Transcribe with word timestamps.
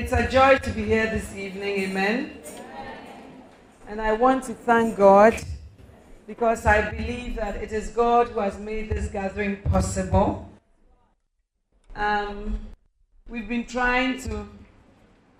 It's 0.00 0.12
a 0.12 0.26
joy 0.26 0.56
to 0.56 0.70
be 0.70 0.84
here 0.84 1.10
this 1.10 1.36
evening, 1.36 1.90
amen. 1.90 2.32
And 3.86 4.00
I 4.00 4.14
want 4.14 4.44
to 4.44 4.54
thank 4.54 4.96
God 4.96 5.34
because 6.26 6.64
I 6.64 6.90
believe 6.90 7.36
that 7.36 7.56
it 7.56 7.70
is 7.70 7.90
God 7.90 8.28
who 8.28 8.40
has 8.40 8.58
made 8.58 8.88
this 8.88 9.08
gathering 9.08 9.60
possible. 9.60 10.50
Um, 11.94 12.58
we've 13.28 13.46
been 13.46 13.66
trying 13.66 14.18
to 14.22 14.48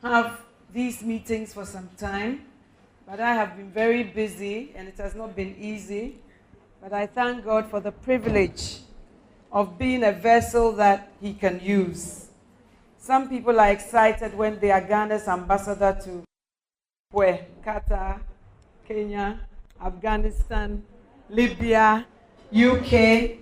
have 0.03 0.39
these 0.75 1.03
meetings 1.03 1.55
for 1.55 1.65
some 1.65 1.89
time, 1.97 2.43
but 3.07 3.19
I 3.19 3.33
have 3.33 3.57
been 3.57 3.71
very 3.71 4.03
busy 4.03 4.73
and 4.77 4.89
it 4.89 4.99
has 4.99 5.15
not 5.15 5.35
been 5.35 5.57
easy. 5.59 6.17
But 6.83 6.93
I 6.93 7.07
thank 7.07 7.47
God 7.47 7.71
for 7.71 7.81
the 7.81 7.93
privilege 7.93 8.81
of 9.51 9.79
being 9.79 10.05
a 10.05 10.13
vessel 10.13 10.73
that 10.73 11.11
He 11.19 11.33
can 11.33 11.61
use. 11.65 12.27
Some 13.03 13.31
people 13.31 13.59
are 13.59 13.71
excited 13.71 14.37
when 14.37 14.61
they 14.61 14.71
are 14.71 14.83
Ghana's 14.83 15.27
ambassador 15.27 15.99
to 16.05 16.23
where? 17.11 17.47
Qatar, 17.65 18.21
Kenya, 18.87 19.41
Afghanistan, 19.83 20.83
Libya, 21.31 22.07
UK. 22.53 23.39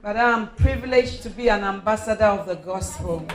But 0.00 0.16
I'm 0.16 0.48
privileged 0.56 1.22
to 1.24 1.30
be 1.30 1.48
an 1.48 1.64
ambassador 1.64 2.24
of 2.24 2.46
the 2.46 2.54
gospel. 2.54 3.26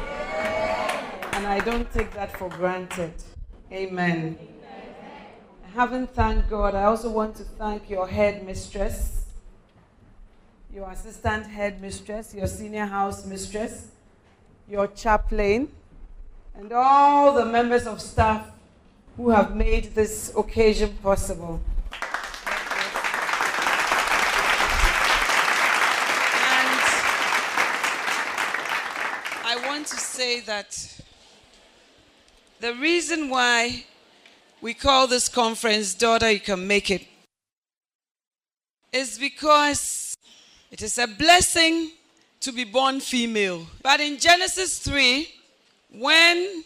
And 1.33 1.45
I 1.45 1.59
don't 1.59 1.89
take 1.94 2.11
that 2.16 2.36
for 2.36 2.49
granted. 2.49 3.14
Amen. 3.72 4.39
Having 5.75 6.08
thanked 6.08 6.49
God, 6.49 6.73
I 6.73 6.86
also 6.86 7.11
want 7.11 7.36
to 7.36 7.44
thank 7.44 7.92
your 7.92 8.08
head 8.08 8.44
mistress, 8.44 9.25
your 10.73 10.89
assistant 10.89 11.45
head 11.45 11.80
mistress, 11.80 12.33
your 12.33 12.48
senior 12.48 12.86
house 12.86 13.23
mistress, 13.23 13.92
your 14.70 14.88
chaplain, 14.88 15.70
and 16.55 16.72
all 16.72 17.33
the 17.33 17.45
members 17.45 17.88
of 17.88 18.02
staff 18.02 18.48
who 19.17 19.30
have 19.30 19.55
made 19.55 19.94
this 19.95 20.32
occasion 20.36 20.98
possible. 21.04 21.61
And 21.92 22.02
I 29.44 29.64
want 29.67 29.88
to 29.88 29.98
say 29.98 30.39
that 30.42 31.02
the 32.60 32.73
reason 32.76 33.30
why 33.30 33.86
we 34.61 34.73
call 34.73 35.08
this 35.08 35.27
conference 35.27 35.95
Daughter 35.95 36.32
You 36.32 36.39
Can 36.39 36.67
Make 36.67 36.92
It 36.92 37.08
is 38.94 39.17
because 39.17 40.16
it 40.70 40.82
is 40.82 40.98
a 40.98 41.08
blessing 41.08 41.92
to 42.41 42.52
be 42.52 42.63
born 42.63 42.99
female. 42.99 43.65
But 43.81 43.99
in 43.99 44.17
Genesis 44.17 44.79
3, 44.79 45.27
when 45.93 46.63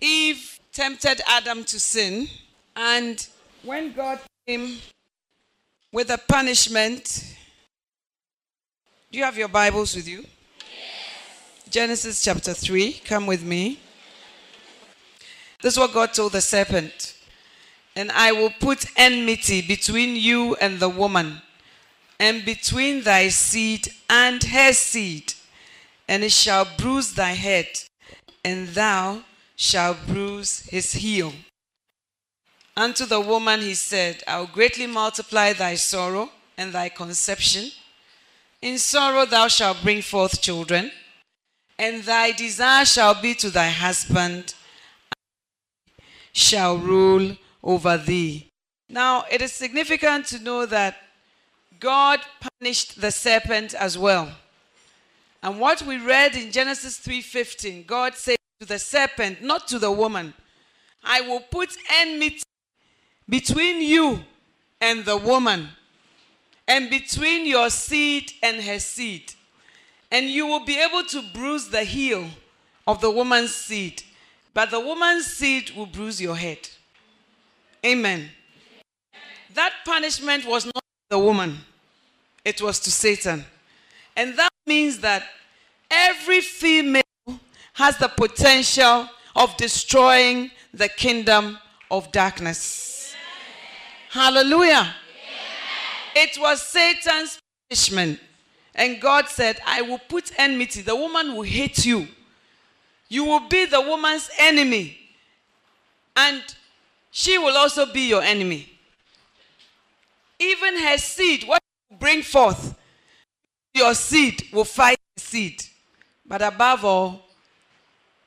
Eve 0.00 0.60
tempted 0.72 1.20
Adam 1.26 1.64
to 1.64 1.80
sin, 1.80 2.28
and 2.76 3.26
when 3.62 3.92
God 3.92 4.20
came 4.46 4.78
with 5.92 6.10
a 6.10 6.18
punishment, 6.18 7.34
do 9.10 9.18
you 9.18 9.24
have 9.24 9.36
your 9.36 9.48
Bibles 9.48 9.96
with 9.96 10.06
you? 10.06 10.18
Yes. 10.18 11.68
Genesis 11.68 12.22
chapter 12.22 12.54
3, 12.54 12.92
come 13.04 13.26
with 13.26 13.42
me. 13.42 13.80
This 15.60 15.74
is 15.74 15.78
what 15.78 15.92
God 15.92 16.14
told 16.14 16.32
the 16.32 16.40
serpent. 16.40 17.16
And 17.96 18.12
I 18.12 18.30
will 18.30 18.52
put 18.60 18.86
enmity 18.96 19.62
between 19.62 20.14
you 20.14 20.54
and 20.56 20.78
the 20.78 20.88
woman, 20.88 21.42
and 22.18 22.44
between 22.44 23.02
thy 23.02 23.28
seed 23.28 23.88
and 24.10 24.42
her 24.42 24.72
seed, 24.72 25.34
and 26.08 26.24
it 26.24 26.32
shall 26.32 26.66
bruise 26.76 27.14
thy 27.14 27.32
head, 27.32 27.68
and 28.44 28.68
thou 28.68 29.22
shalt 29.56 29.98
bruise 30.06 30.60
his 30.70 30.92
heel. 30.92 31.32
Unto 32.76 33.06
the 33.06 33.20
woman 33.20 33.60
he 33.60 33.74
said, 33.74 34.22
I 34.26 34.38
will 34.38 34.46
greatly 34.46 34.86
multiply 34.86 35.52
thy 35.52 35.74
sorrow 35.74 36.30
and 36.56 36.72
thy 36.72 36.88
conception. 36.88 37.70
In 38.62 38.78
sorrow 38.78 39.24
thou 39.24 39.48
shalt 39.48 39.82
bring 39.82 40.02
forth 40.02 40.40
children, 40.40 40.90
and 41.78 42.02
thy 42.02 42.32
desire 42.32 42.84
shall 42.84 43.20
be 43.20 43.34
to 43.34 43.50
thy 43.50 43.68
husband, 43.68 44.54
shall 46.32 46.78
rule 46.78 47.36
over 47.62 47.96
thee. 47.96 48.48
Now, 48.88 49.24
it 49.30 49.42
is 49.42 49.52
significant 49.52 50.26
to 50.26 50.38
know 50.38 50.66
that 50.66 50.96
God 51.80 52.20
punished 52.60 53.00
the 53.00 53.10
serpent 53.10 53.74
as 53.74 53.96
well. 53.96 54.30
And 55.42 55.60
what 55.60 55.82
we 55.82 55.96
read 55.98 56.34
in 56.34 56.50
Genesis 56.50 56.98
3:15, 56.98 57.84
God 57.86 58.16
said 58.16 58.36
to 58.60 58.66
the 58.66 58.78
serpent, 58.78 59.42
not 59.42 59.68
to 59.68 59.78
the 59.78 59.92
woman, 59.92 60.34
I 61.04 61.20
will 61.20 61.40
put 61.40 61.76
enmity 61.90 62.42
between 63.28 63.80
you 63.82 64.24
and 64.80 65.04
the 65.04 65.16
woman, 65.16 65.68
and 66.66 66.90
between 66.90 67.46
your 67.46 67.70
seed 67.70 68.32
and 68.42 68.62
her 68.62 68.78
seed. 68.78 69.34
And 70.10 70.26
you 70.26 70.46
will 70.46 70.64
be 70.64 70.78
able 70.78 71.04
to 71.04 71.22
bruise 71.32 71.68
the 71.68 71.84
heel 71.84 72.28
of 72.86 73.00
the 73.00 73.10
woman's 73.10 73.54
seed, 73.54 74.02
but 74.54 74.70
the 74.70 74.80
woman's 74.80 75.26
seed 75.26 75.70
will 75.70 75.86
bruise 75.86 76.20
your 76.20 76.36
head. 76.36 76.68
Amen. 77.84 78.30
That 79.54 79.72
punishment 79.84 80.44
was 80.44 80.64
not 80.64 80.82
the 81.10 81.18
woman, 81.18 81.64
it 82.48 82.62
was 82.62 82.80
to 82.80 82.90
Satan. 82.90 83.44
And 84.16 84.34
that 84.38 84.48
means 84.66 85.00
that 85.00 85.22
every 85.90 86.40
female 86.40 87.02
has 87.74 87.98
the 87.98 88.08
potential 88.08 89.06
of 89.36 89.54
destroying 89.58 90.50
the 90.72 90.88
kingdom 90.88 91.58
of 91.90 92.10
darkness. 92.10 93.14
Hallelujah. 94.10 94.94
It 96.16 96.38
was 96.40 96.62
Satan's 96.62 97.38
punishment. 97.68 98.18
And 98.74 98.98
God 98.98 99.28
said, 99.28 99.60
I 99.66 99.82
will 99.82 100.00
put 100.08 100.32
enmity. 100.38 100.80
The 100.80 100.96
woman 100.96 101.36
will 101.36 101.42
hate 101.42 101.84
you. 101.84 102.08
You 103.10 103.24
will 103.24 103.46
be 103.48 103.66
the 103.66 103.82
woman's 103.82 104.30
enemy. 104.38 104.96
And 106.16 106.42
she 107.10 107.36
will 107.36 107.58
also 107.58 107.92
be 107.92 108.08
your 108.08 108.22
enemy. 108.22 108.70
Even 110.38 110.78
her 110.78 110.96
seed, 110.96 111.44
what 111.46 111.62
bring 111.98 112.22
forth, 112.22 112.76
your 113.74 113.94
seed 113.94 114.44
will 114.52 114.64
fight 114.64 114.98
the 115.16 115.22
seed. 115.22 115.62
But 116.26 116.42
above 116.42 116.84
all, 116.84 117.22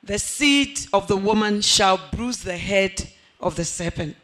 the 0.04 0.18
seed 0.18 0.80
of 0.94 1.08
the 1.08 1.18
woman 1.18 1.62
shall 1.62 2.00
bruise 2.12 2.42
the 2.42 2.58
head 2.58 3.08
of 3.40 3.56
the 3.56 3.66
serpent. 3.66 4.16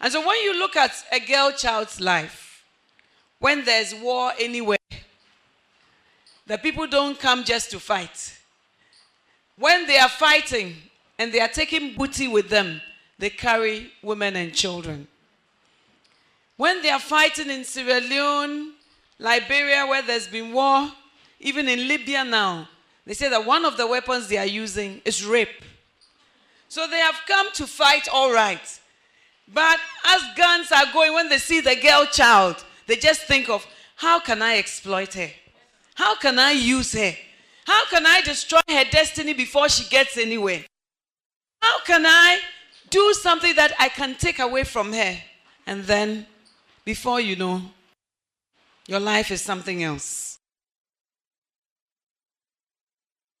And 0.00 0.12
so 0.12 0.26
when 0.26 0.42
you 0.42 0.58
look 0.58 0.76
at 0.76 0.92
a 1.12 1.20
girl 1.20 1.52
child's 1.52 2.00
life, 2.00 2.64
when 3.38 3.64
there's 3.64 3.94
war 3.94 4.32
anywhere, 4.38 4.78
the 6.46 6.58
people 6.58 6.86
don't 6.86 7.18
come 7.18 7.44
just 7.44 7.70
to 7.70 7.78
fight. 7.78 8.38
When 9.56 9.86
they 9.86 9.98
are 9.98 10.08
fighting 10.08 10.74
and 11.18 11.32
they 11.32 11.40
are 11.40 11.48
taking 11.48 11.94
booty 11.94 12.28
with 12.28 12.48
them, 12.48 12.80
they 13.18 13.30
carry 13.30 13.92
women 14.02 14.36
and 14.36 14.54
children. 14.54 15.06
When 16.60 16.82
they 16.82 16.90
are 16.90 17.00
fighting 17.00 17.48
in 17.48 17.64
Sierra 17.64 18.02
Leone, 18.02 18.72
Liberia, 19.18 19.86
where 19.86 20.02
there's 20.02 20.28
been 20.28 20.52
war, 20.52 20.92
even 21.38 21.66
in 21.70 21.88
Libya 21.88 22.22
now, 22.22 22.68
They 23.06 23.14
say 23.14 23.30
that 23.30 23.46
one 23.46 23.64
of 23.64 23.78
the 23.78 23.86
weapons 23.86 24.28
they 24.28 24.36
are 24.36 24.44
using 24.44 25.00
is 25.06 25.24
rape. 25.24 25.64
So 26.68 26.86
they 26.86 26.98
have 26.98 27.18
come 27.26 27.50
to 27.54 27.66
fight 27.66 28.08
all 28.12 28.30
right. 28.30 28.60
But 29.48 29.80
as 30.04 30.22
guns 30.36 30.70
are 30.70 30.92
going, 30.92 31.14
when 31.14 31.30
they 31.30 31.38
see 31.38 31.62
the 31.62 31.76
girl 31.76 32.04
child, 32.04 32.62
they 32.86 32.96
just 32.96 33.22
think 33.22 33.48
of 33.48 33.66
how 33.96 34.20
can 34.20 34.42
I 34.42 34.58
exploit 34.58 35.14
her? 35.14 35.30
How 35.94 36.14
can 36.14 36.38
I 36.38 36.50
use 36.50 36.92
her? 36.92 37.14
How 37.64 37.86
can 37.86 38.04
I 38.04 38.20
destroy 38.20 38.60
her 38.68 38.84
destiny 38.90 39.32
before 39.32 39.70
she 39.70 39.88
gets 39.88 40.18
anywhere? 40.18 40.66
How 41.62 41.82
can 41.84 42.04
I 42.04 42.38
do 42.90 43.14
something 43.14 43.54
that 43.56 43.72
I 43.78 43.88
can 43.88 44.14
take 44.16 44.40
away 44.40 44.64
from 44.64 44.92
her? 44.92 45.16
And 45.66 45.84
then, 45.84 46.26
before 46.90 47.20
you 47.20 47.36
know, 47.36 47.62
your 48.88 48.98
life 48.98 49.30
is 49.30 49.40
something 49.40 49.84
else. 49.84 50.40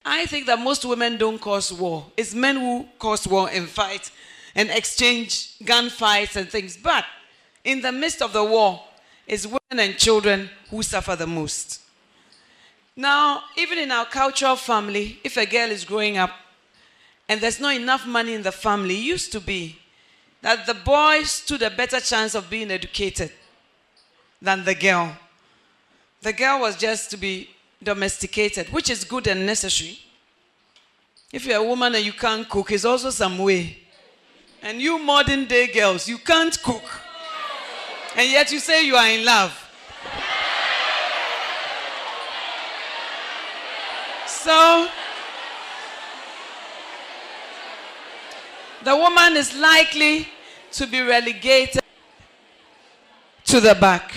I 0.04 0.24
think 0.26 0.46
that 0.46 0.60
most 0.60 0.84
women 0.84 1.16
don't 1.16 1.40
cause 1.40 1.72
war. 1.72 2.06
It's 2.16 2.32
men 2.32 2.54
who 2.54 2.86
cause 2.96 3.26
war 3.26 3.50
and 3.52 3.68
fight 3.68 4.12
and 4.54 4.70
exchange 4.70 5.58
gunfights 5.64 6.36
and 6.36 6.48
things. 6.48 6.76
But 6.76 7.04
in 7.64 7.82
the 7.82 7.90
midst 7.90 8.22
of 8.22 8.32
the 8.32 8.44
war, 8.44 8.84
it's 9.26 9.46
women 9.46 9.78
and 9.80 9.98
children 9.98 10.48
who 10.70 10.84
suffer 10.84 11.16
the 11.16 11.26
most. 11.26 11.80
Now, 12.94 13.42
even 13.58 13.78
in 13.78 13.90
our 13.90 14.06
cultural 14.06 14.54
family, 14.54 15.18
if 15.24 15.36
a 15.36 15.44
girl 15.44 15.72
is 15.72 15.84
growing 15.84 16.18
up 16.18 16.30
and 17.28 17.40
there's 17.40 17.58
not 17.58 17.74
enough 17.74 18.06
money 18.06 18.32
in 18.34 18.42
the 18.42 18.52
family, 18.52 18.94
used 18.94 19.32
to 19.32 19.40
be 19.40 19.76
that 20.40 20.66
the 20.66 20.74
boy 20.74 21.24
stood 21.24 21.62
a 21.62 21.70
better 21.70 21.98
chance 21.98 22.36
of 22.36 22.48
being 22.48 22.70
educated 22.70 23.32
than 24.40 24.64
the 24.64 24.74
girl. 24.74 25.16
The 26.22 26.32
girl 26.32 26.60
was 26.60 26.76
just 26.76 27.10
to 27.10 27.16
be 27.16 27.50
domesticated, 27.82 28.68
which 28.70 28.90
is 28.90 29.04
good 29.04 29.26
and 29.26 29.46
necessary. 29.46 29.98
If 31.32 31.46
you're 31.46 31.58
a 31.58 31.64
woman 31.64 31.94
and 31.94 32.04
you 32.04 32.12
can't 32.12 32.48
cook, 32.48 32.72
it's 32.72 32.84
also 32.84 33.10
some 33.10 33.38
way. 33.38 33.76
And 34.62 34.80
you 34.80 34.98
modern 34.98 35.46
day 35.46 35.68
girls, 35.68 36.08
you 36.08 36.18
can't 36.18 36.60
cook. 36.62 36.82
And 38.16 38.30
yet 38.30 38.50
you 38.50 38.58
say 38.58 38.84
you 38.84 38.96
are 38.96 39.08
in 39.08 39.24
love. 39.24 39.56
So, 44.26 44.88
the 48.82 48.96
woman 48.96 49.36
is 49.36 49.54
likely 49.56 50.26
to 50.72 50.86
be 50.86 51.00
relegated 51.02 51.82
to 53.50 53.58
the 53.58 53.74
back. 53.74 54.14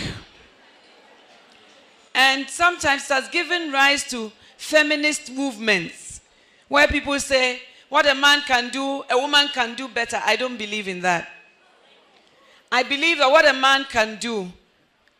And 2.13 2.47
sometimes 2.47 3.07
has 3.09 3.27
given 3.30 3.71
rise 3.71 4.03
to 4.12 4.31
feminist 4.57 5.31
movements 5.31 6.21
where 6.68 6.88
people 6.88 7.19
say, 7.19 7.59
what 7.89 8.07
a 8.07 8.13
man 8.13 8.41
can 8.41 8.69
do, 8.69 9.03
a 9.09 9.18
woman 9.18 9.47
can 9.51 9.74
do 9.74 9.88
better. 9.88 10.21
I 10.24 10.35
don't 10.35 10.56
believe 10.56 10.88
in 10.88 11.01
that. 11.01 11.27
I 12.71 12.83
believe 12.83 13.18
that 13.18 13.31
what 13.31 13.50
a 13.50 13.53
man 13.53 13.85
can 13.89 14.19
do, 14.19 14.51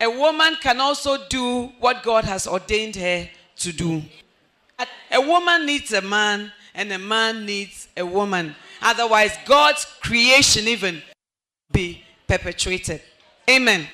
a 0.00 0.08
woman 0.08 0.58
can 0.60 0.80
also 0.80 1.26
do 1.28 1.72
what 1.80 2.04
God 2.04 2.24
has 2.24 2.46
ordained 2.46 2.94
her 2.94 3.28
to 3.56 3.72
do. 3.72 4.00
A 5.10 5.20
woman 5.20 5.66
needs 5.66 5.92
a 5.92 6.02
man, 6.02 6.52
and 6.72 6.92
a 6.92 6.98
man 6.98 7.44
needs 7.44 7.88
a 7.96 8.06
woman. 8.06 8.54
Otherwise, 8.80 9.36
God's 9.44 9.84
creation 10.00 10.68
even 10.68 11.02
be 11.72 12.04
perpetuated. 12.28 13.00
Amen. 13.50 13.88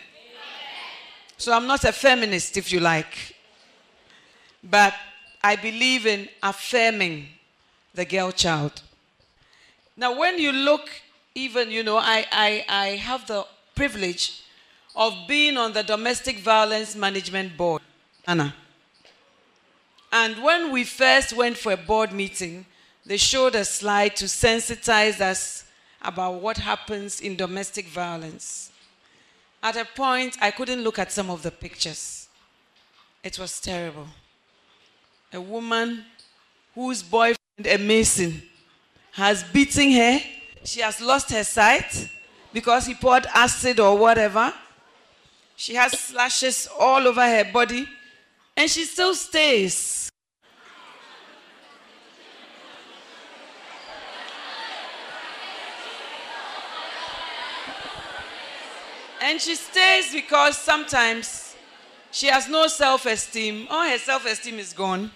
So 1.41 1.55
I'm 1.55 1.67
not 1.67 1.85
a 1.85 1.93
feminist, 1.93 2.59
if 2.59 2.71
you 2.71 2.81
like. 2.81 3.35
But 4.63 4.93
I 5.43 5.57
believe 5.57 6.05
in 6.05 6.29
affirming 6.43 7.29
the 7.95 8.05
girl 8.05 8.31
child. 8.31 8.83
Now, 9.97 10.19
when 10.19 10.39
you 10.39 10.53
look, 10.53 10.91
even, 11.35 11.71
you 11.71 11.83
know, 11.83 11.97
I, 11.97 12.27
I, 12.31 12.65
I 12.69 12.87
have 12.97 13.27
the 13.27 13.47
privilege 13.75 14.43
of 14.95 15.15
being 15.27 15.57
on 15.57 15.73
the 15.73 15.83
Domestic 15.83 16.41
Violence 16.41 16.95
Management 16.95 17.57
Board, 17.57 17.81
Anna. 18.27 18.55
And 20.13 20.43
when 20.43 20.71
we 20.71 20.85
first 20.85 21.33
went 21.33 21.57
for 21.57 21.73
a 21.73 21.77
board 21.79 22.13
meeting, 22.13 22.67
they 23.07 23.17
showed 23.17 23.55
a 23.55 23.65
slide 23.65 24.15
to 24.17 24.27
sensitize 24.27 25.23
us 25.23 25.65
about 26.03 26.35
what 26.35 26.59
happens 26.59 27.19
in 27.19 27.35
domestic 27.35 27.87
violence. 27.87 28.69
At 29.62 29.77
a 29.77 29.85
point, 29.85 30.37
I 30.41 30.51
couldn't 30.51 30.83
look 30.83 30.99
at 30.99 31.12
some 31.12 31.31
of 31.31 31.43
the 31.43 31.51
pictures. 31.51 32.29
It 33.23 33.39
was 33.39 33.61
terrible. 33.61 34.07
A 35.33 35.41
woman 35.41 36.05
whose 36.75 37.03
boyfriend, 37.03 37.67
a 37.67 37.77
mason, 37.77 38.43
has 39.12 39.45
beaten 39.45 39.93
her. 39.93 40.21
She 40.65 40.81
has 40.81 41.01
lost 41.01 41.31
her 41.31 41.45
sight 41.45 42.09
because 42.53 42.87
he 42.87 42.95
poured 42.95 43.27
acid 43.35 43.81
or 43.81 43.97
whatever. 43.99 44.53
She 45.57 45.75
has 45.75 45.93
slashes 45.93 46.69
all 46.79 47.06
over 47.06 47.23
her 47.23 47.45
body, 47.53 47.87
and 48.56 48.71
she 48.71 48.85
still 48.85 49.15
stays. 49.15 50.10
And 59.20 59.40
she 59.40 59.55
stays 59.55 60.12
because 60.12 60.56
sometimes 60.56 61.55
she 62.11 62.26
has 62.28 62.49
no 62.49 62.67
self 62.67 63.06
esteem, 63.06 63.69
or 63.70 63.84
her 63.84 63.99
self 63.99 64.26
esteem 64.26 64.58
is 64.58 64.72
gone, 64.72 65.11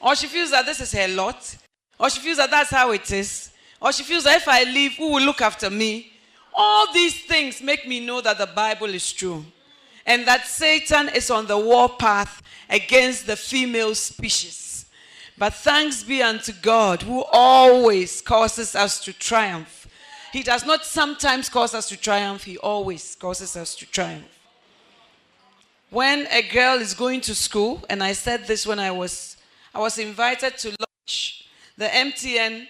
or 0.00 0.14
she 0.14 0.26
feels 0.26 0.50
that 0.50 0.66
this 0.66 0.80
is 0.80 0.92
her 0.92 1.08
lot, 1.08 1.56
or 1.98 2.10
she 2.10 2.20
feels 2.20 2.36
that 2.36 2.50
that's 2.50 2.70
how 2.70 2.90
it 2.92 3.10
is, 3.10 3.50
or 3.80 3.92
she 3.92 4.02
feels 4.02 4.24
that 4.24 4.36
if 4.36 4.48
I 4.48 4.64
leave, 4.64 4.94
who 4.96 5.12
will 5.12 5.22
look 5.22 5.40
after 5.40 5.70
me? 5.70 6.12
All 6.54 6.92
these 6.92 7.24
things 7.24 7.62
make 7.62 7.88
me 7.88 8.04
know 8.04 8.20
that 8.20 8.38
the 8.38 8.46
Bible 8.46 8.88
is 8.88 9.10
true 9.10 9.44
and 10.04 10.26
that 10.26 10.46
Satan 10.46 11.08
is 11.08 11.30
on 11.30 11.46
the 11.46 11.58
war 11.58 11.88
path 11.88 12.42
against 12.68 13.26
the 13.26 13.36
female 13.36 13.94
species. 13.94 14.86
But 15.38 15.54
thanks 15.54 16.02
be 16.02 16.22
unto 16.22 16.52
God 16.52 17.02
who 17.02 17.24
always 17.32 18.20
causes 18.20 18.74
us 18.74 19.02
to 19.04 19.12
triumph 19.12 19.81
he 20.32 20.42
does 20.42 20.64
not 20.64 20.84
sometimes 20.84 21.50
cause 21.50 21.74
us 21.74 21.88
to 21.90 21.96
triumph, 21.96 22.44
He 22.44 22.56
always 22.56 23.14
causes 23.16 23.54
us 23.54 23.74
to 23.76 23.86
triumph. 23.86 24.24
When 25.90 26.26
a 26.30 26.40
girl 26.40 26.80
is 26.80 26.94
going 26.94 27.20
to 27.22 27.34
school, 27.34 27.84
and 27.90 28.02
I 28.02 28.14
said 28.14 28.46
this 28.46 28.66
when 28.66 28.78
I 28.78 28.90
was, 28.90 29.36
I 29.74 29.78
was 29.78 29.98
invited 29.98 30.56
to 30.58 30.68
launch 30.68 31.44
the 31.76 31.84
MTN 31.84 32.66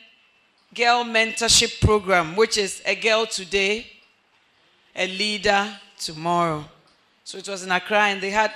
Girl 0.74 1.04
Mentorship 1.04 1.80
Program, 1.80 2.34
which 2.34 2.58
is 2.58 2.82
a 2.84 2.96
girl 2.96 3.26
today, 3.26 3.86
a 4.96 5.06
leader 5.06 5.68
tomorrow. 6.00 6.64
So 7.22 7.38
it 7.38 7.48
was 7.48 7.62
in 7.62 7.70
Accra, 7.70 8.06
and 8.08 8.20
they 8.20 8.30
had 8.30 8.50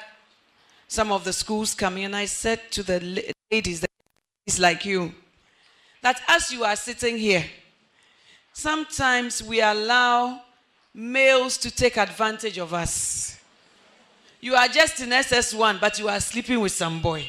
some 0.88 1.12
of 1.12 1.22
the 1.22 1.32
schools 1.32 1.74
coming, 1.74 2.06
and 2.06 2.16
I 2.16 2.24
said 2.24 2.72
to 2.72 2.82
the 2.82 3.24
ladies, 3.52 3.84
it's 4.44 4.58
like 4.58 4.84
you, 4.84 5.14
that 6.02 6.20
as 6.26 6.50
you 6.50 6.64
are 6.64 6.74
sitting 6.74 7.16
here, 7.18 7.44
Sometimes 8.58 9.42
we 9.42 9.60
allow 9.60 10.40
males 10.94 11.58
to 11.58 11.70
take 11.70 11.98
advantage 11.98 12.56
of 12.56 12.72
us. 12.72 13.38
You 14.40 14.54
are 14.54 14.66
just 14.66 14.98
in 15.00 15.10
SS1, 15.10 15.78
but 15.78 15.98
you 15.98 16.08
are 16.08 16.18
sleeping 16.20 16.60
with 16.60 16.72
some 16.72 17.02
boy. 17.02 17.28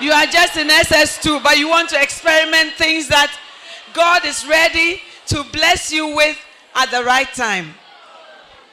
You 0.00 0.10
are 0.10 0.26
just 0.26 0.56
in 0.56 0.66
SS2, 0.66 1.44
but 1.44 1.56
you 1.56 1.68
want 1.68 1.88
to 1.90 2.02
experiment 2.02 2.72
things 2.72 3.06
that 3.06 3.32
God 3.94 4.24
is 4.24 4.44
ready 4.44 5.00
to 5.28 5.44
bless 5.52 5.92
you 5.92 6.16
with 6.16 6.36
at 6.74 6.90
the 6.90 7.04
right 7.04 7.32
time. 7.32 7.74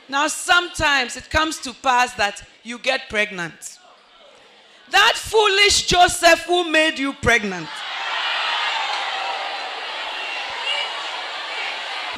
Now, 0.10 0.30
sometimes 0.30 1.16
it 1.16 1.30
comes 1.30 1.60
to 1.60 1.74
pass 1.74 2.16
that 2.16 2.42
you 2.64 2.80
get 2.80 3.08
pregnant. 3.08 3.78
That 4.90 5.14
foolish 5.16 5.86
Joseph 5.86 6.40
who 6.48 6.72
made 6.72 6.98
you 6.98 7.14
pregnant 7.14 7.68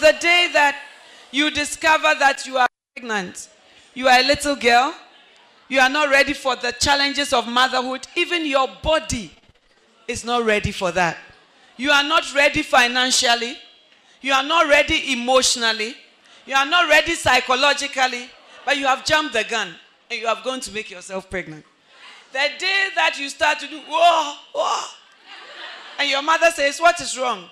the 0.01 0.13
day 0.19 0.49
that 0.53 0.75
you 1.31 1.49
discover 1.51 2.13
that 2.19 2.45
you 2.45 2.57
are 2.57 2.67
pregnant, 2.95 3.47
you 3.93 4.07
are 4.07 4.19
a 4.19 4.23
little 4.27 4.55
girl, 4.55 4.93
you 5.69 5.79
are 5.79 5.89
not 5.89 6.09
ready 6.09 6.33
for 6.33 6.55
the 6.57 6.73
challenges 6.73 7.31
of 7.31 7.47
motherhood, 7.47 8.05
even 8.15 8.45
your 8.45 8.67
body 8.83 9.31
is 10.07 10.25
not 10.25 10.43
ready 10.45 10.71
for 10.71 10.91
that. 10.91 11.17
You 11.77 11.91
are 11.91 12.03
not 12.03 12.33
ready 12.35 12.61
financially, 12.63 13.55
you 14.21 14.33
are 14.33 14.43
not 14.43 14.67
ready 14.67 15.13
emotionally, 15.13 15.95
you 16.45 16.55
are 16.55 16.65
not 16.65 16.89
ready 16.89 17.13
psychologically, 17.13 18.29
but 18.65 18.77
you 18.77 18.85
have 18.85 19.05
jumped 19.05 19.33
the 19.33 19.43
gun 19.45 19.73
and 20.09 20.19
you 20.19 20.27
have 20.27 20.43
gone 20.43 20.59
to 20.59 20.71
make 20.73 20.91
yourself 20.91 21.29
pregnant. 21.29 21.63
The 22.33 22.49
day 22.59 22.87
that 22.95 23.17
you 23.19 23.29
start 23.29 23.59
to 23.59 23.67
do, 23.67 23.79
whoa, 23.87 24.35
whoa, 24.53 24.87
and 25.99 26.09
your 26.09 26.21
mother 26.21 26.49
says, 26.51 26.79
What 26.79 26.99
is 26.99 27.17
wrong? 27.17 27.45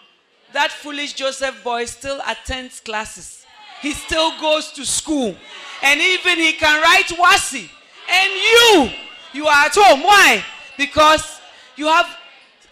That 0.54 0.72
foolish 0.72 1.14
Joseph 1.14 1.64
boy 1.64 1.86
still 1.86 2.20
attends 2.28 2.80
classes. 2.80 3.46
He 3.82 3.94
still 3.94 4.38
goes 4.40 4.72
to 4.74 4.86
school. 4.86 5.36
And 5.84 6.02
even 6.02 6.38
he 6.40 6.54
can 6.54 6.82
write 6.82 7.08
WASSCE 7.08 7.70
And 8.12 8.32
you, 8.32 8.92
you 9.34 9.48
are 9.48 9.66
at 9.66 9.76
home. 9.76 10.04
Why? 10.04 10.44
Because 10.78 11.40
you 11.76 11.86
have 11.88 12.08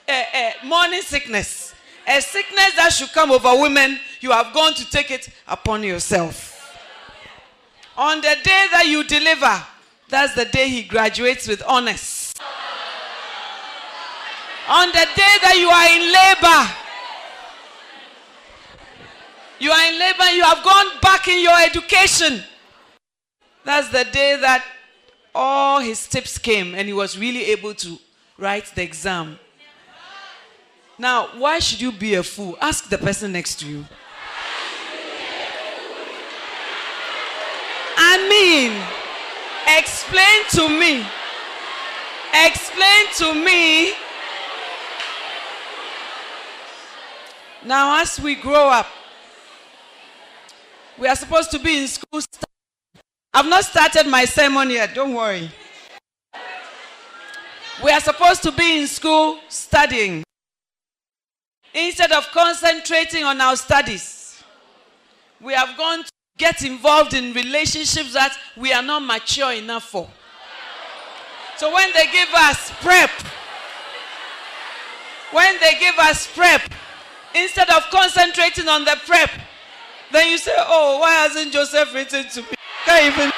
a, 0.07 0.23
a 0.61 0.65
morning 0.65 1.01
sickness. 1.01 1.73
A 2.07 2.21
sickness 2.21 2.75
that 2.75 2.93
should 2.93 3.11
come 3.11 3.31
over 3.31 3.61
women, 3.61 3.99
you 4.21 4.31
have 4.31 4.53
gone 4.53 4.73
to 4.73 4.89
take 4.89 5.11
it 5.11 5.29
upon 5.47 5.83
yourself. 5.83 6.53
On 7.97 8.17
the 8.17 8.35
day 8.43 8.65
that 8.71 8.85
you 8.87 9.03
deliver, 9.03 9.63
that's 10.09 10.33
the 10.35 10.45
day 10.45 10.69
he 10.69 10.83
graduates 10.83 11.47
with 11.47 11.61
honors. 11.67 12.33
On 14.69 14.87
the 14.87 15.07
day 15.15 15.35
that 15.41 15.55
you 15.57 15.69
are 15.69 15.87
in 15.95 16.11
labor, 16.13 16.86
you 19.59 19.71
are 19.71 19.91
in 19.91 19.99
labor, 19.99 20.25
you 20.35 20.43
have 20.43 20.63
gone 20.63 20.99
back 21.01 21.27
in 21.27 21.41
your 21.41 21.59
education. 21.59 22.43
That's 23.63 23.89
the 23.89 24.05
day 24.05 24.37
that 24.39 24.63
all 25.33 25.79
his 25.79 26.07
tips 26.07 26.37
came 26.37 26.73
and 26.73 26.87
he 26.87 26.93
was 26.93 27.17
really 27.17 27.45
able 27.45 27.73
to 27.75 27.97
write 28.37 28.65
the 28.75 28.83
exam. 28.83 29.39
Now, 30.99 31.27
why 31.37 31.59
should 31.59 31.81
you 31.81 31.91
be 31.91 32.15
a 32.15 32.23
fool? 32.23 32.57
Ask 32.59 32.89
the 32.89 32.97
person 32.97 33.31
next 33.31 33.59
to 33.59 33.67
you. 33.67 33.85
I 37.99 38.27
mean, 38.29 38.71
explain 39.77 40.43
to 40.51 40.69
me. 40.69 41.05
Explain 42.33 43.05
to 43.17 43.33
me. 43.33 43.93
Now, 47.65 48.01
as 48.01 48.19
we 48.19 48.35
grow 48.35 48.69
up, 48.69 48.87
we 50.97 51.07
are 51.07 51.15
supposed 51.15 51.51
to 51.51 51.59
be 51.59 51.81
in 51.81 51.87
school. 51.87 52.21
I've 53.33 53.47
not 53.47 53.63
started 53.63 54.07
my 54.07 54.25
sermon 54.25 54.69
yet, 54.69 54.95
don't 54.95 55.13
worry. 55.13 55.49
We 57.83 57.91
are 57.91 57.99
supposed 57.99 58.41
to 58.43 58.51
be 58.51 58.81
in 58.81 58.87
school 58.87 59.39
studying. 59.49 60.23
Instead 61.73 62.11
of 62.11 62.27
concentrating 62.31 63.23
on 63.23 63.39
our 63.39 63.55
studies, 63.55 64.43
we 65.39 65.53
have 65.53 65.77
gone 65.77 66.03
to 66.03 66.11
get 66.39 66.63
involved 66.63 67.13
in 67.13 67.33
relationships 67.33 68.13
that 68.13 68.35
we 68.55 68.73
are 68.73 68.81
not 68.81 69.03
mature 69.03 69.53
enough 69.53 69.83
for. 69.83 70.09
So 71.57 71.71
when 71.73 71.91
they 71.93 72.05
give 72.11 72.29
us 72.33 72.71
prep, 72.81 73.11
when 75.31 75.59
they 75.59 75.77
give 75.79 75.95
us 75.99 76.27
prep, 76.35 76.61
instead 77.35 77.69
of 77.69 77.83
concentrating 77.91 78.67
on 78.67 78.85
the 78.85 78.97
prep, 79.05 79.29
then 80.11 80.29
you 80.29 80.37
say, 80.37 80.53
Oh, 80.57 80.99
why 80.99 81.11
hasn't 81.11 81.51
Joseph 81.51 81.93
written 81.93 82.27
to 82.29 82.41
me? 82.41 82.47
Can't 82.85 83.13
even. 83.13 83.31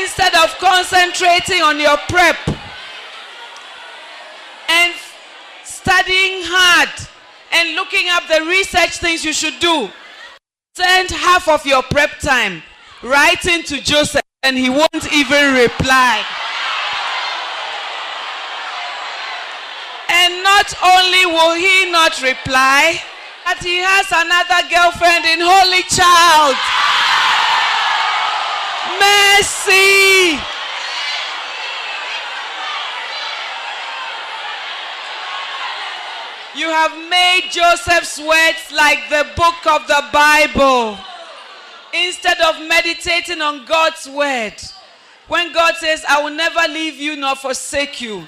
Instead 0.00 0.34
of 0.34 0.50
concentrating 0.58 1.62
on 1.62 1.78
your 1.78 1.96
prep 2.08 2.36
and 4.68 4.94
studying 5.62 6.42
hard 6.44 6.88
and 7.52 7.76
looking 7.76 8.08
up 8.10 8.26
the 8.28 8.44
research 8.48 8.98
things 8.98 9.24
you 9.24 9.32
should 9.32 9.60
do, 9.60 9.90
send 10.74 11.10
half 11.10 11.48
of 11.48 11.64
your 11.66 11.82
prep 11.82 12.18
time 12.18 12.62
writing 13.02 13.62
to 13.62 13.80
Joseph 13.82 14.22
and 14.42 14.56
he 14.56 14.70
won't 14.70 15.12
even 15.12 15.54
reply. 15.54 16.24
And 20.24 20.42
not 20.42 20.72
only 20.82 21.26
will 21.26 21.54
he 21.54 21.92
not 21.92 22.22
reply, 22.22 22.98
but 23.44 23.58
he 23.58 23.76
has 23.76 24.08
another 24.10 24.66
girlfriend 24.72 25.26
in 25.26 25.40
Holy 25.44 25.82
Child. 25.92 26.56
Mercy. 28.96 30.40
You 36.58 36.68
have 36.70 36.96
made 37.10 37.50
Joseph's 37.50 38.18
words 38.18 38.72
like 38.74 39.00
the 39.10 39.26
book 39.36 39.66
of 39.66 39.86
the 39.86 40.04
Bible. 40.10 40.96
Instead 41.92 42.40
of 42.40 42.66
meditating 42.66 43.42
on 43.42 43.66
God's 43.66 44.08
word, 44.08 44.54
when 45.28 45.52
God 45.52 45.74
says, 45.76 46.02
I 46.08 46.22
will 46.22 46.34
never 46.34 46.66
leave 46.72 46.96
you 46.96 47.14
nor 47.14 47.36
forsake 47.36 48.00
you, 48.00 48.26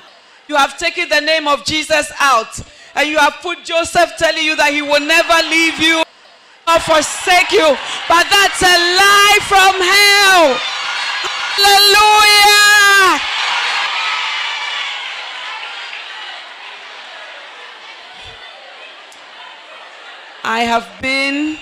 you 0.48 0.56
have 0.56 0.78
taken 0.78 1.08
the 1.08 1.20
name 1.20 1.48
of 1.48 1.64
Jesus 1.64 2.10
out 2.20 2.60
and 2.94 3.08
you 3.08 3.18
have 3.18 3.34
put 3.42 3.64
Joseph 3.64 4.12
telling 4.16 4.44
you 4.44 4.56
that 4.56 4.72
he 4.72 4.82
will 4.82 5.00
never 5.00 5.48
leave 5.50 5.78
you 5.80 6.02
or 6.66 6.80
forsake 6.80 7.52
you. 7.52 7.76
But 8.08 8.26
that's 8.30 8.62
a 8.62 8.76
lie 8.96 9.38
from 9.46 9.74
hell. 9.76 10.56
Hallelujah. 11.56 13.20
I 20.48 20.60
have 20.60 20.86
been, 21.02 21.58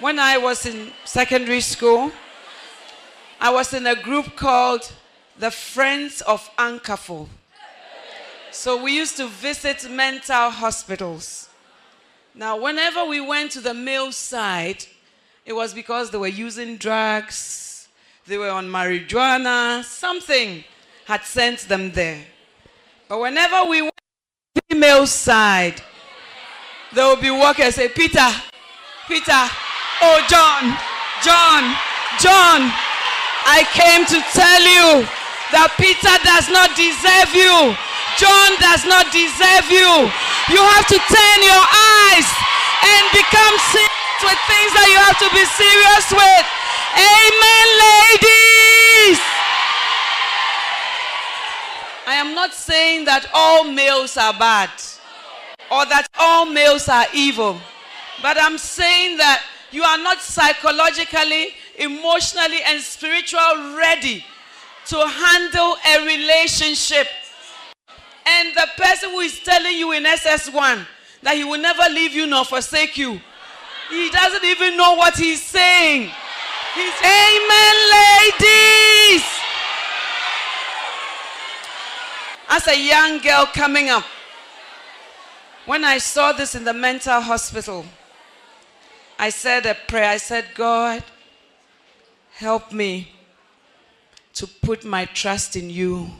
when 0.00 0.18
I 0.18 0.38
was 0.38 0.66
in 0.66 0.92
secondary 1.04 1.60
school, 1.60 2.10
I 3.40 3.50
was 3.50 3.72
in 3.74 3.86
a 3.86 3.94
group 3.94 4.34
called 4.34 4.92
the 5.38 5.50
Friends 5.50 6.20
of 6.22 6.48
Ankaful. 6.56 7.28
So 8.50 8.82
we 8.82 8.94
used 8.94 9.16
to 9.16 9.26
visit 9.26 9.90
mental 9.90 10.50
hospitals. 10.50 11.48
Now, 12.34 12.60
whenever 12.60 13.04
we 13.04 13.20
went 13.20 13.50
to 13.52 13.60
the 13.60 13.74
male 13.74 14.12
side, 14.12 14.84
it 15.44 15.54
was 15.54 15.74
because 15.74 16.10
they 16.10 16.18
were 16.18 16.26
using 16.26 16.76
drugs, 16.76 17.88
they 18.26 18.36
were 18.36 18.50
on 18.50 18.68
marijuana, 18.68 19.82
something 19.82 20.64
had 21.06 21.24
sent 21.24 21.60
them 21.60 21.90
there. 21.92 22.24
But 23.08 23.20
whenever 23.20 23.64
we 23.64 23.82
went 23.82 23.96
to 24.54 24.62
the 24.68 24.74
female 24.74 25.06
side, 25.06 25.82
they 26.94 27.02
would 27.02 27.20
be 27.20 27.28
and 27.28 27.74
say, 27.74 27.88
Peter, 27.88 28.28
Peter, 29.08 29.48
oh, 30.02 30.24
John, 30.28 30.76
John, 31.24 31.74
John, 32.20 32.70
I 33.44 33.64
came 33.72 34.04
to 34.06 34.20
tell 34.32 34.62
you 34.62 35.08
that 35.52 35.68
Peter 35.76 36.16
does 36.24 36.48
not 36.48 36.72
deserve 36.74 37.30
you. 37.36 37.76
John 38.16 38.50
does 38.60 38.84
not 38.88 39.08
deserve 39.12 39.68
you. 39.68 40.08
You 40.52 40.60
have 40.60 40.86
to 40.88 40.98
turn 40.98 41.38
your 41.44 41.64
eyes 41.64 42.28
and 42.84 43.04
become 43.12 43.54
serious 43.72 44.20
with 44.24 44.40
things 44.48 44.72
that 44.72 44.88
you 44.88 44.98
have 45.00 45.18
to 45.20 45.28
be 45.32 45.44
serious 45.44 46.06
with. 46.12 46.46
Amen, 46.96 47.68
ladies. 47.84 49.20
I 52.08 52.14
am 52.16 52.34
not 52.34 52.52
saying 52.52 53.04
that 53.04 53.28
all 53.32 53.64
males 53.64 54.16
are 54.16 54.32
bad 54.32 54.70
or 55.70 55.86
that 55.86 56.08
all 56.18 56.46
males 56.46 56.88
are 56.88 57.06
evil. 57.14 57.60
But 58.20 58.36
I'm 58.40 58.58
saying 58.58 59.16
that 59.18 59.42
you 59.70 59.82
are 59.82 59.98
not 59.98 60.20
psychologically, 60.20 61.54
emotionally, 61.78 62.62
and 62.66 62.80
spiritually 62.80 63.76
ready 63.76 64.24
to 64.86 65.06
handle 65.06 65.76
a 65.88 66.04
relationship. 66.04 67.06
And 68.24 68.54
the 68.54 68.66
person 68.76 69.10
who 69.10 69.20
is 69.20 69.40
telling 69.40 69.76
you 69.76 69.92
in 69.92 70.04
SS1 70.04 70.86
that 71.22 71.34
he 71.34 71.44
will 71.44 71.60
never 71.60 71.82
leave 71.92 72.12
you 72.12 72.26
nor 72.26 72.44
forsake 72.44 72.96
you, 72.96 73.20
he 73.90 74.10
doesn't 74.10 74.44
even 74.44 74.76
know 74.76 74.94
what 74.94 75.16
he's 75.16 75.42
saying. 75.42 76.10
He's, 76.74 76.94
Amen, 77.04 77.76
ladies. 77.92 79.24
As 82.48 82.68
a 82.68 82.78
young 82.78 83.18
girl 83.18 83.46
coming 83.46 83.88
up, 83.90 84.04
when 85.64 85.84
I 85.84 85.98
saw 85.98 86.32
this 86.32 86.54
in 86.54 86.64
the 86.64 86.72
mental 86.72 87.20
hospital, 87.20 87.84
I 89.18 89.30
said 89.30 89.66
a 89.66 89.74
prayer. 89.74 90.10
I 90.10 90.16
said, 90.16 90.46
God, 90.54 91.04
help 92.34 92.72
me 92.72 93.12
to 94.34 94.46
put 94.46 94.84
my 94.84 95.04
trust 95.06 95.56
in 95.56 95.70
you 95.70 96.10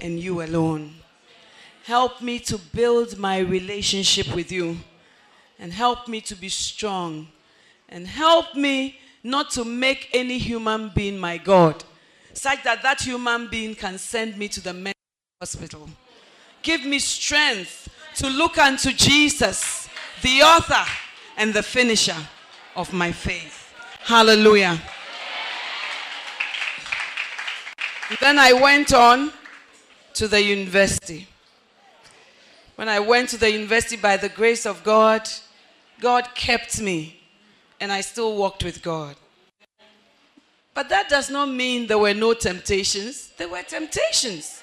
and 0.00 0.18
you 0.18 0.42
alone. 0.42 0.94
Help 1.84 2.22
me 2.22 2.38
to 2.38 2.58
build 2.58 3.18
my 3.18 3.38
relationship 3.38 4.34
with 4.34 4.52
you 4.52 4.76
and 5.58 5.72
help 5.72 6.08
me 6.08 6.20
to 6.20 6.34
be 6.34 6.48
strong 6.48 7.28
and 7.88 8.06
help 8.06 8.54
me 8.54 8.98
not 9.22 9.50
to 9.50 9.64
make 9.64 10.08
any 10.12 10.38
human 10.38 10.90
being 10.94 11.18
my 11.18 11.38
God, 11.38 11.84
such 12.32 12.62
that 12.64 12.82
that 12.82 13.00
human 13.02 13.48
being 13.48 13.74
can 13.74 13.98
send 13.98 14.36
me 14.36 14.48
to 14.48 14.60
the 14.60 14.72
mental 14.72 14.92
hospital. 15.40 15.88
Give 16.62 16.84
me 16.84 16.98
strength 16.98 17.88
to 18.16 18.28
look 18.28 18.58
unto 18.58 18.92
Jesus, 18.92 19.88
the 20.22 20.42
author 20.42 20.84
and 21.36 21.52
the 21.52 21.62
finisher 21.62 22.16
of 22.76 22.92
my 22.92 23.12
faith. 23.12 23.72
Hallelujah. 24.00 24.80
Then 28.20 28.38
I 28.38 28.52
went 28.52 28.92
on 28.92 29.32
to 30.14 30.28
the 30.28 30.42
university. 30.42 31.26
When 32.76 32.88
I 32.88 33.00
went 33.00 33.28
to 33.30 33.36
the 33.36 33.50
university 33.50 33.96
by 33.96 34.16
the 34.16 34.28
grace 34.28 34.66
of 34.66 34.82
God, 34.84 35.28
God 36.00 36.28
kept 36.34 36.80
me 36.80 37.20
and 37.80 37.92
I 37.92 38.00
still 38.00 38.36
walked 38.36 38.64
with 38.64 38.82
God. 38.82 39.16
But 40.74 40.88
that 40.88 41.08
does 41.08 41.30
not 41.30 41.48
mean 41.48 41.86
there 41.86 41.98
were 41.98 42.14
no 42.14 42.34
temptations. 42.34 43.30
There 43.36 43.48
were 43.48 43.62
temptations. 43.62 44.62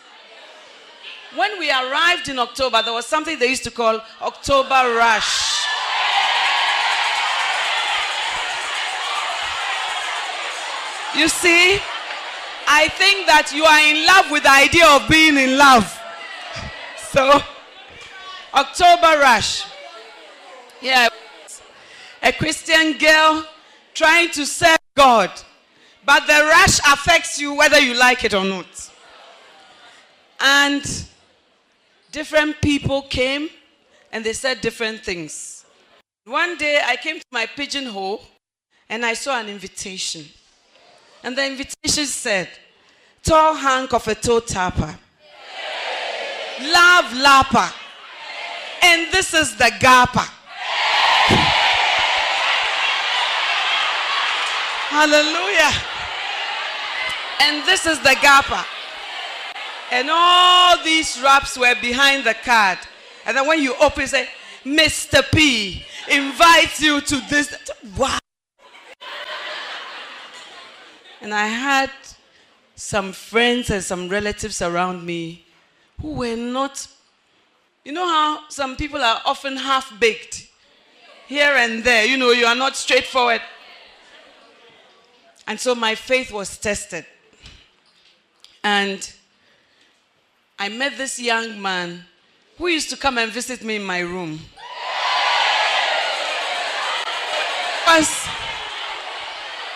When 1.36 1.60
we 1.60 1.70
arrived 1.70 2.30
in 2.30 2.40
October, 2.40 2.82
there 2.82 2.94
was 2.94 3.06
something 3.06 3.38
they 3.38 3.50
used 3.50 3.64
to 3.66 3.72
call 3.72 4.02
October 4.22 4.96
Rush. 4.98 5.66
You 11.16 11.28
see, 11.28 11.80
I 12.72 12.88
think 12.88 13.26
that 13.26 13.52
you 13.52 13.66
are 13.66 13.80
in 13.82 14.06
love 14.06 14.30
with 14.30 14.44
the 14.44 14.52
idea 14.52 14.88
of 14.88 15.10
being 15.10 15.38
in 15.38 15.58
love. 15.58 15.96
So, 17.12 17.42
October 18.54 19.20
Rush. 19.20 19.66
Yeah, 20.80 21.10
a 22.22 22.32
Christian 22.32 23.00
girl 23.00 23.44
trying 23.96 24.30
to 24.32 24.46
serve 24.46 24.78
God, 24.96 25.32
but 26.06 26.28
the 26.28 26.46
rush 26.46 26.78
affects 26.80 27.40
you 27.42 27.56
whether 27.56 27.80
you 27.80 27.96
like 27.96 28.24
it 28.24 28.36
or 28.36 28.46
not. 28.46 28.92
And 30.40 30.84
different 32.12 32.62
people 32.62 33.02
came 33.02 33.50
and 34.12 34.24
they 34.24 34.34
said 34.34 34.62
different 34.62 35.04
things. 35.04 35.66
One 36.26 36.58
day 36.58 36.80
I 36.86 36.96
came 36.96 37.18
to 37.18 37.26
my 37.32 37.48
pigeonhole 37.48 38.22
and 38.88 39.04
I 39.04 39.16
saw 39.16 39.40
an 39.40 39.50
invitation. 39.50 40.26
And 41.24 41.38
the 41.38 41.46
invitation 41.46 42.06
said, 42.06 42.50
Tall 43.24 43.54
hank 43.54 43.94
of 43.94 44.08
a 44.08 44.16
toe 44.16 44.40
tapper, 44.40 44.98
love 46.62 47.06
lapper, 47.14 47.74
and 48.82 49.12
this 49.12 49.34
is 49.34 49.56
the 49.58 49.72
gapper. 49.80 50.26
Hallelujah. 54.90 55.72
And 57.42 57.66
this 57.68 57.86
is 57.86 58.00
the 58.00 58.16
gapper. 58.22 58.66
And 59.92 60.10
all 60.12 60.84
these 60.84 61.22
wraps 61.22 61.58
were 61.58 61.76
behind 61.82 62.24
the 62.24 62.34
card. 62.34 62.80
And 63.26 63.38
then 63.38 63.48
when 63.48 63.62
you 63.62 63.76
open, 63.80 64.04
it 64.04 64.10
say, 64.10 64.30
Mr. 64.66 65.24
P 65.32 65.84
invites 66.10 66.82
you 66.82 67.02
to 67.02 67.22
this. 67.30 67.56
Wow. 67.98 68.20
And 71.22 71.34
I 71.34 71.48
had 71.48 71.92
some 72.76 73.12
friends 73.12 73.70
and 73.70 73.84
some 73.84 74.08
relatives 74.08 74.62
around 74.62 75.06
me 75.06 75.46
who 76.02 76.14
were 76.14 76.36
not, 76.36 76.88
you 77.84 77.92
know 77.92 78.08
how 78.08 78.48
some 78.50 78.76
people 78.78 79.02
are 79.02 79.22
often 79.26 79.58
half 79.58 80.00
baked 80.00 80.48
here 81.28 81.54
and 81.56 81.84
there. 81.84 82.06
You 82.06 82.18
know, 82.18 82.32
you 82.32 82.46
are 82.46 82.56
not 82.56 82.76
straightforward. 82.76 83.42
And 85.46 85.60
so 85.60 85.76
my 85.76 85.96
faith 85.96 86.32
was 86.32 86.58
tested. 86.58 87.06
And 88.64 89.12
I 90.58 90.70
met 90.70 90.98
this 90.98 91.20
young 91.20 91.62
man 91.62 92.06
who 92.58 92.68
used 92.68 92.90
to 92.90 92.98
come 92.98 93.18
and 93.18 93.32
visit 93.32 93.64
me 93.64 93.78
in 93.78 93.84
my 93.84 94.00
room. 94.00 94.40
Was, 97.88 98.28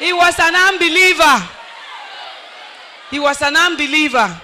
he 0.04 0.12
was 0.12 0.38
an 0.38 0.54
unbeliever. 0.54 1.50
He 3.10 3.20
was 3.20 3.42
an 3.42 3.56
unbeliever. 3.56 4.42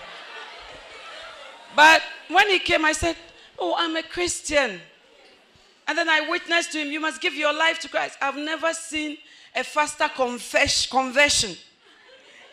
But 1.76 2.02
when 2.30 2.50
he 2.50 2.60
came, 2.60 2.86
I 2.86 2.94
said, 2.94 3.18
Oh, 3.58 3.76
I'm 3.78 3.98
a 3.98 4.04
Christian. 4.04 4.80
And 5.86 5.98
then 5.98 6.08
I 6.08 6.30
witnessed 6.30 6.72
to 6.72 6.80
him, 6.80 6.92
You 6.92 7.02
must 7.02 7.20
give 7.20 7.34
your 7.34 7.54
life 7.54 7.80
to 7.80 7.90
Christ. 7.90 8.18
I've 8.22 8.38
never 8.38 8.74
seen 8.74 9.18
a 9.54 9.64
faster 9.66 10.08
conversion. 10.08 11.58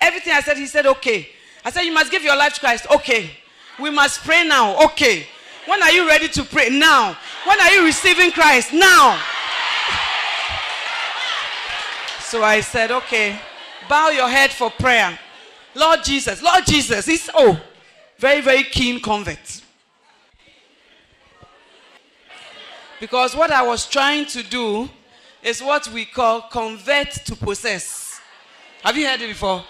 Everything 0.00 0.32
I 0.32 0.40
said, 0.40 0.56
he 0.56 0.66
said, 0.66 0.86
Okay. 0.86 1.28
I 1.64 1.70
said, 1.70 1.82
You 1.82 1.94
must 1.94 2.10
give 2.10 2.24
your 2.24 2.36
life 2.36 2.54
to 2.54 2.60
Christ. 2.60 2.86
Okay. 2.90 3.30
We 3.78 3.90
must 3.90 4.24
pray 4.24 4.44
now. 4.44 4.82
Okay. 4.86 5.26
When 5.66 5.80
are 5.80 5.92
you 5.92 6.08
ready 6.08 6.28
to 6.28 6.42
pray? 6.42 6.70
Now. 6.70 7.16
When 7.44 7.60
are 7.60 7.70
you 7.70 7.84
receiving 7.84 8.32
Christ? 8.32 8.72
Now. 8.72 9.20
So 12.26 12.42
I 12.42 12.60
said, 12.60 12.90
Okay. 12.90 13.38
Bow 13.88 14.08
your 14.08 14.28
head 14.28 14.50
for 14.50 14.68
prayer. 14.70 15.16
Lord 15.74 16.02
Jesus. 16.02 16.42
Lord 16.42 16.66
Jesus. 16.66 17.06
He's, 17.06 17.30
oh, 17.34 17.60
very, 18.18 18.40
very 18.40 18.64
keen 18.64 19.00
convert. 19.00 19.62
Because 22.98 23.36
what 23.36 23.50
I 23.50 23.62
was 23.62 23.86
trying 23.86 24.26
to 24.26 24.42
do 24.42 24.88
is 25.42 25.62
what 25.62 25.86
we 25.92 26.04
call 26.04 26.42
convert 26.50 27.12
to 27.12 27.36
possess. 27.36 28.20
Have 28.82 28.96
you 28.96 29.06
heard 29.06 29.20
it 29.20 29.28
before? 29.28 29.64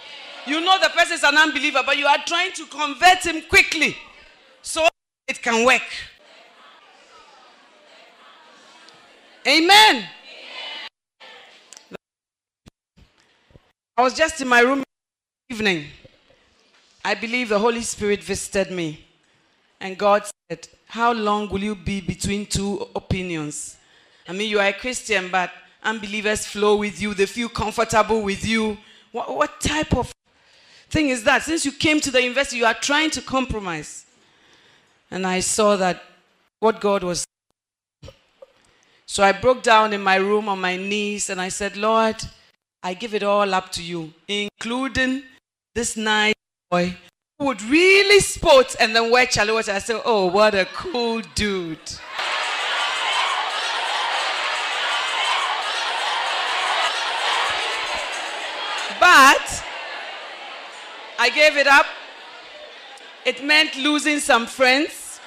You 0.47 0.61
know 0.61 0.79
the 0.81 0.89
person 0.91 1.15
is 1.15 1.25
an 1.25 1.37
unbeliever, 1.37 1.83
but 1.85 1.99
you 1.99 2.07
are 2.07 2.23
trying 2.25 2.53
to 2.53 2.65
convert 2.67 3.27
him 3.27 3.43
quickly 3.49 3.97
so 4.63 4.87
it 5.27 5.43
can 5.43 5.67
work. 5.67 5.83
Amen. 9.47 10.09
I 13.99 14.03
was 14.03 14.13
just 14.13 14.43
in 14.43 14.49
my 14.49 14.61
room 14.61 14.85
evening. 15.49 15.87
I 17.03 17.15
believe 17.15 17.49
the 17.49 17.59
Holy 17.59 17.81
Spirit 17.81 18.23
visited 18.23 18.71
me. 18.71 19.03
And 19.81 19.97
God 19.97 20.29
said, 20.51 20.69
How 20.87 21.15
long 21.15 21.49
will 21.49 21.63
you 21.63 21.75
be 21.75 22.03
between 22.03 22.45
two 22.45 22.87
opinions? 22.95 23.79
I 24.29 24.33
mean, 24.33 24.51
you 24.51 24.61
are 24.61 24.67
a 24.67 24.73
Christian, 24.75 25.31
but 25.31 25.51
unbelievers 25.83 26.47
flow 26.47 26.77
with 26.77 27.01
you, 27.01 27.15
they 27.15 27.25
feel 27.25 27.49
comfortable 27.49 28.21
with 28.21 28.45
you. 28.45 28.77
What, 29.13 29.35
what 29.35 29.61
type 29.63 29.97
of 29.97 30.13
thing 30.91 31.09
is 31.09 31.25
that? 31.25 31.45
Since 31.45 31.65
you 31.65 31.73
came 31.73 31.99
to 32.01 32.11
the 32.11 32.23
university, 32.23 32.59
you 32.59 32.67
are 32.67 32.75
trying 32.75 33.11
to 33.13 33.23
compromise. 33.23 34.05
And 35.11 35.27
I 35.27 35.41
saw 35.41 35.75
that 35.77 36.03
what 36.61 36.83
God 36.83 37.03
was. 37.03 37.25
So 39.07 39.23
I 39.23 39.33
broke 39.33 39.63
down 39.63 39.95
in 39.95 40.03
my 40.03 40.17
room 40.17 40.51
on 40.51 40.61
my 40.61 40.77
knees 40.77 41.31
and 41.31 41.41
I 41.41 41.49
said, 41.49 41.79
Lord, 41.79 42.17
I 42.87 42.95
give 42.95 43.15
it 43.15 43.25
all 43.25 43.53
up 43.53 43.73
to 43.73 43.83
you, 43.83 44.13
including 44.29 45.25
this 45.75 45.97
nice 45.97 46.35
boy 46.71 46.97
who 47.37 47.47
would 47.47 47.61
really 47.63 48.21
sport 48.21 48.77
and 48.79 48.95
then 48.95 49.11
wear 49.11 49.27
chalote. 49.27 49.69
I 49.69 49.81
said, 49.81 50.03
Oh, 50.05 50.27
what 50.27 50.55
a 50.55 50.67
cool 50.67 51.21
dude. 51.35 51.81
But 59.01 59.65
I 61.19 61.29
gave 61.35 61.57
it 61.57 61.67
up. 61.67 61.87
It 63.25 63.43
meant 63.43 63.75
losing 63.79 64.21
some 64.21 64.47
friends. 64.47 65.19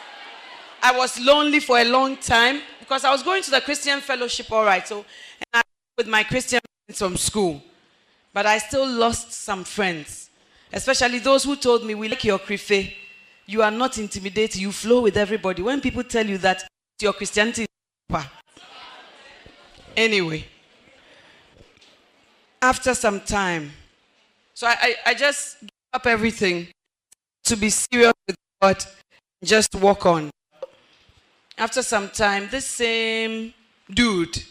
I 0.81 0.97
was 0.97 1.19
lonely 1.19 1.59
for 1.59 1.77
a 1.77 1.83
long 1.83 2.15
time 2.15 2.61
because 2.79 3.03
I 3.03 3.11
was 3.11 3.21
going 3.21 3.43
to 3.43 3.51
the 3.51 3.59
Christian 3.59 3.99
fellowship, 3.99 4.49
all 4.49 4.63
right. 4.63 4.87
So, 4.87 4.99
and 4.99 5.05
I 5.55 5.61
with 5.97 6.07
my 6.07 6.23
Christian 6.23 6.61
from 6.93 7.17
school, 7.17 7.61
but 8.33 8.45
I 8.45 8.57
still 8.57 8.87
lost 8.87 9.31
some 9.33 9.63
friends, 9.63 10.29
especially 10.71 11.19
those 11.19 11.43
who 11.43 11.55
told 11.55 11.85
me, 11.85 11.95
"We 11.95 12.07
like 12.07 12.23
your 12.23 12.39
crife. 12.39 12.93
You 13.45 13.63
are 13.63 13.71
not 13.71 13.97
intimidated. 13.97 14.57
You 14.61 14.71
flow 14.71 15.01
with 15.01 15.17
everybody." 15.17 15.61
When 15.61 15.81
people 15.81 16.03
tell 16.03 16.25
you 16.25 16.37
that 16.39 16.63
your 17.01 17.13
Christianity, 17.13 17.65
is 18.09 18.25
anyway 19.95 20.45
after 22.61 22.93
some 22.93 23.21
time. 23.21 23.71
So 24.53 24.67
I, 24.67 24.75
I, 24.81 24.95
I 25.07 25.13
just 25.13 25.61
give 25.61 25.69
up 25.93 26.05
everything 26.05 26.67
to 27.45 27.55
be 27.55 27.69
serious 27.69 28.13
with 28.27 28.35
God, 28.61 28.83
just 29.43 29.73
walk 29.75 30.05
on. 30.05 30.29
After 31.57 31.81
some 31.81 32.09
time, 32.09 32.47
this 32.51 32.65
same 32.65 33.53
dude 33.89 34.43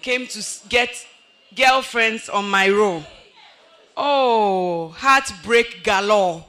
came 0.00 0.26
to 0.26 0.42
get 0.68 0.90
girlfriends 1.56 2.28
on 2.28 2.48
my 2.48 2.68
row. 2.68 3.02
Oh, 3.96 4.88
heartbreak 4.96 5.84
galore. 5.84 6.44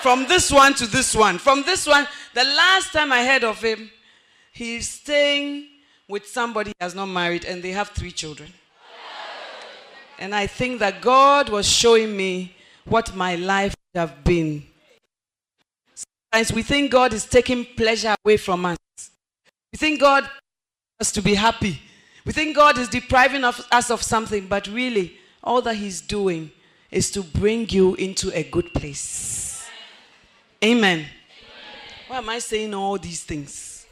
From 0.00 0.26
this 0.26 0.50
one 0.50 0.74
to 0.74 0.86
this 0.86 1.14
one. 1.14 1.38
From 1.38 1.62
this 1.64 1.86
one, 1.86 2.06
the 2.34 2.44
last 2.44 2.92
time 2.92 3.12
I 3.12 3.24
heard 3.24 3.44
of 3.44 3.60
him, 3.60 3.90
he's 4.52 4.88
staying 4.88 5.66
with 6.08 6.26
somebody 6.26 6.70
he 6.70 6.74
has 6.80 6.94
not 6.94 7.06
married 7.06 7.44
and 7.44 7.62
they 7.62 7.72
have 7.72 7.88
three 7.90 8.12
children. 8.12 8.52
And 10.18 10.34
I 10.34 10.46
think 10.46 10.80
that 10.80 11.00
God 11.00 11.48
was 11.48 11.68
showing 11.68 12.16
me 12.16 12.54
what 12.84 13.14
my 13.14 13.36
life 13.36 13.74
would 13.94 14.00
have 14.00 14.24
been. 14.24 14.64
Sometimes 15.94 16.52
we 16.52 16.62
think 16.62 16.90
God 16.90 17.12
is 17.12 17.24
taking 17.24 17.64
pleasure 17.64 18.14
away 18.24 18.36
from 18.36 18.64
us. 18.64 18.78
We 19.72 19.76
think 19.78 20.00
God 20.00 20.24
wants 20.24 20.32
us 21.00 21.12
to 21.12 21.22
be 21.22 21.34
happy. 21.34 21.80
We 22.28 22.34
think 22.34 22.54
God 22.54 22.76
is 22.76 22.88
depriving 22.88 23.42
of 23.42 23.66
us 23.72 23.90
of 23.90 24.02
something, 24.02 24.48
but 24.48 24.66
really, 24.66 25.16
all 25.42 25.62
that 25.62 25.76
He's 25.76 26.02
doing 26.02 26.50
is 26.90 27.10
to 27.12 27.22
bring 27.22 27.66
you 27.70 27.94
into 27.94 28.30
a 28.36 28.42
good 28.42 28.74
place. 28.74 29.66
Amen. 30.62 31.06
Why 32.06 32.18
am 32.18 32.28
I 32.28 32.38
saying 32.38 32.74
all 32.74 32.98
these 32.98 33.24
things? 33.24 33.86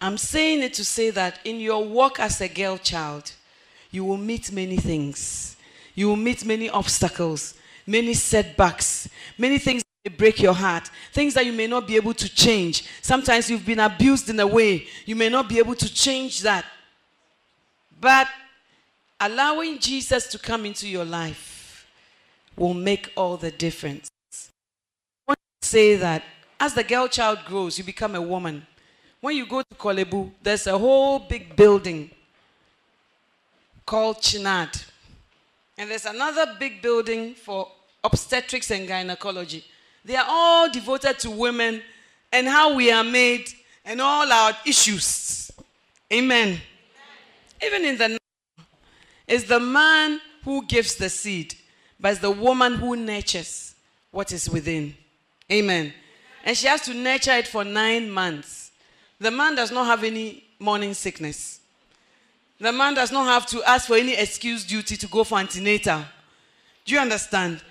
I'm 0.00 0.18
saying 0.18 0.64
it 0.64 0.74
to 0.74 0.84
say 0.84 1.10
that 1.10 1.38
in 1.44 1.60
your 1.60 1.84
walk 1.84 2.18
as 2.18 2.40
a 2.40 2.48
girl 2.48 2.78
child, 2.78 3.30
you 3.92 4.04
will 4.04 4.16
meet 4.16 4.50
many 4.50 4.76
things 4.76 5.54
you 5.98 6.08
will 6.08 6.16
meet 6.16 6.44
many 6.44 6.70
obstacles, 6.70 7.54
many 7.84 8.14
setbacks, 8.14 9.08
many 9.36 9.58
things 9.58 9.82
that 10.04 10.16
break 10.16 10.40
your 10.40 10.52
heart, 10.52 10.88
things 11.12 11.34
that 11.34 11.44
you 11.44 11.52
may 11.52 11.66
not 11.66 11.88
be 11.88 11.96
able 11.96 12.14
to 12.14 12.32
change. 12.32 12.84
Sometimes 13.02 13.50
you've 13.50 13.66
been 13.66 13.80
abused 13.80 14.30
in 14.30 14.38
a 14.38 14.46
way, 14.46 14.86
you 15.06 15.16
may 15.16 15.28
not 15.28 15.48
be 15.48 15.58
able 15.58 15.74
to 15.74 15.92
change 15.92 16.42
that. 16.42 16.64
But 18.00 18.28
allowing 19.20 19.78
Jesus 19.78 20.26
to 20.28 20.38
come 20.38 20.66
into 20.66 20.88
your 20.88 21.04
life 21.04 21.86
will 22.56 22.74
make 22.74 23.12
all 23.16 23.36
the 23.36 23.50
difference. 23.50 24.10
Want 25.26 25.38
to 25.60 25.68
say 25.68 25.96
that 25.96 26.22
as 26.60 26.74
the 26.74 26.84
girl 26.84 27.08
child 27.08 27.40
grows, 27.46 27.78
you 27.78 27.84
become 27.84 28.14
a 28.14 28.22
woman. 28.22 28.66
When 29.20 29.36
you 29.36 29.46
go 29.46 29.62
to 29.62 29.74
Korle 29.76 30.08
Bu, 30.08 30.30
there's 30.42 30.66
a 30.66 30.78
whole 30.78 31.18
big 31.18 31.56
building 31.56 32.10
called 33.84 34.18
Chinad. 34.18 34.84
And 35.76 35.90
there's 35.90 36.06
another 36.06 36.56
big 36.58 36.82
building 36.82 37.34
for 37.34 37.70
obstetrics 38.02 38.70
and 38.70 38.86
gynecology. 38.86 39.64
They 40.04 40.16
are 40.16 40.26
all 40.28 40.70
devoted 40.70 41.18
to 41.20 41.30
women 41.30 41.82
and 42.32 42.46
how 42.46 42.74
we 42.74 42.90
are 42.90 43.04
made 43.04 43.48
and 43.84 44.00
all 44.00 44.30
our 44.30 44.52
issues. 44.66 45.50
Amen. 46.12 46.60
Even 47.64 47.84
in 47.84 47.98
the 47.98 48.18
it's 49.26 49.44
the 49.44 49.60
man 49.60 50.20
who 50.42 50.64
gives 50.66 50.96
the 50.96 51.10
seed, 51.10 51.54
but 52.00 52.12
it's 52.12 52.20
the 52.20 52.30
woman 52.30 52.74
who 52.74 52.96
nurtures 52.96 53.74
what 54.10 54.32
is 54.32 54.48
within. 54.48 54.94
Amen. 55.52 55.92
And 56.44 56.56
she 56.56 56.66
has 56.66 56.80
to 56.82 56.94
nurture 56.94 57.32
it 57.32 57.46
for 57.46 57.62
nine 57.62 58.10
months. 58.10 58.70
The 59.20 59.30
man 59.30 59.54
does 59.54 59.70
not 59.70 59.86
have 59.86 60.04
any 60.04 60.44
morning 60.58 60.94
sickness. 60.94 61.60
The 62.58 62.72
man 62.72 62.94
does 62.94 63.12
not 63.12 63.26
have 63.26 63.46
to 63.46 63.62
ask 63.68 63.86
for 63.86 63.96
any 63.96 64.14
excuse 64.14 64.64
duty 64.64 64.96
to 64.96 65.06
go 65.06 65.24
for 65.24 65.38
antenatal. 65.38 66.04
Do 66.84 66.94
you 66.94 67.00
understand? 67.00 67.62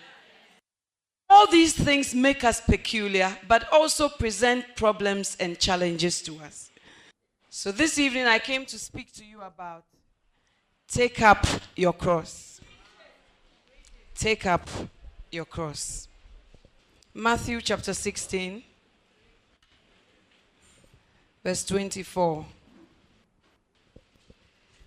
All 1.29 1.49
these 1.49 1.73
things 1.73 2.13
make 2.13 2.43
us 2.43 2.61
peculiar, 2.61 3.35
but 3.47 3.67
also 3.73 4.07
present 4.07 4.63
problems 4.75 5.35
and 5.39 5.59
challenges 5.59 6.21
to 6.21 6.39
us. 6.39 6.66
So 7.59 7.71
this 7.71 7.97
evening 7.97 8.27
I 8.27 8.37
came 8.37 8.67
to 8.67 8.77
speak 8.77 9.11
to 9.13 9.25
you 9.25 9.41
about 9.41 9.83
take 10.87 11.23
up 11.23 11.43
your 11.75 11.91
cross. 11.91 12.61
Take 14.13 14.45
up 14.45 14.69
your 15.31 15.45
cross. 15.45 16.07
Matthew 17.15 17.59
chapter 17.61 17.95
16, 17.95 18.61
verse 21.43 21.65
24. 21.65 22.45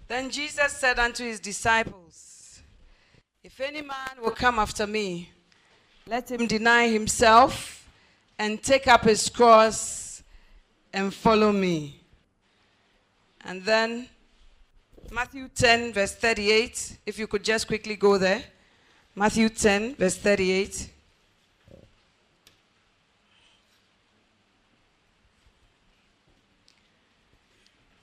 Then 0.06 0.30
Jesus 0.30 0.70
said 0.70 1.00
unto 1.00 1.24
his 1.24 1.40
disciples, 1.40 2.62
If 3.42 3.60
any 3.60 3.82
man 3.82 4.22
will 4.22 4.30
come 4.30 4.60
after 4.60 4.86
me, 4.86 5.30
let 6.06 6.30
him 6.30 6.46
deny 6.46 6.86
himself 6.86 7.88
and 8.38 8.62
take 8.62 8.86
up 8.86 9.02
his 9.02 9.28
cross 9.28 10.22
and 10.92 11.12
follow 11.12 11.50
me. 11.50 11.99
And 13.44 13.64
then 13.64 14.08
Matthew 15.10 15.48
10, 15.48 15.92
verse 15.92 16.14
38, 16.14 16.98
if 17.06 17.18
you 17.18 17.26
could 17.26 17.42
just 17.42 17.66
quickly 17.66 17.96
go 17.96 18.18
there. 18.18 18.42
Matthew 19.14 19.48
10, 19.48 19.96
verse 19.96 20.16
38. 20.16 20.90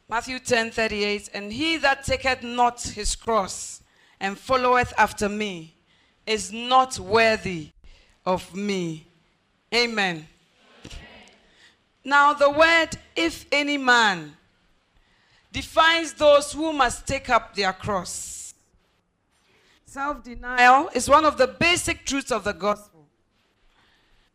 Matthew 0.10 0.40
10 0.40 0.72
38. 0.72 1.30
And 1.34 1.52
he 1.52 1.78
that 1.78 2.04
taketh 2.04 2.44
not 2.44 2.82
his 2.82 3.16
cross 3.16 3.82
and 4.20 4.38
followeth 4.38 4.94
after 4.98 5.30
me 5.30 5.74
is 6.26 6.52
not 6.52 7.00
worthy 7.00 7.70
of 8.26 8.54
me. 8.56 9.06
Amen. 9.74 10.16
Amen. 10.16 10.28
Now, 12.04 12.34
the 12.34 12.50
word, 12.50 12.90
if 13.16 13.46
any 13.52 13.78
man, 13.78 14.34
defines 15.52 16.14
those 16.14 16.52
who 16.52 16.74
must 16.74 17.08
take 17.08 17.30
up 17.30 17.56
their 17.56 17.74
cross. 17.74 18.54
Self 19.86 20.24
denial 20.24 20.90
is 20.94 21.10
one 21.10 21.26
of 21.26 21.38
the 21.38 21.48
basic 21.48 22.06
truths 22.06 22.32
of 22.32 22.44
the 22.44 22.54
gospel. 22.54 23.08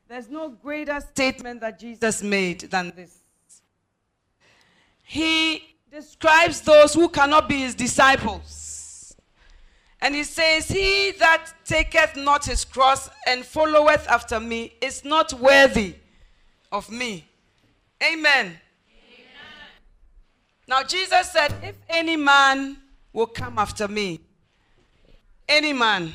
There's 0.08 0.28
no 0.28 0.50
greater 0.50 1.00
statement 1.00 1.60
that 1.60 1.78
Jesus 1.78 2.22
made 2.22 2.60
than 2.62 2.92
this 2.94 3.22
he 5.12 5.76
describes 5.90 6.62
those 6.62 6.94
who 6.94 7.06
cannot 7.06 7.46
be 7.46 7.58
his 7.58 7.74
disciples. 7.74 9.14
And 10.00 10.14
he 10.14 10.24
says, 10.24 10.68
He 10.68 11.12
that 11.18 11.52
taketh 11.66 12.16
not 12.16 12.46
his 12.46 12.64
cross 12.64 13.10
and 13.26 13.44
followeth 13.44 14.08
after 14.08 14.40
me 14.40 14.72
is 14.80 15.04
not 15.04 15.34
worthy 15.34 15.96
of 16.72 16.90
me. 16.90 17.28
Amen. 18.02 18.58
Now, 20.66 20.82
Jesus 20.82 21.30
said, 21.30 21.54
If 21.62 21.76
any 21.88 22.16
man 22.16 22.76
will 23.12 23.26
come 23.26 23.58
after 23.58 23.88
me, 23.88 24.20
any 25.48 25.72
man. 25.72 26.12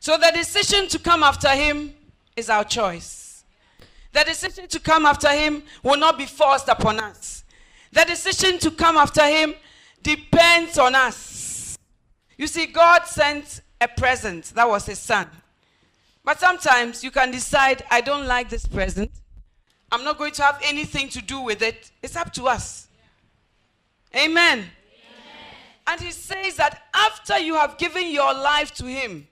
So 0.00 0.16
the 0.16 0.30
decision 0.34 0.88
to 0.88 0.98
come 0.98 1.22
after 1.22 1.48
him 1.48 1.92
is 2.36 2.48
our 2.50 2.64
choice. 2.64 3.44
The 4.12 4.24
decision 4.24 4.68
to 4.68 4.80
come 4.80 5.06
after 5.06 5.30
him 5.30 5.62
will 5.82 5.96
not 5.98 6.18
be 6.18 6.26
forced 6.26 6.68
upon 6.68 7.00
us. 7.00 7.44
The 7.92 8.04
decision 8.04 8.58
to 8.60 8.70
come 8.70 8.96
after 8.96 9.26
him 9.26 9.54
depends 10.02 10.78
on 10.78 10.94
us. 10.94 11.76
You 12.36 12.46
see, 12.46 12.66
God 12.66 13.06
sent 13.06 13.62
a 13.80 13.88
present, 13.88 14.52
that 14.54 14.68
was 14.68 14.86
his 14.86 14.98
son. 14.98 15.26
But 16.24 16.38
sometimes 16.38 17.02
you 17.02 17.10
can 17.10 17.30
decide, 17.30 17.84
I 17.90 18.00
don't 18.00 18.26
like 18.26 18.48
this 18.48 18.66
present. 18.66 19.10
I'm 19.90 20.04
not 20.04 20.18
going 20.18 20.32
to 20.32 20.42
have 20.42 20.60
anything 20.62 21.08
to 21.10 21.22
do 21.22 21.40
with 21.40 21.62
it. 21.62 21.90
It's 22.02 22.16
up 22.16 22.32
to 22.34 22.44
us. 22.48 22.87
Amen. 24.14 24.58
Amen. 24.58 24.68
And 25.86 26.00
he 26.00 26.10
says 26.10 26.56
that 26.56 26.82
after 26.94 27.38
you 27.38 27.54
have 27.54 27.78
given 27.78 28.10
your 28.10 28.32
life 28.32 28.74
to 28.74 28.84
him, 28.84 29.28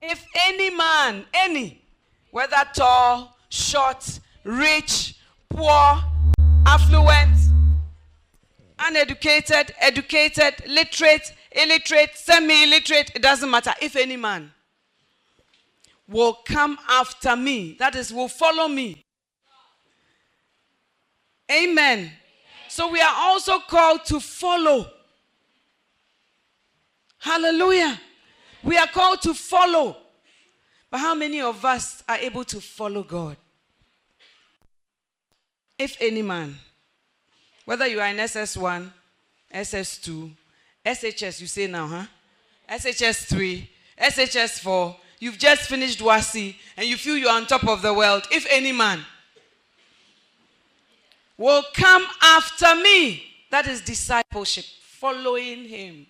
if 0.00 0.24
any 0.46 0.70
man, 0.70 1.24
any, 1.32 1.82
whether 2.30 2.56
tall, 2.74 3.36
short, 3.48 4.20
rich, 4.44 5.16
poor, 5.48 6.02
affluent, 6.66 7.36
uneducated, 8.78 9.74
educated, 9.78 10.54
literate, 10.66 11.32
illiterate, 11.52 12.10
semi 12.14 12.64
illiterate, 12.64 13.12
it 13.14 13.22
doesn't 13.22 13.50
matter. 13.50 13.72
If 13.80 13.96
any 13.96 14.16
man 14.16 14.50
will 16.08 16.34
come 16.44 16.78
after 16.88 17.36
me, 17.36 17.76
that 17.78 17.94
is, 17.94 18.12
will 18.12 18.28
follow 18.28 18.68
me. 18.68 19.04
Amen. 21.50 22.10
So 22.72 22.88
we 22.90 23.02
are 23.02 23.14
also 23.14 23.58
called 23.58 24.02
to 24.06 24.18
follow. 24.18 24.86
Hallelujah. 27.18 28.00
We 28.62 28.78
are 28.78 28.86
called 28.86 29.20
to 29.22 29.34
follow. 29.34 29.94
But 30.90 31.00
how 31.00 31.14
many 31.14 31.42
of 31.42 31.62
us 31.66 32.02
are 32.08 32.16
able 32.16 32.44
to 32.44 32.62
follow 32.62 33.02
God? 33.02 33.36
If 35.78 35.98
any 36.00 36.22
man. 36.22 36.56
Whether 37.66 37.88
you 37.88 38.00
are 38.00 38.08
in 38.08 38.16
SS1, 38.16 38.90
SS2, 39.54 40.30
SHS, 40.86 41.42
you 41.42 41.46
say 41.48 41.66
now, 41.66 41.86
huh? 41.86 42.06
SHS3, 42.70 43.68
SHS4, 44.00 44.96
you've 45.20 45.36
just 45.36 45.68
finished 45.68 46.00
WASSCE, 46.00 46.56
and 46.78 46.86
you 46.86 46.96
feel 46.96 47.18
you're 47.18 47.32
on 47.32 47.44
top 47.44 47.68
of 47.68 47.82
the 47.82 47.92
world. 47.92 48.22
If 48.30 48.46
any 48.48 48.72
man 48.72 49.04
will 51.38 51.62
come 51.74 52.06
after 52.22 52.74
me, 52.76 53.24
that 53.50 53.66
is 53.66 53.80
discipleship, 53.80 54.64
following 54.82 55.64
him. 55.64 56.06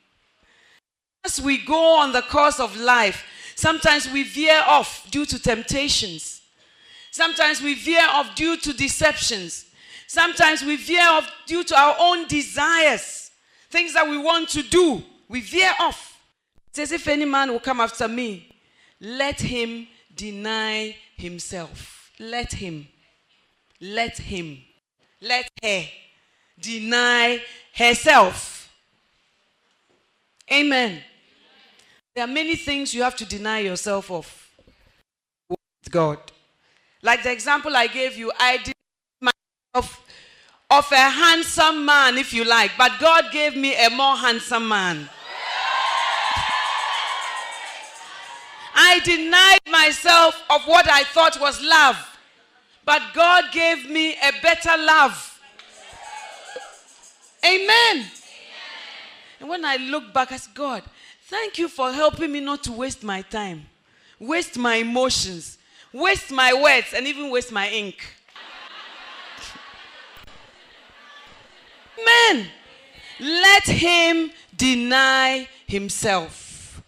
As 1.24 1.40
we 1.40 1.58
go 1.58 1.98
on 1.98 2.12
the 2.12 2.22
course 2.22 2.58
of 2.58 2.76
life, 2.76 3.24
sometimes 3.54 4.10
we 4.10 4.24
veer 4.24 4.62
off 4.66 5.08
due 5.10 5.24
to 5.26 5.40
temptations. 5.40 6.42
Sometimes 7.10 7.62
we 7.62 7.74
veer 7.74 8.06
off 8.08 8.34
due 8.34 8.56
to 8.56 8.72
deceptions. 8.72 9.66
Sometimes 10.06 10.62
we 10.62 10.76
veer 10.76 11.06
off 11.08 11.30
due 11.46 11.64
to 11.64 11.76
our 11.76 11.96
own 11.98 12.26
desires, 12.26 13.30
things 13.70 13.94
that 13.94 14.08
we 14.08 14.18
want 14.18 14.48
to 14.50 14.62
do. 14.62 15.02
We 15.28 15.40
veer 15.40 15.72
off. 15.80 16.20
It 16.68 16.76
says, 16.76 16.92
If 16.92 17.08
any 17.08 17.24
man 17.24 17.50
will 17.50 17.60
come 17.60 17.80
after 17.80 18.08
me, 18.08 18.48
let 19.00 19.40
him 19.40 19.86
deny 20.14 20.96
himself. 21.16 22.10
Let 22.18 22.52
him. 22.52 22.88
Let 23.80 24.18
him. 24.18 24.58
Let 25.22 25.48
her 25.62 25.84
deny 26.58 27.40
herself. 27.76 28.68
Amen. 30.52 31.00
There 32.12 32.24
are 32.24 32.28
many 32.28 32.56
things 32.56 32.92
you 32.92 33.04
have 33.04 33.14
to 33.16 33.24
deny 33.24 33.60
yourself 33.60 34.10
of. 34.10 34.50
With 35.48 35.90
God. 35.90 36.18
Like 37.02 37.22
the 37.22 37.30
example 37.30 37.76
I 37.76 37.86
gave 37.86 38.16
you, 38.16 38.32
I 38.38 38.56
did 38.58 38.74
myself 39.20 40.04
of 40.68 40.90
a 40.90 40.96
handsome 40.96 41.84
man, 41.84 42.18
if 42.18 42.32
you 42.32 42.44
like, 42.44 42.72
but 42.76 42.92
God 42.98 43.26
gave 43.30 43.54
me 43.54 43.76
a 43.76 43.90
more 43.90 44.16
handsome 44.16 44.68
man. 44.68 45.08
I 48.74 49.00
denied 49.04 49.70
myself 49.70 50.42
of 50.50 50.64
what 50.64 50.88
I 50.88 51.04
thought 51.04 51.40
was 51.40 51.62
love. 51.62 52.11
But 52.84 53.02
God 53.14 53.44
gave 53.52 53.88
me 53.88 54.14
a 54.14 54.32
better 54.42 54.76
love. 54.76 55.40
Amen. 57.44 58.06
And 59.40 59.48
when 59.48 59.64
I 59.64 59.76
look 59.76 60.12
back, 60.12 60.32
I 60.32 60.36
said, 60.36 60.54
God, 60.54 60.82
thank 61.26 61.58
you 61.58 61.68
for 61.68 61.92
helping 61.92 62.30
me 62.30 62.40
not 62.40 62.62
to 62.64 62.72
waste 62.72 63.02
my 63.02 63.22
time, 63.22 63.66
waste 64.18 64.56
my 64.56 64.76
emotions, 64.76 65.58
waste 65.92 66.30
my 66.30 66.52
words, 66.54 66.92
and 66.94 67.06
even 67.06 67.30
waste 67.30 67.52
my 67.52 67.68
ink. 67.68 68.04
Men, 72.04 72.46
let 73.20 73.64
him 73.64 74.30
deny 74.56 75.48
himself. 75.66 76.82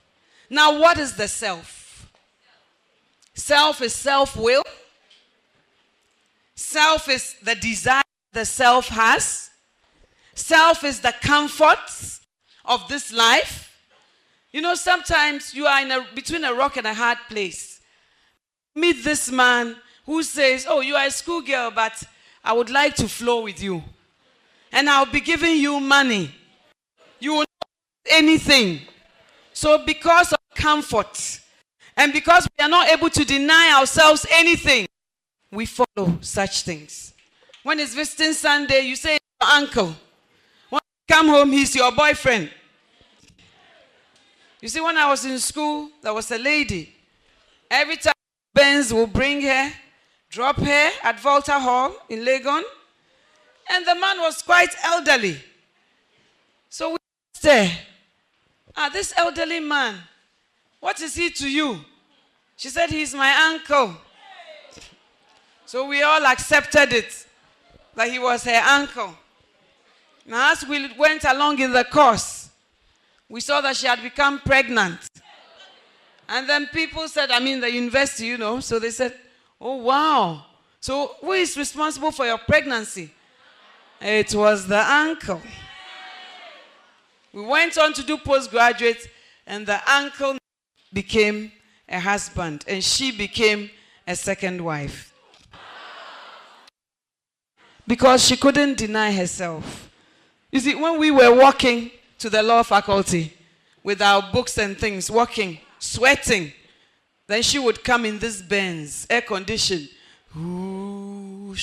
Now, 0.49 0.79
what 0.79 0.99
is 0.99 1.17
the 1.17 1.29
self? 1.29 2.09
Self 3.35 3.83
is 3.83 3.95
self 3.95 4.37
will. 4.37 4.63
Self 6.55 7.09
is 7.09 7.35
the 7.43 7.55
desire 7.55 8.03
the 8.33 8.45
self 8.45 8.89
has. 8.89 9.51
Self 10.35 10.85
is 10.85 11.01
the 11.01 11.15
comforts 11.23 12.21
of 12.65 12.87
this 12.89 13.13
life. 13.13 13.71
You 14.53 14.61
know, 14.61 14.75
sometimes 14.75 15.55
you 15.55 15.67
are 15.67 15.81
in 15.83 15.91
a, 15.91 16.07
between 16.15 16.45
a 16.45 16.55
rock 16.55 16.77
and 16.77 16.87
a 16.87 16.95
hard 16.95 17.19
place. 17.29 17.81
Meet 18.75 19.05
this 19.05 19.31
man 19.31 19.77
who 20.07 20.23
says, 20.23 20.67
Oh, 20.69 20.81
you 20.81 20.95
are 20.97 21.07
a 21.07 21.11
schoolgirl, 21.11 21.73
but 21.73 22.03
I 22.43 22.53
would 22.53 22.71
like 22.71 22.95
to 22.97 23.09
flow 23.09 23.43
with 23.43 23.63
you. 23.63 23.83
And 24.73 24.91
I'll 24.91 25.07
be 25.07 25.21
giving 25.21 25.57
you 25.57 25.81
money. 25.81 26.35
You 27.21 27.33
will 27.33 27.39
not 27.39 27.69
anything. 28.11 28.81
So, 29.53 29.85
because 29.85 30.33
of 30.33 30.39
comfort, 30.55 31.41
and 31.97 32.13
because 32.13 32.49
we 32.59 32.65
are 32.65 32.69
not 32.69 32.89
able 32.89 33.09
to 33.11 33.25
deny 33.25 33.77
ourselves 33.79 34.27
anything, 34.33 34.87
we 35.55 35.67
follow 35.67 36.19
such 36.21 36.63
things. 36.63 37.15
When 37.63 37.81
it's 37.81 37.95
visiting 37.95 38.33
Sunday, 38.33 38.81
you 38.81 38.97
say, 38.97 39.19
your 39.41 39.51
uncle. 39.51 39.95
When 40.69 40.81
you 40.85 41.15
come 41.15 41.29
home, 41.29 41.53
he's 41.53 41.75
your 41.75 41.93
boyfriend. 41.93 42.51
You 44.61 44.69
see, 44.69 44.81
when 44.81 44.97
I 44.97 45.09
was 45.09 45.25
in 45.25 45.39
school, 45.39 45.91
there 46.03 46.15
was 46.15 46.31
a 46.31 46.39
lady. 46.39 46.95
Every 47.71 47.97
time 47.97 48.15
Benz 48.55 48.93
will 48.93 49.07
bring 49.07 49.43
her, 49.43 49.73
drop 50.31 50.57
her 50.57 50.91
at 51.03 51.21
Volta 51.21 51.59
Hall 51.59 51.95
in 52.09 52.21
Legon, 52.21 52.63
and 53.71 53.87
the 53.87 53.95
man 53.95 54.21
was 54.21 54.43
quite 54.43 54.75
elderly. 54.85 55.37
So 56.69 56.93
we 56.93 56.97
say, 57.35 57.73
Ah, 58.77 58.89
this 58.89 59.13
elderly 59.17 59.61
man, 59.61 59.97
what 60.81 61.01
is 61.01 61.15
he 61.15 61.31
to 61.31 61.51
you? 61.51 61.81
She 62.57 62.69
said, 62.69 62.91
He's 62.91 63.15
my 63.15 63.33
uncle. 63.53 63.97
So 65.75 65.89
we 65.89 66.05
all 66.05 66.25
accepted 66.25 66.93
it 66.93 67.27
that 67.97 68.09
he 68.09 68.21
was 68.21 68.45
her 68.45 68.63
uncle. 68.65 69.13
Now, 70.25 70.53
as 70.53 70.65
we 70.65 70.89
went 70.97 71.25
along 71.25 71.59
in 71.59 71.73
the 71.73 71.83
course, 71.83 72.49
we 73.29 73.41
saw 73.41 73.61
that 73.61 73.75
she 73.75 73.89
had 73.89 74.01
become 74.01 74.39
pregnant. 74.39 75.01
And 76.29 76.49
then 76.49 76.69
people 76.69 77.09
said, 77.09 77.33
I 77.33 77.41
mean, 77.41 77.61
the 77.61 77.73
university, 77.73 78.27
you 78.27 78.39
know, 78.39 78.61
so 78.61 78.79
they 78.79 78.93
said, 78.93 79.15
Oh, 79.61 79.79
wow. 79.79 80.45
So 80.79 81.17
who 81.21 81.33
is 81.33 81.57
responsible 81.57 82.13
for 82.13 82.25
your 82.25 82.39
pregnancy? 82.39 83.11
It 84.01 84.33
was 84.33 84.69
the 84.69 84.79
uncle. 84.81 85.43
We 87.33 87.45
went 87.45 87.77
on 87.79 87.95
to 87.95 88.05
do 88.05 88.19
postgraduate, 88.19 89.09
and 89.45 89.67
the 89.67 89.81
uncle 89.93 90.39
became 90.93 91.51
a 91.89 91.99
husband, 91.99 92.65
and 92.69 92.85
she 92.85 93.11
became 93.11 93.71
a 94.07 94.15
second 94.15 94.61
wife. 94.61 95.11
Because 97.87 98.25
she 98.25 98.37
couldn't 98.37 98.79
deny 98.79 99.13
herself. 99.13 99.91
You 100.51 100.61
see, 100.61 100.75
when 100.75 100.99
we 100.99 101.11
were 101.11 101.35
walking, 101.35 101.91
to 102.25 102.31
the 102.31 102.43
law 102.43 102.63
faculty 102.63 103.31
with 103.83 104.01
our 104.01 104.23
books 104.33 104.57
and 104.57 104.79
things, 104.79 105.11
walking, 105.11 105.59
sweating. 105.79 106.51
Then 107.27 107.43
she 107.43 107.59
would 107.59 107.85
come 107.85 108.07
in 108.07 108.19
this 108.19 108.41
Benz, 108.41 109.07
air 109.11 109.21
conditioned. 109.21 109.91
And 110.35 111.55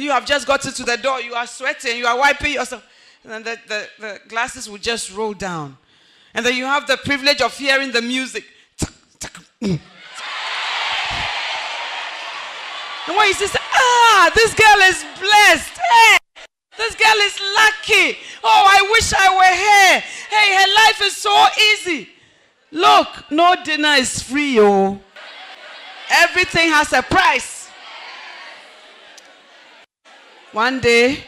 you 0.00 0.12
have 0.12 0.24
just 0.24 0.46
gotten 0.46 0.72
to 0.72 0.84
the 0.84 0.96
door, 0.96 1.20
you 1.20 1.34
are 1.34 1.48
sweating, 1.48 1.96
you 1.96 2.06
are 2.06 2.16
wiping 2.16 2.54
yourself. 2.54 2.86
And 3.24 3.44
the, 3.44 3.58
the, 3.66 3.88
the 3.98 4.20
glasses 4.28 4.70
would 4.70 4.82
just 4.82 5.12
roll 5.12 5.34
down. 5.34 5.76
And 6.32 6.46
then 6.46 6.54
you 6.54 6.64
have 6.64 6.86
the 6.86 6.96
privilege 6.96 7.40
of 7.40 7.56
hearing 7.56 7.90
the 7.90 8.02
music. 8.02 8.44
Mm. 9.60 9.80
And 13.08 13.16
when 13.16 13.26
you 13.26 13.32
say, 13.32 13.58
ah, 13.58 14.30
this 14.34 14.52
girl 14.52 14.80
is 14.82 15.02
blessed. 15.18 15.78
Hey, 15.78 16.18
this 16.76 16.94
girl 16.94 17.16
is 17.22 17.40
lucky. 17.56 18.18
Oh, 18.44 18.64
I 18.68 18.86
wish 18.92 19.12
I 19.14 19.34
were 19.34 19.56
here. 19.56 20.02
Hey, 20.28 20.54
her 20.54 20.74
life 20.74 21.00
is 21.02 21.16
so 21.16 21.46
easy. 21.72 22.10
Look, 22.70 23.30
no 23.30 23.56
dinner 23.64 23.94
is 23.94 24.22
free, 24.22 24.60
oh. 24.60 25.00
Everything 26.10 26.68
has 26.68 26.92
a 26.92 27.00
price. 27.00 27.70
One 30.52 30.78
day, 30.78 31.24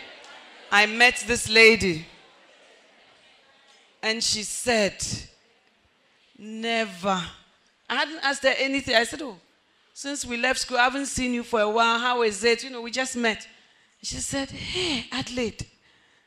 I 0.70 0.84
met 0.84 1.24
this 1.26 1.48
lady, 1.48 2.04
and 4.02 4.22
she 4.22 4.42
said, 4.42 5.02
Never. 6.38 7.22
I 7.88 7.94
hadn't 7.94 8.20
asked 8.22 8.42
her 8.42 8.54
anything. 8.58 8.94
I 8.94 9.04
said, 9.04 9.22
Oh, 9.22 9.36
since 9.92 10.24
we 10.24 10.36
left 10.36 10.60
school, 10.60 10.78
I 10.78 10.84
haven't 10.84 11.06
seen 11.06 11.34
you 11.34 11.42
for 11.42 11.60
a 11.60 11.68
while. 11.68 11.98
How 11.98 12.22
is 12.22 12.42
it? 12.44 12.64
You 12.64 12.70
know, 12.70 12.80
we 12.80 12.90
just 12.90 13.16
met. 13.16 13.46
She 14.02 14.16
said, 14.16 14.50
Hey, 14.50 15.06
Adelaide, 15.12 15.66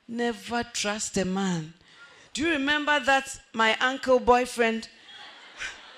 never 0.07 0.63
trust 0.63 1.17
a 1.17 1.25
man. 1.25 1.73
Do 2.33 2.43
you 2.43 2.49
remember 2.51 2.99
that 2.99 3.39
my 3.53 3.75
uncle 3.79 4.19
boyfriend 4.19 4.87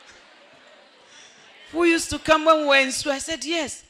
who 1.72 1.84
used 1.86 2.10
to 2.12 2.20
come 2.20 2.46
when 2.46 2.62
we 2.62 2.68
were 2.68 2.78
in 2.78 2.92
school? 2.92 3.14
I 3.14 3.20
said, 3.20 3.44
Yes. 3.44 3.84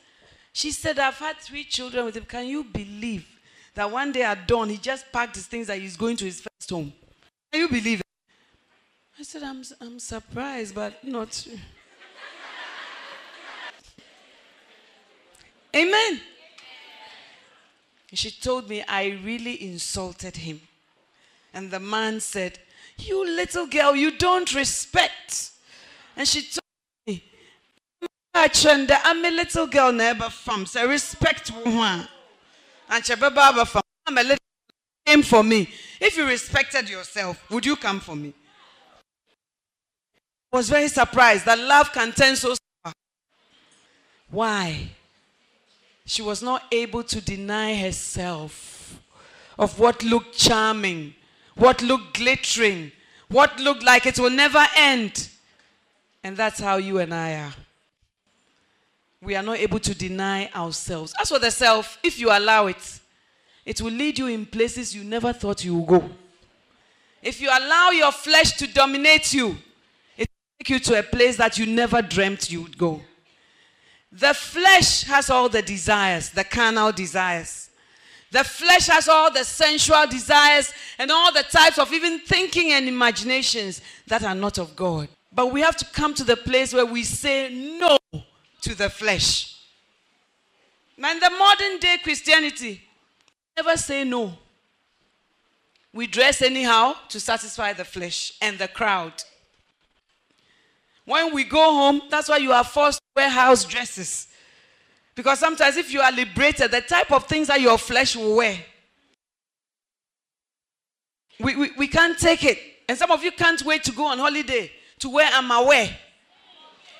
She 0.53 0.71
said, 0.71 0.97
I've 0.99 1.17
had 1.17 1.37
three 1.37 1.65
children 1.65 2.05
with 2.05 2.15
him. 2.15 2.23
Can 2.23 2.47
you 2.47 2.63
believe 2.63 3.27
that 3.73 3.91
one 3.91 4.13
day 4.13 4.23
at 4.23 4.47
dawn 4.47 4.69
he 4.69 4.77
just 4.77 5.11
packed 5.11 5.35
his 5.35 5.47
things 5.47 5.67
that 5.67 5.79
he's 5.79 5.97
going 5.97 6.15
to 6.15 6.25
his 6.25 6.39
first 6.39 6.69
home? 6.69 6.93
Can 7.51 7.61
you 7.61 7.67
believe 7.67 7.99
it? 7.99 8.05
I 9.19 9.23
said, 9.23 9.43
I'm, 9.43 9.63
I'm 9.81 9.99
surprised, 9.99 10.73
but 10.73 11.03
not. 11.03 11.45
Amen. 15.75 16.21
She 18.13 18.31
told 18.31 18.69
me 18.69 18.81
I 18.87 19.19
really 19.23 19.61
insulted 19.61 20.37
him. 20.37 20.61
And 21.53 21.69
the 21.69 21.79
man 21.79 22.21
said, 22.21 22.59
You 22.97 23.25
little 23.25 23.67
girl, 23.67 23.95
you 23.95 24.17
don't 24.17 24.53
respect. 24.53 25.51
And 26.15 26.25
she 26.27 26.43
told 26.43 26.63
me, 27.07 27.23
I'm 28.33 29.25
a 29.25 29.31
little 29.31 29.67
girl, 29.67 29.91
never 29.91 30.29
from, 30.29 30.65
so 30.65 30.87
respect 30.87 31.49
one. 31.49 32.07
And 32.89 33.03
Chababa 33.03 33.81
I'm 34.07 34.17
a 34.17 34.23
little 34.23 34.37
came 35.05 35.23
for 35.23 35.43
me. 35.43 35.69
If 35.99 36.17
you 36.17 36.25
respected 36.25 36.89
yourself, 36.89 37.43
would 37.49 37.65
you 37.65 37.75
come 37.75 37.99
for 37.99 38.15
me? 38.15 38.33
I 40.51 40.57
was 40.57 40.69
very 40.69 40.87
surprised 40.87 41.45
that 41.45 41.59
love 41.59 41.91
can 41.91 42.11
turn 42.11 42.35
so 42.35 42.55
far. 42.83 42.93
Why? 44.29 44.89
She 46.05 46.21
was 46.21 46.41
not 46.43 46.63
able 46.71 47.03
to 47.03 47.19
deny 47.19 47.75
herself 47.75 49.01
of 49.57 49.79
what 49.79 50.03
looked 50.03 50.37
charming, 50.37 51.15
what 51.55 51.81
looked 51.81 52.17
glittering, 52.17 52.91
what 53.27 53.59
looked 53.59 53.83
like 53.83 54.05
it 54.05 54.19
will 54.19 54.29
never 54.29 54.63
end. 54.75 55.29
And 56.23 56.37
that's 56.37 56.59
how 56.59 56.77
you 56.77 56.99
and 56.99 57.13
I 57.13 57.35
are. 57.35 57.53
We 59.21 59.35
are 59.35 59.43
not 59.43 59.57
able 59.57 59.79
to 59.79 59.95
deny 59.95 60.49
ourselves. 60.55 61.13
As 61.19 61.29
for 61.29 61.39
the 61.39 61.49
self, 61.49 61.97
if 62.03 62.19
you 62.19 62.29
allow 62.29 62.67
it, 62.67 62.99
it 63.65 63.81
will 63.81 63.91
lead 63.91 64.19
you 64.19 64.27
in 64.27 64.45
places 64.45 64.95
you 64.95 65.03
never 65.03 65.33
thought 65.33 65.65
you 65.65 65.75
would 65.75 65.87
go. 65.87 66.09
If 67.23 67.41
you 67.41 67.49
allow 67.49 67.89
your 67.89 68.11
flesh 68.11 68.51
to 68.57 68.67
dominate 68.67 69.33
you, 69.33 69.57
it 70.15 70.29
will 70.29 70.57
take 70.59 70.69
you 70.69 70.79
to 70.79 70.99
a 70.99 71.03
place 71.03 71.37
that 71.37 71.57
you 71.57 71.65
never 71.65 72.03
dreamt 72.03 72.51
you 72.51 72.61
would 72.61 72.77
go. 72.77 73.01
The 74.17 74.33
flesh 74.33 75.03
has 75.03 75.29
all 75.29 75.49
the 75.49 75.61
desires, 75.61 76.29
the 76.29 76.45
carnal 76.45 76.93
desires. 76.93 77.69
The 78.31 78.45
flesh 78.45 78.87
has 78.87 79.09
all 79.09 79.31
the 79.31 79.43
sensual 79.43 80.07
desires 80.07 80.73
and 80.97 81.11
all 81.11 81.33
the 81.33 81.43
types 81.43 81.77
of 81.77 81.91
even 81.91 82.19
thinking 82.19 82.71
and 82.71 82.87
imaginations 82.87 83.81
that 84.07 84.23
are 84.23 84.35
not 84.35 84.57
of 84.57 84.73
God. 84.73 85.09
But 85.33 85.51
we 85.51 85.59
have 85.61 85.75
to 85.77 85.85
come 85.85 86.13
to 86.13 86.23
the 86.23 86.37
place 86.37 86.73
where 86.73 86.85
we 86.85 87.03
say 87.03 87.53
no 87.77 87.97
to 88.61 88.75
the 88.75 88.89
flesh. 88.89 89.59
And 90.97 91.21
the 91.21 91.29
modern 91.31 91.77
day 91.79 91.97
Christianity 92.01 92.81
never 93.57 93.75
say 93.75 94.05
no. 94.05 94.37
We 95.91 96.07
dress 96.07 96.41
anyhow 96.41 96.95
to 97.09 97.19
satisfy 97.19 97.73
the 97.73 97.85
flesh 97.85 98.33
and 98.41 98.57
the 98.57 98.69
crowd. 98.69 99.13
When 101.05 101.33
we 101.33 101.43
go 101.43 101.73
home, 101.73 102.01
that's 102.09 102.29
why 102.29 102.37
you 102.37 102.51
are 102.51 102.63
forced 102.63 102.99
to 102.99 103.05
wear 103.15 103.29
house 103.29 103.63
dresses. 103.63 104.27
Because 105.13 105.39
sometimes, 105.39 105.77
if 105.77 105.93
you 105.93 106.01
are 106.01 106.11
liberated, 106.11 106.71
the 106.71 106.81
type 106.81 107.11
of 107.11 107.25
things 107.25 107.47
that 107.47 107.61
your 107.61 107.77
flesh 107.77 108.15
will 108.15 108.35
wear, 108.35 108.57
we, 111.39 111.55
we, 111.55 111.71
we 111.77 111.87
can't 111.87 112.17
take 112.17 112.43
it. 112.43 112.59
And 112.89 112.97
some 112.97 113.11
of 113.11 113.23
you 113.23 113.31
can't 113.31 113.63
wait 113.63 113.83
to 113.85 113.91
go 113.91 114.05
on 114.05 114.19
holiday 114.19 114.71
to 114.99 115.09
wear 115.09 115.29
Amawear, 115.31 115.91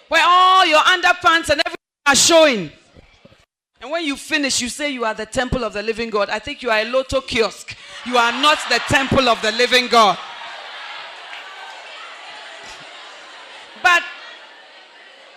where 0.07 0.23
all 0.25 0.65
your 0.65 0.79
underpants 0.79 1.49
and 1.49 1.61
everything 1.65 1.75
are 2.05 2.15
showing. 2.15 2.71
And 3.81 3.91
when 3.91 4.05
you 4.05 4.15
finish, 4.15 4.61
you 4.61 4.69
say 4.69 4.91
you 4.91 5.05
are 5.05 5.13
the 5.13 5.25
temple 5.25 5.63
of 5.63 5.73
the 5.73 5.83
living 5.83 6.09
God. 6.09 6.29
I 6.29 6.39
think 6.39 6.63
you 6.63 6.69
are 6.69 6.79
a 6.79 6.85
lotto 6.85 7.21
kiosk. 7.21 7.75
You 8.05 8.17
are 8.17 8.31
not 8.41 8.57
the 8.69 8.79
temple 8.87 9.27
of 9.29 9.41
the 9.41 9.51
living 9.51 9.87
God. 9.87 10.17
But 13.85 14.01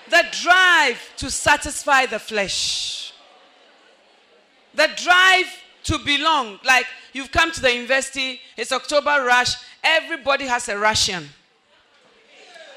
the 0.09 0.25
drive 0.43 0.99
to 1.19 1.31
satisfy 1.31 2.07
the 2.07 2.19
flesh, 2.19 3.13
the 4.75 4.89
drive 4.97 5.45
to 5.85 5.99
belong, 5.99 6.59
like 6.65 6.87
you've 7.13 7.31
come 7.31 7.53
to 7.53 7.61
the 7.61 7.75
university, 7.75 8.41
it's 8.57 8.73
October 8.73 9.23
rush, 9.27 9.55
everybody 9.85 10.47
has 10.47 10.71
a 10.71 10.79
ration. 10.79 11.29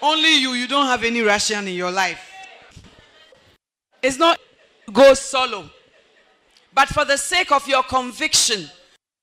Only 0.02 0.42
you, 0.42 0.52
you 0.56 0.68
don't 0.68 0.88
have 0.88 1.06
any 1.06 1.22
ration 1.22 1.66
in 1.66 1.76
your 1.76 1.92
life. 1.92 2.22
It's 4.04 4.18
not 4.18 4.42
go 4.92 5.14
solo. 5.14 5.70
But 6.74 6.90
for 6.90 7.06
the 7.06 7.18
sake 7.18 7.54
of 7.54 7.66
your 7.66 7.84
conviction, 7.84 8.70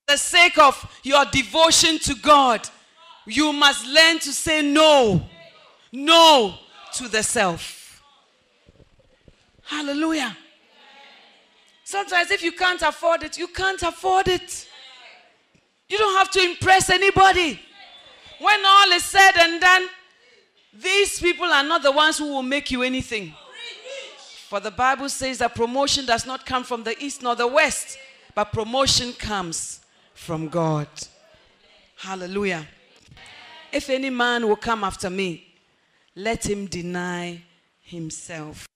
the 0.07 0.17
sake 0.17 0.57
of 0.57 0.99
your 1.03 1.27
devotion 1.27 1.99
to 1.99 2.15
God, 2.15 2.67
you 3.27 3.53
must 3.53 3.87
learn 3.87 4.19
to 4.21 4.33
say 4.33 4.63
no. 4.63 5.29
No 5.93 6.55
to 6.95 7.09
the 7.09 7.23
self. 7.23 8.03
Hallelujah. 9.65 10.37
Sometimes, 11.85 12.31
if 12.31 12.43
you 12.43 12.53
can't 12.53 12.83
afford 12.83 13.23
it, 13.23 13.39
you 13.39 13.49
can't 13.49 13.83
afford 13.83 14.29
it. 14.29 14.69
You 15.89 15.97
don't 15.97 16.17
have 16.19 16.31
to 16.33 16.43
impress 16.43 16.91
anybody. 16.91 17.59
When 18.41 18.61
all 18.65 18.93
is 18.93 19.05
said 19.05 19.33
and 19.37 19.61
done, 19.61 19.89
these 20.73 21.19
people 21.19 21.47
are 21.47 21.65
not 21.65 21.83
the 21.83 21.93
ones 21.93 22.19
who 22.19 22.27
will 22.27 22.43
make 22.43 22.71
you 22.71 22.83
anything. 22.83 23.35
For 24.49 24.61
the 24.61 24.71
Bible 24.71 25.09
says 25.09 25.39
that 25.39 25.55
promotion 25.55 26.07
does 26.07 26.25
not 26.25 26.47
come 26.47 26.65
from 26.65 26.85
the 26.85 26.97
east 27.03 27.23
nor 27.23 27.35
the 27.35 27.47
west, 27.47 27.99
but 28.35 28.53
promotion 28.53 29.13
comes 29.13 29.81
from 30.15 30.49
God. 30.49 30.89
Hallelujah. 31.97 32.67
If 33.73 33.91
any 33.91 34.09
man 34.09 34.47
will 34.47 34.57
come 34.57 34.85
after 34.85 35.11
me, 35.11 35.48
let 36.19 36.45
him 36.45 36.67
deny 36.67 37.41
himself. 37.81 38.67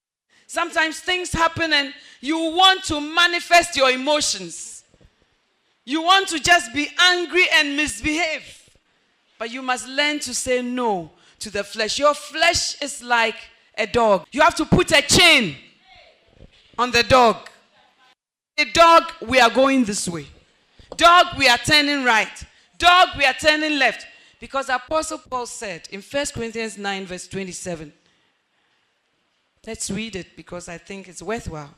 Sometimes 0.46 1.00
things 1.00 1.32
happen 1.32 1.72
and 1.72 1.92
you 2.20 2.36
want 2.36 2.84
to 2.84 3.00
manifest 3.00 3.76
your 3.76 3.90
emotions. 3.90 4.84
You 5.84 6.02
want 6.02 6.28
to 6.28 6.38
just 6.38 6.72
be 6.72 6.88
angry 7.00 7.46
and 7.54 7.76
misbehave. 7.76 8.70
But 9.40 9.50
you 9.50 9.60
must 9.60 9.88
learn 9.88 10.20
to 10.20 10.32
say 10.34 10.62
no 10.62 11.10
to 11.40 11.50
the 11.50 11.64
flesh. 11.64 11.98
Your 11.98 12.14
flesh 12.14 12.80
is 12.80 13.02
like 13.02 13.36
a 13.76 13.88
dog. 13.88 14.26
You 14.30 14.42
have 14.42 14.54
to 14.54 14.64
put 14.64 14.92
a 14.92 15.02
chain 15.02 15.56
on 16.78 16.92
the 16.92 17.02
dog. 17.02 17.48
A 18.56 18.64
dog, 18.66 19.04
we 19.26 19.40
are 19.40 19.50
going 19.50 19.82
this 19.82 20.08
way. 20.08 20.26
Dog, 20.96 21.26
we 21.36 21.48
are 21.48 21.58
turning 21.58 22.04
right. 22.04 22.44
Dog, 22.78 23.08
we 23.18 23.24
are 23.24 23.34
turning 23.34 23.80
left. 23.80 24.06
Because 24.42 24.68
Apostle 24.70 25.18
Paul 25.18 25.46
said 25.46 25.86
in 25.92 26.02
1 26.02 26.26
Corinthians 26.34 26.76
9, 26.76 27.06
verse 27.06 27.28
27, 27.28 27.92
let's 29.64 29.88
read 29.88 30.16
it 30.16 30.36
because 30.36 30.68
I 30.68 30.78
think 30.78 31.06
it's 31.06 31.22
worthwhile. 31.22 31.72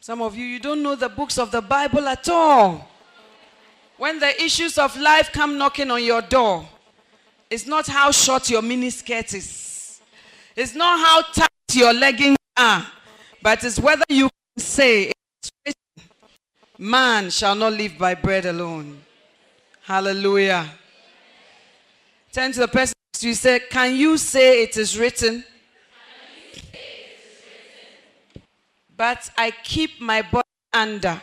Some 0.00 0.22
of 0.22 0.34
you, 0.36 0.44
you 0.44 0.58
don't 0.58 0.82
know 0.82 0.96
the 0.96 1.08
books 1.08 1.38
of 1.38 1.52
the 1.52 1.60
Bible 1.60 2.08
at 2.08 2.28
all. 2.28 2.88
When 3.96 4.18
the 4.18 4.42
issues 4.42 4.76
of 4.76 4.96
life 4.98 5.30
come 5.32 5.56
knocking 5.56 5.92
on 5.92 6.02
your 6.02 6.20
door, 6.20 6.68
it's 7.48 7.68
not 7.68 7.86
how 7.86 8.10
short 8.10 8.50
your 8.50 8.62
miniskirt 8.62 9.34
is. 9.34 10.00
It's 10.56 10.74
not 10.74 10.98
how 10.98 11.22
tight 11.32 11.74
your 11.74 11.94
leggings 11.94 12.38
are. 12.56 12.84
But 13.40 13.62
it's 13.62 13.78
whether 13.78 14.04
you 14.08 14.28
can 14.56 14.64
say, 14.64 15.12
man 16.76 17.30
shall 17.30 17.54
not 17.54 17.74
live 17.74 17.96
by 17.96 18.16
bread 18.16 18.46
alone. 18.46 19.02
Hallelujah. 19.86 20.68
Turn 22.32 22.50
to 22.50 22.58
the 22.58 22.66
person 22.66 22.94
you 23.20 23.34
say, 23.34 23.60
Can 23.70 23.94
you 23.94 24.18
say 24.18 24.64
it 24.64 24.76
is 24.76 24.98
written? 24.98 25.44
But 28.96 29.30
I 29.38 29.52
keep 29.62 30.00
my 30.00 30.22
body 30.22 30.48
under 30.72 31.22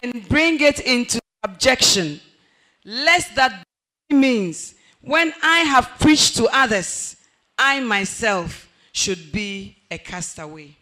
and 0.00 0.28
bring 0.28 0.60
it 0.60 0.78
into 0.86 1.18
subjection, 1.44 2.20
lest 2.84 3.34
that 3.34 3.64
means 4.08 4.76
when 5.00 5.34
I 5.42 5.62
have 5.62 5.90
preached 5.98 6.36
to 6.36 6.48
others, 6.52 7.16
I 7.58 7.80
myself 7.80 8.68
should 8.92 9.32
be 9.32 9.78
a 9.90 9.98
castaway. 9.98 10.76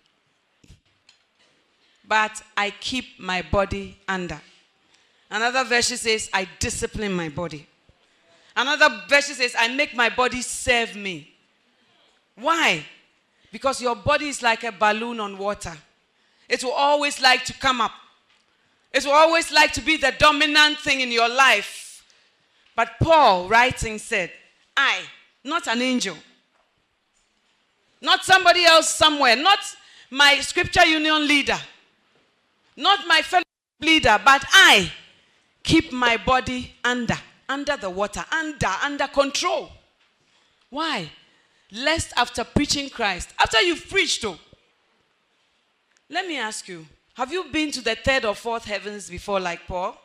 But 2.06 2.42
I 2.54 2.68
keep 2.68 3.18
my 3.18 3.40
body 3.40 3.96
under. 4.06 4.42
Another 5.30 5.64
version 5.64 5.96
says, 5.96 6.28
I 6.32 6.48
discipline 6.58 7.12
my 7.12 7.28
body. 7.28 7.66
Another 8.56 9.02
version 9.08 9.36
says, 9.36 9.54
I 9.56 9.68
make 9.68 9.94
my 9.94 10.08
body 10.08 10.42
serve 10.42 10.96
me. 10.96 11.32
Why? 12.34 12.84
Because 13.52 13.80
your 13.80 13.94
body 13.94 14.28
is 14.28 14.42
like 14.42 14.64
a 14.64 14.72
balloon 14.72 15.20
on 15.20 15.38
water. 15.38 15.76
It 16.48 16.64
will 16.64 16.72
always 16.72 17.20
like 17.20 17.44
to 17.44 17.52
come 17.52 17.80
up. 17.80 17.92
It 18.92 19.04
will 19.04 19.12
always 19.12 19.52
like 19.52 19.72
to 19.74 19.80
be 19.80 19.96
the 19.96 20.12
dominant 20.18 20.78
thing 20.78 21.00
in 21.00 21.12
your 21.12 21.28
life. 21.28 22.04
But 22.74 22.92
Paul, 23.00 23.48
writing, 23.48 23.98
said, 23.98 24.32
I, 24.76 25.00
not 25.44 25.68
an 25.68 25.80
angel, 25.80 26.16
not 28.00 28.24
somebody 28.24 28.64
else 28.64 28.88
somewhere, 28.88 29.36
not 29.36 29.58
my 30.10 30.40
scripture 30.40 30.84
union 30.86 31.28
leader, 31.28 31.58
not 32.76 33.06
my 33.06 33.22
fellow 33.22 33.44
leader, 33.80 34.18
but 34.24 34.44
I 34.50 34.90
keep 35.62 35.92
my 35.92 36.16
body 36.16 36.74
under, 36.84 37.18
under 37.48 37.76
the 37.76 37.90
water, 37.90 38.24
under, 38.32 38.72
under 38.82 39.06
control. 39.06 39.70
Why? 40.68 41.10
Lest 41.72 42.12
after 42.16 42.44
preaching 42.44 42.90
Christ, 42.90 43.32
after 43.38 43.60
you've 43.60 43.88
preached, 43.88 44.22
though, 44.22 44.38
let 46.08 46.26
me 46.26 46.38
ask 46.38 46.66
you 46.68 46.86
have 47.14 47.32
you 47.32 47.44
been 47.44 47.70
to 47.72 47.80
the 47.82 47.94
third 47.94 48.24
or 48.24 48.34
fourth 48.34 48.64
heavens 48.64 49.10
before, 49.10 49.40
like 49.40 49.66
Paul? 49.66 50.00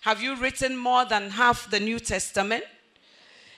Have 0.00 0.22
you 0.22 0.36
written 0.36 0.76
more 0.76 1.04
than 1.04 1.30
half 1.30 1.70
the 1.70 1.78
New 1.78 1.98
Testament? 1.98 2.64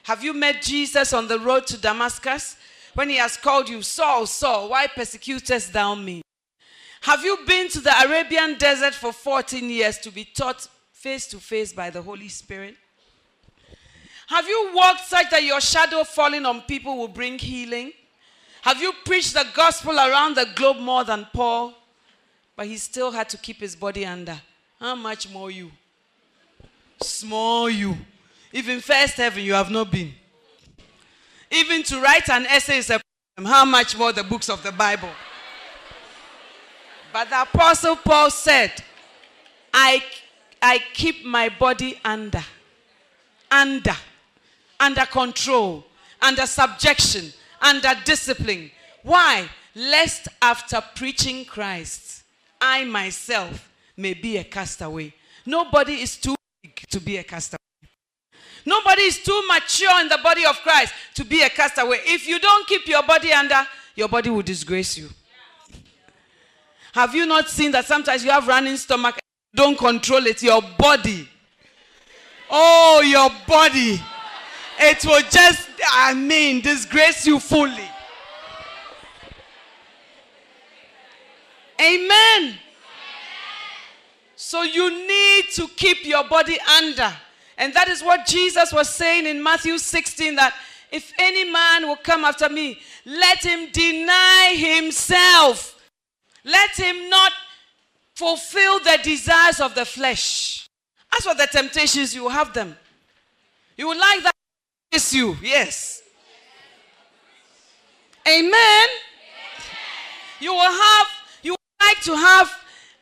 Have 0.04 0.22
you 0.22 0.34
met 0.34 0.62
Jesus 0.62 1.12
on 1.12 1.28
the 1.28 1.38
road 1.38 1.66
to 1.68 1.78
Damascus? 1.78 2.56
when 2.94 3.08
he 3.08 3.16
has 3.16 3.36
called 3.36 3.68
you, 3.68 3.82
Saul, 3.82 4.26
Saul, 4.26 4.70
why 4.70 4.86
persecutest 4.86 5.72
thou 5.72 5.94
me? 5.94 6.22
Have 7.02 7.24
you 7.24 7.36
been 7.46 7.68
to 7.70 7.80
the 7.80 7.92
Arabian 8.06 8.56
desert 8.58 8.94
for 8.94 9.12
14 9.12 9.68
years 9.68 9.98
to 9.98 10.10
be 10.12 10.24
taught 10.24 10.68
face 10.92 11.26
to 11.28 11.38
face 11.38 11.72
by 11.72 11.90
the 11.90 12.00
Holy 12.00 12.28
Spirit? 12.28 12.76
Have 14.28 14.46
you 14.46 14.70
walked 14.72 15.06
such 15.06 15.28
that 15.30 15.42
your 15.42 15.60
shadow 15.60 16.04
falling 16.04 16.46
on 16.46 16.60
people 16.62 16.96
will 16.96 17.08
bring 17.08 17.40
healing? 17.40 17.92
Have 18.62 18.80
you 18.80 18.92
preached 19.04 19.34
the 19.34 19.44
gospel 19.52 19.96
around 19.96 20.36
the 20.36 20.46
globe 20.54 20.78
more 20.78 21.02
than 21.02 21.26
Paul? 21.32 21.74
But 22.54 22.66
he 22.66 22.76
still 22.76 23.10
had 23.10 23.28
to 23.30 23.36
keep 23.36 23.58
his 23.58 23.74
body 23.74 24.06
under. 24.06 24.40
How 24.78 24.94
much 24.94 25.28
more 25.28 25.50
you? 25.50 25.72
Small 27.02 27.68
you. 27.68 27.96
Even 28.52 28.80
first 28.80 29.14
heaven 29.16 29.42
you 29.42 29.54
have 29.54 29.72
not 29.72 29.90
been. 29.90 30.12
Even 31.50 31.82
to 31.82 32.00
write 32.00 32.28
an 32.30 32.46
essay 32.46 32.78
is 32.78 32.90
a 32.90 33.00
problem. 33.34 33.52
How 33.52 33.64
much 33.64 33.98
more 33.98 34.12
the 34.12 34.22
books 34.22 34.48
of 34.48 34.62
the 34.62 34.70
Bible? 34.70 35.10
But 37.12 37.28
the 37.28 37.42
Apostle 37.42 37.96
Paul 37.96 38.30
said, 38.30 38.72
I, 39.72 40.02
I 40.60 40.78
keep 40.94 41.24
my 41.24 41.50
body 41.50 42.00
under, 42.04 42.42
under, 43.50 43.96
under 44.80 45.04
control, 45.06 45.84
under 46.20 46.46
subjection, 46.46 47.32
under 47.60 47.90
discipline. 48.04 48.70
Why? 49.02 49.48
Lest 49.74 50.28
after 50.40 50.82
preaching 50.94 51.44
Christ, 51.44 52.24
I 52.60 52.84
myself 52.84 53.70
may 53.96 54.14
be 54.14 54.38
a 54.38 54.44
castaway. 54.44 55.12
Nobody 55.44 55.94
is 56.00 56.16
too 56.16 56.34
big 56.62 56.76
to 56.90 57.00
be 57.00 57.18
a 57.18 57.24
castaway. 57.24 57.58
Nobody 58.64 59.02
is 59.02 59.18
too 59.22 59.42
mature 59.48 60.00
in 60.00 60.08
the 60.08 60.20
body 60.22 60.46
of 60.46 60.56
Christ 60.60 60.94
to 61.14 61.24
be 61.24 61.42
a 61.42 61.50
castaway. 61.50 61.98
If 62.04 62.28
you 62.28 62.38
don't 62.38 62.66
keep 62.66 62.86
your 62.86 63.02
body 63.02 63.32
under, 63.32 63.66
your 63.96 64.08
body 64.08 64.30
will 64.30 64.42
disgrace 64.42 64.96
you. 64.96 65.08
Have 66.92 67.14
you 67.14 67.26
not 67.26 67.48
seen 67.48 67.70
that 67.72 67.86
sometimes 67.86 68.24
you 68.24 68.30
have 68.30 68.46
running 68.46 68.76
stomach, 68.76 69.18
don't 69.54 69.76
control 69.76 70.26
it, 70.26 70.42
your 70.42 70.62
body. 70.78 71.28
Oh, 72.50 73.02
your 73.04 73.30
body. 73.46 74.00
it 74.78 75.04
will 75.04 75.22
just, 75.30 75.68
I 75.90 76.14
mean, 76.14 76.60
disgrace 76.60 77.26
you 77.26 77.38
fully. 77.38 77.88
Amen. 81.80 82.58
So 84.36 84.62
you 84.62 84.90
need 84.90 85.44
to 85.54 85.66
keep 85.68 86.04
your 86.04 86.24
body 86.24 86.58
under. 86.78 87.12
And 87.56 87.72
that 87.74 87.88
is 87.88 88.02
what 88.02 88.26
Jesus 88.26 88.72
was 88.72 88.88
saying 88.88 89.26
in 89.26 89.42
Matthew 89.42 89.78
16 89.78 90.36
that 90.36 90.54
if 90.90 91.12
any 91.18 91.50
man 91.50 91.88
will 91.88 91.96
come 91.96 92.24
after 92.24 92.48
me, 92.48 92.78
let 93.06 93.38
him 93.38 93.70
deny 93.72 94.54
himself. 94.56 95.81
Let 96.44 96.70
him 96.70 97.08
not 97.08 97.32
fulfill 98.14 98.80
the 98.80 98.98
desires 99.02 99.60
of 99.60 99.74
the 99.74 99.84
flesh. 99.84 100.68
As 101.16 101.24
for 101.24 101.34
the 101.34 101.46
temptations, 101.46 102.14
you 102.14 102.24
will 102.24 102.30
have 102.30 102.52
them. 102.52 102.76
You 103.76 103.88
will 103.88 103.98
like 103.98 104.22
that 104.22 104.32
you, 105.12 105.36
yes. 105.42 106.02
Amen. 108.28 108.88
You 110.38 110.52
will 110.52 110.60
have, 110.60 111.06
you 111.42 111.52
would 111.52 111.86
like 111.86 112.00
to 112.02 112.14
have 112.14 112.50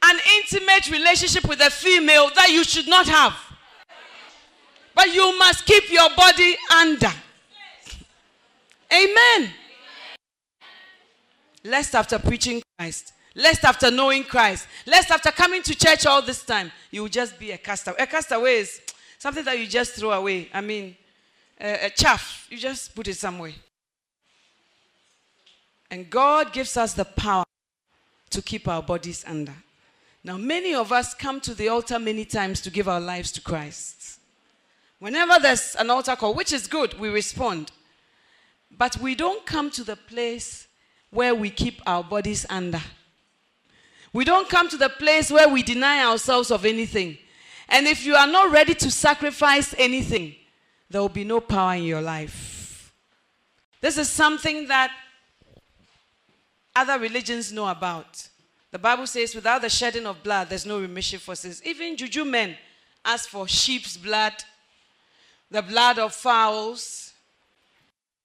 an 0.03 0.19
intimate 0.39 0.91
relationship 0.91 1.47
with 1.49 1.61
a 1.61 1.71
female 1.71 2.31
that 2.37 2.51
you 2.51 2.65
should 2.65 2.89
not 2.89 3.07
have. 3.07 3.35
But 4.95 5.13
you 5.15 5.39
must 5.39 5.67
keep 5.67 5.91
your 5.91 6.09
body 6.17 6.57
under. 6.75 7.13
Amen. 8.93 9.51
Lest 11.65 11.95
after 11.95 12.19
preaching 12.19 12.63
Christ, 12.79 13.13
lest 13.41 13.65
after 13.65 13.91
knowing 13.91 14.25
Christ, 14.25 14.69
lest 14.87 15.11
after 15.11 15.31
coming 15.31 15.63
to 15.63 15.75
church 15.75 16.07
all 16.07 16.23
this 16.23 16.45
time, 16.45 16.71
you 16.91 17.03
will 17.03 17.09
just 17.09 17.39
be 17.39 17.53
a 17.53 17.59
castaway. 17.59 17.97
A 17.99 18.07
castaway 18.07 18.59
is 18.59 18.81
something 19.19 19.45
that 19.45 19.59
you 19.59 19.67
just 19.67 19.93
throw 19.93 20.13
away. 20.13 20.49
I 20.53 20.61
mean, 20.61 20.97
a, 21.61 21.87
a 21.87 21.91
chaff, 21.91 22.47
you 22.51 22.59
just 22.59 22.95
put 22.95 23.09
it 23.09 23.15
somewhere. 23.15 23.53
And 25.91 26.09
God 26.09 26.53
gives 26.53 26.77
us 26.77 26.93
the 26.95 27.05
power 27.05 27.45
to 28.31 28.43
keep 28.43 28.69
our 28.69 28.83
bodies 28.83 29.25
under. 29.27 29.55
Now, 30.23 30.37
many 30.37 30.75
of 30.75 30.93
us 30.93 31.15
come 31.15 31.41
to 31.41 31.55
the 31.55 31.69
altar 31.69 31.99
many 31.99 32.25
times 32.25 32.61
to 32.63 32.71
give 32.71 32.89
our 32.89 33.01
lives 33.01 33.33
to 33.33 33.41
Christ. 33.41 34.21
Whenever 34.99 35.39
there's 35.41 35.75
an 35.77 35.91
altar 35.91 36.15
call, 36.15 36.35
which 36.35 36.53
is 36.53 36.67
good, 36.67 36.99
we 37.01 37.09
respond. 37.09 37.73
But 38.71 38.99
we 38.99 39.15
don't 39.15 39.45
come 39.47 39.71
to 39.71 39.83
the 39.83 39.97
place 39.97 40.69
where 41.11 41.35
we 41.35 41.51
keep 41.51 41.81
our 41.87 42.05
bodies 42.05 42.45
under. 42.51 42.83
We 44.13 44.25
don't 44.25 44.49
come 44.49 44.69
to 44.69 44.77
the 44.77 44.89
place 44.89 45.31
where 45.31 45.49
we 45.49 45.63
deny 45.63 46.05
ourselves 46.05 46.51
of 46.51 46.65
anything. 46.65 47.19
And 47.69 47.87
if 47.87 48.05
you 48.05 48.15
are 48.17 48.27
not 48.27 48.51
ready 48.51 48.75
to 48.75 48.91
sacrifice 48.91 49.75
anything, 49.79 50.35
there 50.89 51.01
will 51.01 51.09
be 51.09 51.25
no 51.25 51.41
power 51.41 51.75
in 51.75 51.85
your 51.85 52.03
life. 52.03 52.93
This 53.81 53.97
is 53.97 54.09
something 54.09 54.67
that 54.67 54.91
other 56.75 56.99
religions 56.99 57.53
know 57.53 57.69
about. 57.69 58.29
The 58.73 58.79
Bible 58.79 59.07
says, 59.07 59.35
without 59.35 59.63
the 59.63 59.69
shedding 59.69 60.07
of 60.07 60.23
blood, 60.23 60.49
there's 60.49 60.67
no 60.67 60.81
remission 60.81 61.19
for 61.19 61.35
sins. 61.35 61.63
Even 61.65 61.97
juju 61.97 62.25
men 62.25 62.57
ask 63.05 63.29
for 63.29 63.47
sheep's 63.49 63.97
blood, 63.97 64.33
the 65.51 65.63
blood 65.63 65.99
of 65.99 66.13
fowls, 66.13 67.13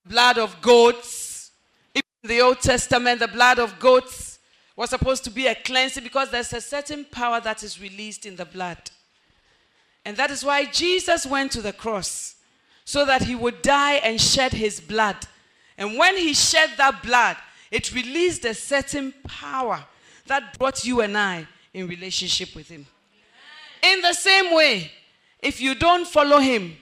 blood 0.06 0.38
of 0.38 0.62
goats. 0.62 1.52
Even 1.94 2.04
in 2.24 2.30
the 2.30 2.42
Old 2.42 2.60
Testament, 2.60 3.20
the 3.20 3.28
blood 3.28 3.60
of 3.60 3.80
goats 3.80 4.35
was 4.76 4.90
supposed 4.90 5.24
to 5.24 5.30
be 5.30 5.48
a 5.48 5.56
cleansing 5.56 6.04
because 6.04 6.32
there's 6.32 6.54
a 6.54 6.62
certain 6.62 7.06
power 7.06 7.40
that 7.42 7.64
is 7.64 7.82
released 7.82 8.26
in 8.26 8.36
the 8.36 8.46
blood. 8.46 8.78
And 10.04 10.18
that 10.18 10.32
is 10.32 10.44
why 10.44 10.66
Jesus 10.66 11.26
went 11.26 11.52
to 11.54 11.62
the 11.62 11.74
cross 11.74 12.36
so 12.84 13.06
that 13.06 13.24
he 13.24 13.36
would 13.36 13.62
die 13.62 13.96
and 13.96 14.20
shed 14.20 14.54
his 14.54 14.80
blood. 14.80 15.16
And 15.78 15.98
when 15.98 16.18
he 16.18 16.34
shed 16.34 16.72
that 16.78 17.02
blood, 17.02 17.38
it 17.72 17.94
released 17.94 18.46
a 18.46 18.54
certain 18.54 19.14
power 19.28 19.84
that 20.28 20.58
brought 20.58 20.86
you 20.86 21.02
and 21.02 21.18
I 21.18 21.48
in 21.74 21.88
relationship 21.88 22.56
with 22.56 22.70
him. 22.70 22.86
In 23.82 24.02
the 24.02 24.14
same 24.14 24.54
way, 24.54 24.92
if 25.42 25.62
you 25.62 25.76
don't 25.76 26.08
follow 26.08 26.40
him, 26.40 26.76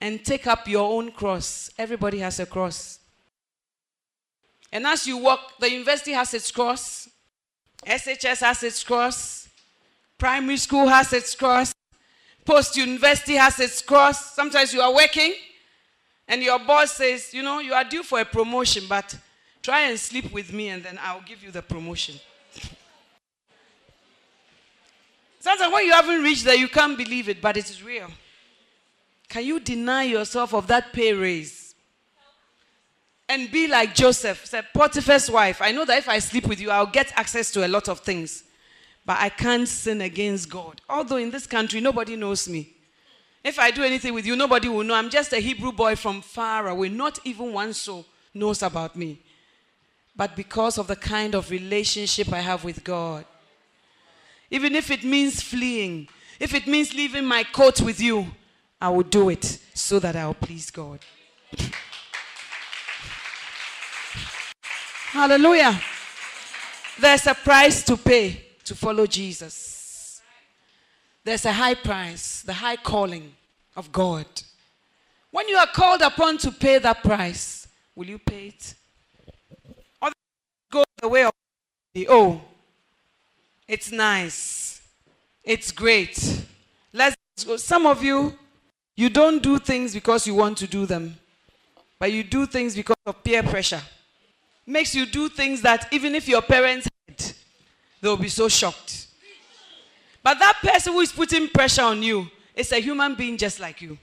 and 0.00 0.24
take 0.24 0.46
up 0.46 0.68
your 0.68 0.92
own 0.92 1.10
cross. 1.10 1.70
Everybody 1.78 2.18
has 2.18 2.40
a 2.40 2.46
cross. 2.46 2.98
And 4.72 4.86
as 4.86 5.06
you 5.06 5.18
walk, 5.18 5.58
the 5.58 5.70
university 5.70 6.12
has 6.12 6.34
its 6.34 6.50
cross, 6.50 7.08
SHS 7.86 8.40
has 8.40 8.62
its 8.64 8.82
cross, 8.82 9.48
primary 10.18 10.56
school 10.56 10.88
has 10.88 11.12
its 11.12 11.34
cross, 11.34 11.72
post 12.44 12.76
university 12.76 13.34
has 13.34 13.60
its 13.60 13.80
cross. 13.80 14.34
Sometimes 14.34 14.74
you 14.74 14.80
are 14.80 14.92
working 14.92 15.34
and 16.26 16.42
your 16.42 16.58
boss 16.58 16.92
says, 16.94 17.32
You 17.32 17.42
know, 17.42 17.60
you 17.60 17.72
are 17.74 17.84
due 17.84 18.02
for 18.02 18.20
a 18.20 18.24
promotion, 18.24 18.84
but 18.88 19.16
try 19.62 19.82
and 19.82 19.98
sleep 19.98 20.32
with 20.32 20.52
me 20.52 20.68
and 20.68 20.82
then 20.82 20.98
I'll 21.00 21.22
give 21.22 21.42
you 21.42 21.50
the 21.50 21.62
promotion. 21.62 22.16
Sometimes 25.38 25.72
when 25.72 25.86
you 25.86 25.92
haven't 25.92 26.22
reached 26.22 26.44
there, 26.44 26.56
you 26.56 26.66
can't 26.66 26.98
believe 26.98 27.28
it, 27.28 27.40
but 27.40 27.56
it 27.56 27.70
is 27.70 27.80
real. 27.82 28.08
Can 29.28 29.44
you 29.44 29.60
deny 29.60 30.02
yourself 30.02 30.52
of 30.52 30.66
that 30.66 30.92
pay 30.92 31.12
raise? 31.12 31.65
And 33.28 33.50
be 33.50 33.66
like 33.66 33.94
Joseph, 33.94 34.46
said 34.46 34.66
Potiphar's 34.72 35.30
wife. 35.30 35.60
I 35.60 35.72
know 35.72 35.84
that 35.84 35.98
if 35.98 36.08
I 36.08 36.20
sleep 36.20 36.46
with 36.46 36.60
you, 36.60 36.70
I'll 36.70 36.86
get 36.86 37.12
access 37.16 37.50
to 37.52 37.66
a 37.66 37.68
lot 37.68 37.88
of 37.88 38.00
things. 38.00 38.44
But 39.04 39.18
I 39.20 39.28
can't 39.28 39.68
sin 39.68 40.00
against 40.00 40.48
God. 40.48 40.80
Although 40.88 41.16
in 41.16 41.30
this 41.30 41.46
country, 41.46 41.80
nobody 41.80 42.16
knows 42.16 42.48
me. 42.48 42.72
If 43.42 43.58
I 43.58 43.70
do 43.70 43.84
anything 43.84 44.14
with 44.14 44.26
you, 44.26 44.34
nobody 44.34 44.68
will 44.68 44.82
know. 44.84 44.94
I'm 44.94 45.10
just 45.10 45.32
a 45.32 45.38
Hebrew 45.38 45.72
boy 45.72 45.94
from 45.96 46.22
far 46.22 46.68
away. 46.68 46.88
Not 46.88 47.20
even 47.24 47.52
one 47.52 47.72
soul 47.72 48.04
knows 48.34 48.62
about 48.62 48.96
me. 48.96 49.20
But 50.16 50.34
because 50.34 50.78
of 50.78 50.86
the 50.86 50.96
kind 50.96 51.34
of 51.34 51.50
relationship 51.50 52.32
I 52.32 52.40
have 52.40 52.64
with 52.64 52.82
God, 52.82 53.24
even 54.50 54.74
if 54.74 54.90
it 54.90 55.04
means 55.04 55.42
fleeing, 55.42 56.08
if 56.40 56.54
it 56.54 56.66
means 56.66 56.94
leaving 56.94 57.24
my 57.24 57.44
coat 57.44 57.80
with 57.80 58.00
you, 58.00 58.26
I 58.80 58.88
will 58.88 59.02
do 59.02 59.28
it 59.28 59.44
so 59.74 59.98
that 59.98 60.16
I 60.16 60.26
will 60.26 60.34
please 60.34 60.70
God. 60.70 61.00
Hallelujah. 65.08 65.80
There's 66.98 67.26
a 67.26 67.34
price 67.34 67.84
to 67.84 67.96
pay 67.96 68.42
to 68.64 68.74
follow 68.74 69.06
Jesus. 69.06 70.20
There's 71.24 71.44
a 71.44 71.52
high 71.52 71.74
price, 71.74 72.42
the 72.42 72.52
high 72.52 72.76
calling 72.76 73.32
of 73.76 73.92
God. 73.92 74.26
When 75.30 75.48
you 75.48 75.56
are 75.56 75.66
called 75.66 76.02
upon 76.02 76.38
to 76.38 76.50
pay 76.50 76.78
that 76.78 77.02
price, 77.02 77.68
will 77.94 78.06
you 78.06 78.18
pay 78.18 78.48
it? 78.48 78.74
Or 80.00 80.10
go 80.70 80.84
the 81.00 81.08
way 81.08 81.24
of 81.24 81.32
the 81.94 82.08
oh, 82.10 82.40
it's 83.68 83.92
nice, 83.92 84.80
it's 85.44 85.72
great. 85.72 86.42
Let's 86.92 87.16
go. 87.44 87.56
Some 87.56 87.86
of 87.86 88.02
you 88.02 88.36
you 88.96 89.10
don't 89.10 89.42
do 89.42 89.58
things 89.58 89.94
because 89.94 90.26
you 90.26 90.34
want 90.34 90.58
to 90.58 90.66
do 90.66 90.86
them, 90.86 91.16
but 91.98 92.10
you 92.12 92.24
do 92.24 92.46
things 92.46 92.74
because 92.74 92.96
of 93.04 93.22
peer 93.22 93.42
pressure. 93.42 93.82
Makes 94.66 94.94
you 94.94 95.06
do 95.06 95.28
things 95.28 95.62
that 95.62 95.86
even 95.92 96.14
if 96.14 96.26
your 96.26 96.42
parents 96.42 96.88
had, 97.08 97.32
they'll 98.00 98.16
be 98.16 98.28
so 98.28 98.48
shocked. 98.48 99.06
But 100.22 100.40
that 100.40 100.58
person 100.60 100.92
who 100.92 101.00
is 101.00 101.12
putting 101.12 101.48
pressure 101.48 101.82
on 101.84 102.02
you 102.02 102.28
is 102.54 102.72
a 102.72 102.80
human 102.80 103.14
being 103.14 103.36
just 103.36 103.60
like 103.60 103.80
you, 103.80 103.96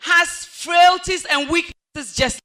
has 0.00 0.28
frailties 0.46 1.26
and 1.26 1.50
weaknesses 1.50 2.14
just. 2.14 2.40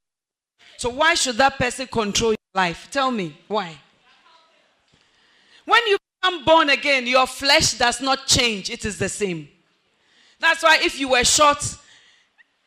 So 0.75 0.89
why 0.89 1.13
should 1.13 1.37
that 1.37 1.57
person 1.57 1.87
control 1.87 2.31
your 2.31 2.37
life? 2.53 2.89
Tell 2.91 3.11
me 3.11 3.37
why. 3.47 3.77
When 5.63 5.87
you 5.87 5.97
become 6.21 6.43
born 6.43 6.69
again, 6.69 7.07
your 7.07 7.27
flesh 7.27 7.75
does 7.75 8.01
not 8.01 8.27
change; 8.27 8.69
it 8.69 8.83
is 8.83 8.97
the 8.97 9.07
same. 9.07 9.47
That's 10.39 10.63
why 10.63 10.79
if 10.81 10.99
you 10.99 11.09
were 11.09 11.23
short 11.23 11.63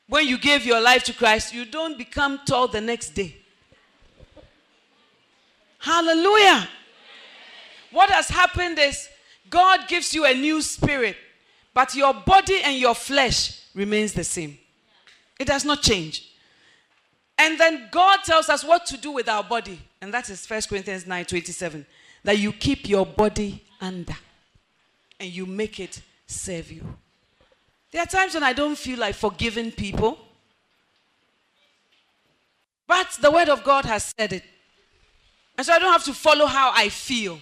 when 0.09 0.27
you 0.27 0.39
gave 0.39 0.65
your 0.65 0.81
life 0.81 1.03
to 1.05 1.13
Christ, 1.13 1.55
you 1.55 1.65
don't 1.65 1.99
become 1.99 2.41
tall 2.47 2.69
the 2.69 2.81
next 2.81 3.11
day. 3.11 3.37
Hallelujah. 5.85 6.67
What 7.91 8.09
has 8.09 8.29
happened 8.29 8.79
is 8.79 9.07
God 9.51 9.87
gives 9.87 10.15
you 10.15 10.25
a 10.25 10.33
new 10.33 10.63
spirit, 10.63 11.15
but 11.75 11.95
your 11.95 12.15
body 12.15 12.63
and 12.65 12.79
your 12.79 12.95
flesh 12.95 13.61
remains 13.75 14.15
the 14.15 14.25
same. 14.25 14.57
It 15.39 15.47
does 15.47 15.63
not 15.63 15.83
change. 15.83 16.33
And 17.37 17.61
then 17.61 17.89
God 17.91 18.21
tells 18.25 18.49
us 18.49 18.65
what 18.65 18.87
to 18.87 18.97
do 18.97 19.11
with 19.11 19.29
our 19.29 19.45
body. 19.45 19.79
And 20.01 20.15
that 20.15 20.31
is 20.31 20.49
1 20.49 20.63
Corinthians 20.71 21.07
9 21.07 21.27
27. 21.27 21.85
That 22.23 22.39
you 22.39 22.55
keep 22.55 22.89
your 22.89 23.05
body 23.05 23.63
under 23.79 24.17
and 25.21 25.29
you 25.29 25.45
make 25.45 25.81
it 25.81 26.01
serve 26.27 26.73
you. 26.73 26.97
There 27.91 28.03
are 28.03 28.07
times 28.07 28.33
when 28.33 28.43
I 28.43 28.55
don't 28.55 28.79
feel 28.79 28.99
like 28.99 29.17
forgiving 29.17 29.71
people. 29.71 30.19
But 32.87 33.19
the 33.21 33.31
word 33.31 33.51
of 33.51 33.63
God 33.63 33.85
has 33.85 34.15
said 34.17 34.33
it. 34.33 34.45
And 35.57 35.67
so 35.67 35.73
I 35.73 35.79
don't 35.79 35.93
have 35.93 36.05
to 36.05 36.15
follow 36.15 36.47
how 36.47 36.73
I 36.75 36.89
feel. 36.89 37.39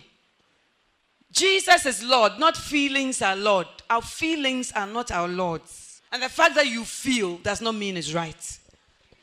Jesus 1.30 1.86
is 1.86 2.02
Lord, 2.04 2.38
not 2.38 2.56
feelings 2.56 3.22
are 3.22 3.34
Lord. 3.34 3.66
Our 3.88 4.02
feelings 4.02 4.70
are 4.72 4.86
not 4.86 5.10
our 5.10 5.28
Lords. 5.28 6.02
And 6.12 6.22
the 6.22 6.28
fact 6.28 6.54
that 6.56 6.66
you 6.66 6.84
feel 6.84 7.38
does 7.38 7.62
not 7.62 7.74
mean 7.74 7.96
it's 7.96 8.12
right. 8.12 8.58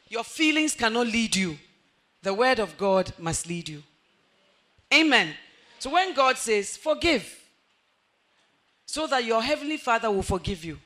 Your 0.08 0.24
feelings 0.24 0.74
cannot 0.74 1.06
lead 1.06 1.36
you. 1.36 1.58
The 2.24 2.34
word 2.34 2.60
of 2.60 2.78
God 2.78 3.14
must 3.20 3.48
lead 3.48 3.70
you. 3.70 3.84
Amen. 4.92 5.36
So 5.78 5.92
when 5.92 6.14
God 6.16 6.38
says, 6.38 6.76
forgive, 6.76 7.36
so 8.88 9.06
that 9.06 9.24
your 9.24 9.42
heavenly 9.42 9.78
Father 9.78 10.10
will 10.10 10.24
forgive 10.24 10.66
you, 10.66 10.80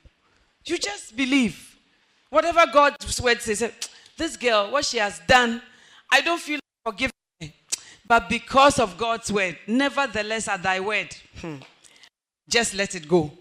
you 0.65 0.77
just 0.77 1.15
believe. 1.15 1.77
Whatever 2.29 2.65
God's 2.71 3.21
word 3.21 3.41
says, 3.41 3.71
this 4.17 4.35
girl, 4.35 4.71
what 4.71 4.83
she 4.83 4.97
has 4.97 5.21
done, 5.25 5.61
I 6.11 6.19
don't 6.19 6.41
feel 6.41 6.59
her. 6.85 6.91
But 8.13 8.29
because 8.29 8.77
of 8.77 8.95
God's 8.95 9.31
word, 9.31 9.57
nevertheless, 9.65 10.47
at 10.47 10.61
thy 10.61 10.79
word, 10.79 11.15
hmm, 11.41 11.55
just 12.47 12.75
let 12.75 12.93
it 12.93 13.07
go. 13.07 13.31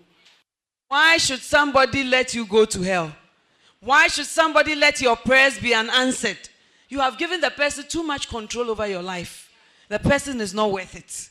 Why 0.89 1.19
should 1.19 1.41
somebody 1.41 2.03
let 2.05 2.33
you 2.33 2.47
go 2.47 2.65
to 2.65 2.81
hell? 2.81 3.15
Why 3.81 4.07
should 4.09 4.25
somebody 4.25 4.75
let 4.75 5.03
your 5.03 5.17
prayers 5.17 5.59
be 5.59 5.75
unanswered? 5.75 6.39
You 6.89 7.01
have 7.01 7.19
given 7.19 7.43
the 7.43 7.51
person 7.51 7.85
too 7.87 8.03
much 8.03 8.31
control 8.31 8.71
over 8.71 8.87
your 8.87 9.03
life. 9.03 9.51
The 9.91 9.99
person 9.99 10.41
is 10.41 10.55
not 10.55 10.73
worth 10.73 10.97
it. 10.97 11.29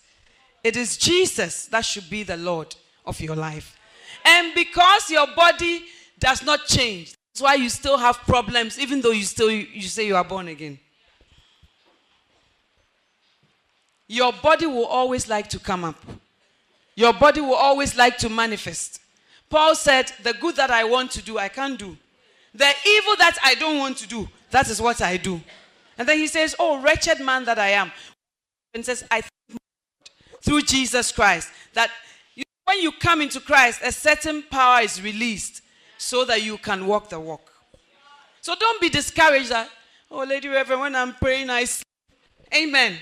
It 0.63 0.75
is 0.75 0.95
Jesus 0.95 1.65
that 1.65 1.83
should 1.83 2.11
be 2.11 2.21
the 2.21 2.37
Lord 2.37 2.75
of 3.07 3.19
your 3.19 3.35
life. 3.35 3.75
And 4.23 4.53
because 4.53 5.09
your 5.09 5.25
body 5.35 5.81
does 6.19 6.43
not 6.43 6.67
change, 6.67 7.15
that's 7.33 7.41
why 7.41 7.55
you 7.55 7.69
still 7.69 7.97
have 7.97 8.17
problems, 8.19 8.77
even 8.77 9.01
though 9.01 9.09
you 9.09 9.23
still 9.23 9.49
you 9.49 9.81
say 9.81 10.05
you 10.05 10.15
are 10.15 10.23
born 10.23 10.47
again. 10.47 10.77
Your 14.11 14.33
body 14.33 14.65
will 14.65 14.87
always 14.87 15.29
like 15.29 15.47
to 15.51 15.57
come 15.57 15.85
up. 15.85 15.95
Your 16.95 17.13
body 17.13 17.39
will 17.39 17.55
always 17.55 17.95
like 17.95 18.17
to 18.17 18.27
manifest. 18.27 18.99
Paul 19.49 19.73
said, 19.73 20.11
The 20.21 20.33
good 20.33 20.57
that 20.57 20.69
I 20.69 20.83
want 20.83 21.11
to 21.11 21.21
do, 21.21 21.37
I 21.37 21.47
can't 21.47 21.79
do. 21.79 21.97
The 22.53 22.69
evil 22.85 23.15
that 23.19 23.37
I 23.41 23.55
don't 23.55 23.79
want 23.79 23.95
to 23.99 24.07
do, 24.09 24.27
that 24.49 24.69
is 24.69 24.81
what 24.81 25.01
I 25.01 25.15
do. 25.15 25.39
And 25.97 26.05
then 26.09 26.17
he 26.17 26.27
says, 26.27 26.53
Oh, 26.59 26.81
wretched 26.81 27.21
man 27.21 27.45
that 27.45 27.57
I 27.57 27.69
am. 27.69 27.89
And 28.73 28.83
says, 28.83 29.05
I 29.09 29.21
think 29.21 29.61
through 30.41 30.63
Jesus 30.63 31.13
Christ 31.13 31.47
that 31.73 31.89
you, 32.35 32.43
when 32.65 32.81
you 32.81 32.91
come 32.91 33.21
into 33.21 33.39
Christ, 33.39 33.79
a 33.81 33.93
certain 33.93 34.43
power 34.43 34.81
is 34.81 35.01
released 35.01 35.61
so 35.97 36.25
that 36.25 36.43
you 36.43 36.57
can 36.57 36.85
walk 36.85 37.07
the 37.07 37.19
walk. 37.21 37.49
So 38.41 38.55
don't 38.59 38.81
be 38.81 38.89
discouraged 38.89 39.51
that, 39.51 39.69
oh, 40.11 40.25
Lady 40.25 40.49
Reverend, 40.49 40.81
when 40.81 40.95
I'm 40.97 41.13
praying, 41.13 41.49
I 41.49 41.63
sleep. 41.63 41.85
Amen. 42.53 42.97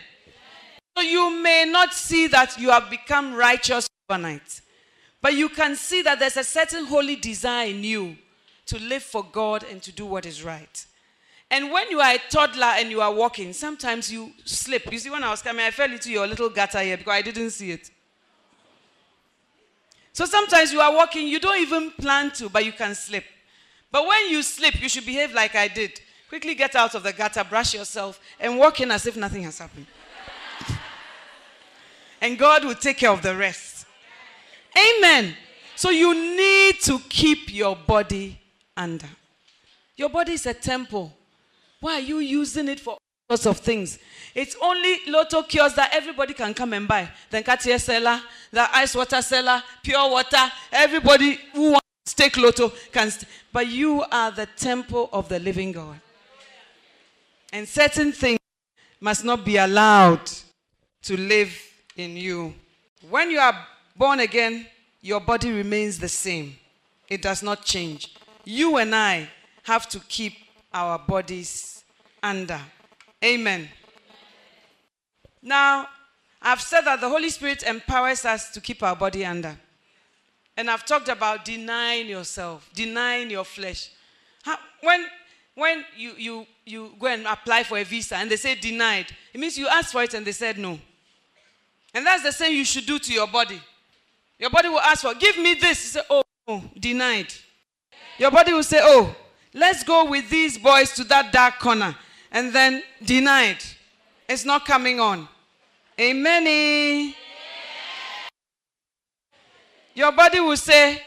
You 1.01 1.41
may 1.41 1.65
not 1.65 1.93
see 1.93 2.27
that 2.27 2.57
you 2.57 2.69
have 2.69 2.89
become 2.89 3.33
righteous 3.33 3.89
overnight. 4.09 4.61
But 5.21 5.33
you 5.33 5.49
can 5.49 5.75
see 5.75 6.01
that 6.03 6.19
there's 6.19 6.37
a 6.37 6.43
certain 6.43 6.85
holy 6.85 7.15
desire 7.15 7.67
in 7.67 7.83
you 7.83 8.17
to 8.67 8.79
live 8.79 9.03
for 9.03 9.25
God 9.31 9.65
and 9.69 9.81
to 9.83 9.91
do 9.91 10.05
what 10.05 10.25
is 10.25 10.43
right. 10.43 10.85
And 11.51 11.71
when 11.71 11.89
you 11.89 11.99
are 11.99 12.13
a 12.13 12.19
toddler 12.29 12.73
and 12.77 12.91
you 12.91 13.01
are 13.01 13.13
walking, 13.13 13.53
sometimes 13.53 14.11
you 14.11 14.31
slip. 14.45 14.91
You 14.91 14.99
see, 14.99 15.09
when 15.09 15.23
I 15.23 15.31
was 15.31 15.41
coming, 15.41 15.65
I 15.65 15.71
fell 15.71 15.91
into 15.91 16.11
your 16.11 16.27
little 16.27 16.49
gutter 16.49 16.79
here 16.81 16.97
because 16.97 17.13
I 17.13 17.21
didn't 17.21 17.49
see 17.49 17.71
it. 17.71 17.89
So 20.13 20.25
sometimes 20.25 20.71
you 20.71 20.79
are 20.79 20.93
walking, 20.93 21.27
you 21.27 21.39
don't 21.39 21.59
even 21.59 21.91
plan 21.91 22.31
to, 22.31 22.49
but 22.49 22.65
you 22.65 22.71
can 22.71 22.93
slip. 22.93 23.23
But 23.91 24.05
when 24.05 24.29
you 24.29 24.43
slip, 24.43 24.79
you 24.81 24.89
should 24.89 25.05
behave 25.05 25.33
like 25.33 25.55
I 25.55 25.67
did. 25.67 25.99
Quickly 26.27 26.53
get 26.53 26.75
out 26.75 26.93
of 26.93 27.01
the 27.01 27.11
gutter, 27.11 27.43
brush 27.43 27.73
yourself, 27.73 28.19
and 28.39 28.57
walk 28.57 28.81
in 28.81 28.91
as 28.91 29.07
if 29.07 29.17
nothing 29.17 29.43
has 29.43 29.57
happened. 29.57 29.87
And 32.21 32.37
God 32.37 32.65
will 32.65 32.75
take 32.75 32.97
care 32.97 33.11
of 33.11 33.21
the 33.21 33.35
rest. 33.35 33.85
Amen. 34.77 35.35
So 35.75 35.89
you 35.89 36.13
need 36.13 36.81
to 36.81 36.99
keep 37.09 37.53
your 37.53 37.75
body 37.75 38.39
under. 38.75 39.07
Your 39.95 40.09
body 40.09 40.33
is 40.33 40.45
a 40.45 40.53
temple. 40.53 41.13
Why 41.79 41.95
are 41.95 42.01
you 42.01 42.19
using 42.19 42.67
it 42.67 42.79
for 42.79 42.91
all 43.29 43.37
sorts 43.37 43.45
of 43.45 43.57
things? 43.63 43.99
It's 44.35 44.55
only 44.61 44.97
lotto 45.07 45.43
cures 45.43 45.73
that 45.75 45.91
everybody 45.93 46.33
can 46.33 46.53
come 46.53 46.73
and 46.73 46.87
buy. 46.87 47.09
The 47.29 47.41
Cartier 47.43 47.79
seller, 47.79 48.21
the 48.51 48.75
ice 48.75 48.95
water 48.95 49.21
seller, 49.21 49.63
pure 49.83 50.09
water. 50.09 50.51
Everybody 50.71 51.39
who 51.53 51.71
wants 51.71 51.87
to 52.07 52.15
take 52.15 52.37
lotto 52.37 52.71
can. 52.91 53.11
St- 53.11 53.29
but 53.51 53.67
you 53.67 54.03
are 54.11 54.31
the 54.31 54.45
temple 54.57 55.09
of 55.11 55.29
the 55.29 55.39
living 55.39 55.71
God. 55.71 55.99
And 57.51 57.67
certain 57.67 58.11
things 58.11 58.39
must 58.99 59.23
not 59.23 59.43
be 59.43 59.57
allowed 59.57 60.29
to 61.03 61.17
live 61.17 61.68
in 61.99 62.15
you. 62.17 62.53
When 63.09 63.29
you 63.29 63.39
are 63.39 63.67
born 63.95 64.21
again, 64.21 64.65
your 65.01 65.19
body 65.19 65.51
remains 65.51 65.99
the 65.99 66.09
same. 66.09 66.55
It 67.07 67.21
does 67.21 67.43
not 67.43 67.63
change. 67.63 68.15
You 68.45 68.77
and 68.77 68.95
I 68.95 69.29
have 69.63 69.87
to 69.89 69.99
keep 69.99 70.33
our 70.73 70.97
bodies 70.97 71.83
under. 72.21 72.59
Amen. 73.23 73.69
Now, 75.41 75.87
I've 76.41 76.61
said 76.61 76.81
that 76.81 77.01
the 77.01 77.09
Holy 77.09 77.29
Spirit 77.29 77.63
empowers 77.63 78.25
us 78.25 78.51
to 78.51 78.61
keep 78.61 78.81
our 78.83 78.95
body 78.95 79.25
under. 79.25 79.57
And 80.55 80.69
I've 80.69 80.85
talked 80.85 81.07
about 81.07 81.45
denying 81.45 82.07
yourself, 82.07 82.69
denying 82.73 83.29
your 83.29 83.45
flesh. 83.45 83.91
When, 84.81 85.05
when 85.55 85.85
you, 85.97 86.13
you, 86.17 86.47
you 86.65 86.93
go 86.99 87.07
and 87.07 87.25
apply 87.25 87.63
for 87.63 87.77
a 87.77 87.83
visa 87.83 88.17
and 88.17 88.29
they 88.29 88.35
say 88.35 88.55
denied, 88.55 89.07
it 89.33 89.39
means 89.39 89.57
you 89.57 89.67
asked 89.67 89.91
for 89.91 90.03
it 90.03 90.13
and 90.13 90.25
they 90.25 90.31
said 90.31 90.57
no. 90.57 90.79
And 91.93 92.05
that's 92.05 92.23
the 92.23 92.31
same 92.31 92.53
you 92.55 92.65
should 92.65 92.85
do 92.85 92.99
to 92.99 93.13
your 93.13 93.27
body. 93.27 93.59
Your 94.37 94.49
body 94.49 94.69
will 94.69 94.79
ask 94.79 95.01
for, 95.01 95.13
give 95.15 95.37
me 95.37 95.55
this. 95.55 95.83
You 95.83 96.01
say, 96.01 96.23
oh, 96.47 96.63
denied. 96.79 97.33
Your 98.17 98.31
body 98.31 98.53
will 98.53 98.63
say, 98.63 98.79
oh, 98.81 99.15
let's 99.53 99.83
go 99.83 100.05
with 100.05 100.29
these 100.29 100.57
boys 100.57 100.93
to 100.93 101.03
that 101.05 101.31
dark 101.31 101.59
corner. 101.59 101.95
And 102.31 102.53
then 102.53 102.83
denied. 103.03 103.57
It's 104.27 104.45
not 104.45 104.65
coming 104.65 104.99
on. 104.99 105.27
Amen. 105.99 107.13
Your 109.95 110.11
body 110.11 110.39
will 110.39 110.55
say, 110.55 111.01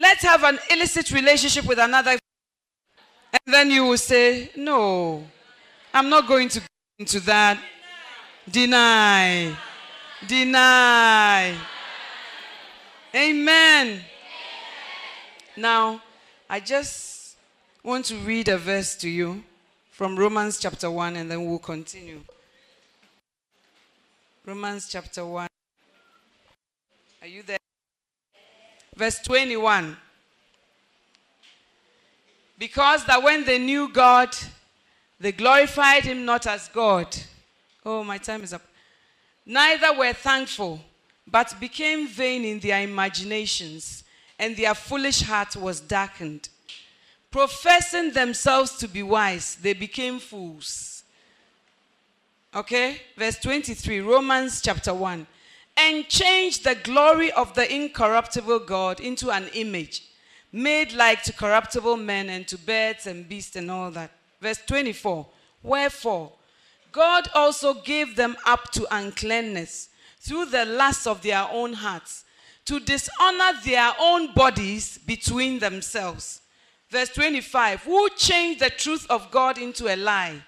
let's 0.00 0.22
have 0.22 0.44
an 0.44 0.58
illicit 0.70 1.10
relationship 1.10 1.66
with 1.66 1.78
another. 1.78 2.12
And 2.12 2.20
then 3.54 3.70
you 3.70 3.84
will 3.84 3.98
say, 3.98 4.50
no, 4.56 5.26
I'm 5.92 6.08
not 6.08 6.26
going 6.26 6.48
to 6.50 6.60
go 6.60 6.66
into 6.98 7.20
that. 7.20 7.58
Deny. 8.50 9.54
Deny. 10.26 11.56
Amen. 13.14 14.00
Now, 15.56 16.02
I 16.50 16.60
just 16.60 17.36
want 17.82 18.06
to 18.06 18.16
read 18.16 18.48
a 18.48 18.58
verse 18.58 18.96
to 18.96 19.08
you 19.08 19.44
from 19.90 20.18
Romans 20.18 20.58
chapter 20.58 20.90
1 20.90 21.16
and 21.16 21.30
then 21.30 21.46
we'll 21.46 21.58
continue. 21.58 22.20
Romans 24.44 24.88
chapter 24.88 25.24
1. 25.24 25.48
Are 27.22 27.28
you 27.28 27.42
there? 27.42 27.58
Verse 28.96 29.18
21. 29.20 29.96
Because 32.58 33.04
that 33.06 33.22
when 33.22 33.44
they 33.44 33.58
knew 33.58 33.92
God, 33.92 34.36
they 35.20 35.32
glorified 35.32 36.04
him 36.04 36.24
not 36.24 36.46
as 36.46 36.68
God. 36.68 37.16
Oh, 37.84 38.02
my 38.02 38.18
time 38.18 38.42
is 38.42 38.52
up. 38.52 38.67
Neither 39.50 39.94
were 39.94 40.12
thankful 40.12 40.78
but 41.26 41.58
became 41.58 42.06
vain 42.06 42.44
in 42.44 42.60
their 42.60 42.82
imaginations, 42.82 44.04
and 44.38 44.54
their 44.54 44.74
foolish 44.74 45.22
heart 45.22 45.56
was 45.56 45.80
darkened. 45.80 46.50
Professing 47.30 48.12
themselves 48.12 48.76
to 48.76 48.86
be 48.86 49.02
wise, 49.02 49.56
they 49.56 49.72
became 49.72 50.18
fools. 50.18 51.02
Okay? 52.54 53.00
Verse 53.16 53.38
23, 53.38 54.00
Romans 54.00 54.60
chapter 54.60 54.92
1. 54.92 55.26
And 55.78 56.08
changed 56.08 56.64
the 56.64 56.74
glory 56.74 57.32
of 57.32 57.54
the 57.54 57.72
incorruptible 57.74 58.60
God 58.60 59.00
into 59.00 59.30
an 59.30 59.48
image, 59.54 60.02
made 60.52 60.92
like 60.92 61.22
to 61.22 61.32
corruptible 61.32 61.96
men 61.96 62.28
and 62.28 62.46
to 62.48 62.58
birds 62.58 63.06
and 63.06 63.26
beasts 63.26 63.56
and 63.56 63.70
all 63.70 63.90
that. 63.92 64.10
Verse 64.40 64.60
24. 64.66 65.26
Wherefore, 65.62 66.32
God 66.92 67.28
also 67.34 67.74
gave 67.74 68.16
them 68.16 68.36
up 68.46 68.70
to 68.72 68.86
uncleanness 68.90 69.88
through 70.20 70.46
the 70.46 70.64
lusts 70.64 71.06
of 71.06 71.22
their 71.22 71.46
own 71.50 71.72
hearts 71.74 72.24
to 72.64 72.80
dishonor 72.80 73.52
their 73.64 73.92
own 73.98 74.34
bodies 74.34 74.98
between 74.98 75.58
themselves. 75.58 76.42
Verse 76.90 77.08
25 77.10 77.84
Who 77.84 78.08
changed 78.10 78.60
the 78.60 78.70
truth 78.70 79.06
of 79.10 79.30
God 79.30 79.58
into 79.58 79.92
a 79.92 79.96
lie 79.96 80.42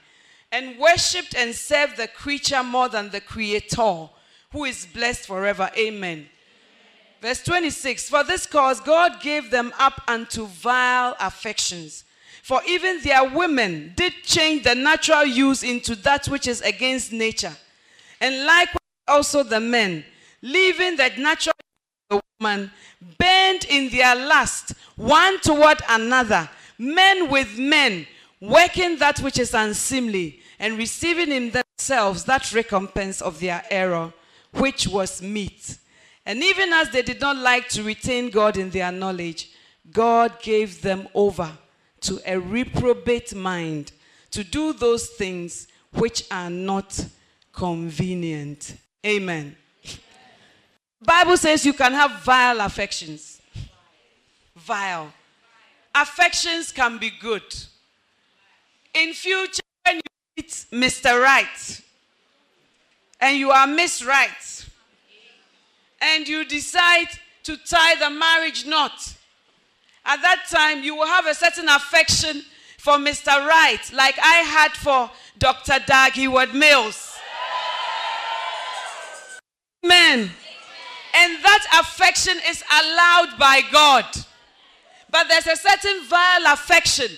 and 0.52 0.78
worshipped 0.78 1.34
and 1.34 1.54
served 1.54 1.96
the 1.96 2.08
creature 2.08 2.62
more 2.62 2.88
than 2.88 3.10
the 3.10 3.20
creator, 3.20 4.08
who 4.52 4.64
is 4.64 4.86
blessed 4.86 5.26
forever. 5.26 5.70
Amen. 5.78 6.26
Verse 7.20 7.42
26 7.42 8.08
For 8.08 8.24
this 8.24 8.46
cause 8.46 8.80
God 8.80 9.20
gave 9.20 9.50
them 9.50 9.72
up 9.78 10.02
unto 10.08 10.46
vile 10.46 11.16
affections. 11.20 12.04
For 12.42 12.60
even 12.66 13.00
their 13.02 13.28
women 13.28 13.92
did 13.96 14.12
change 14.22 14.64
the 14.64 14.74
natural 14.74 15.24
use 15.24 15.62
into 15.62 15.94
that 15.96 16.26
which 16.26 16.46
is 16.46 16.60
against 16.62 17.12
nature. 17.12 17.56
And 18.20 18.44
likewise, 18.44 18.76
also 19.06 19.42
the 19.42 19.60
men, 19.60 20.04
leaving 20.42 20.96
the 20.96 21.10
natural 21.18 21.54
woman 22.40 22.70
burned 23.18 23.64
in 23.68 23.90
their 23.90 24.14
lust 24.14 24.72
one 24.96 25.40
toward 25.40 25.80
another, 25.88 26.48
men 26.78 27.30
with 27.30 27.58
men, 27.58 28.06
working 28.40 28.98
that 28.98 29.20
which 29.20 29.38
is 29.38 29.54
unseemly, 29.54 30.40
and 30.58 30.76
receiving 30.76 31.32
in 31.32 31.50
themselves 31.50 32.24
that 32.24 32.52
recompense 32.52 33.20
of 33.20 33.40
their 33.40 33.62
error, 33.70 34.12
which 34.52 34.86
was 34.86 35.22
meat. 35.22 35.78
And 36.26 36.42
even 36.42 36.72
as 36.72 36.90
they 36.90 37.02
did 37.02 37.20
not 37.20 37.36
like 37.36 37.68
to 37.70 37.82
retain 37.82 38.30
God 38.30 38.56
in 38.56 38.70
their 38.70 38.92
knowledge, 38.92 39.50
God 39.90 40.40
gave 40.42 40.82
them 40.82 41.08
over 41.14 41.50
to 42.02 42.20
a 42.26 42.38
reprobate 42.38 43.34
mind 43.34 43.92
to 44.30 44.44
do 44.44 44.72
those 44.72 45.08
things 45.08 45.68
which 45.92 46.24
are 46.30 46.50
not 46.50 47.04
convenient. 47.52 48.76
Amen. 49.04 49.56
Bible 51.02 51.36
says 51.36 51.64
you 51.64 51.72
can 51.72 51.92
have 51.92 52.22
vile 52.22 52.60
affections. 52.60 53.40
Vile. 54.56 55.12
Affections 55.94 56.70
can 56.70 56.98
be 56.98 57.10
good. 57.20 57.42
In 58.94 59.14
future, 59.14 59.62
when 59.84 59.96
you 59.96 60.02
meet 60.36 60.66
Mr. 60.72 61.22
Right 61.22 61.80
and 63.20 63.36
you 63.36 63.50
are 63.50 63.66
Miss 63.66 64.04
Right 64.04 64.66
and 66.00 66.26
you 66.28 66.44
decide 66.44 67.08
to 67.44 67.56
tie 67.56 67.94
the 67.96 68.10
marriage 68.10 68.66
knot, 68.66 69.14
at 70.04 70.22
that 70.22 70.46
time 70.50 70.82
you 70.82 70.94
will 70.94 71.06
have 71.06 71.26
a 71.26 71.34
certain 71.34 71.68
affection 71.68 72.42
for 72.78 72.94
Mr. 72.94 73.46
Wright, 73.46 73.92
like 73.92 74.18
I 74.18 74.36
had 74.38 74.72
for 74.72 75.10
Dr. 75.38 75.78
Dag 75.86 76.12
Heward 76.12 76.54
Mills. 76.54 77.18
Amen. 79.84 80.30
And 81.14 81.44
that 81.44 81.66
affection 81.80 82.38
is 82.48 82.62
allowed 82.70 83.38
by 83.38 83.62
God. 83.72 84.04
But 85.10 85.28
there's 85.28 85.46
a 85.46 85.56
certain 85.56 86.04
vile 86.04 86.52
affection 86.52 87.08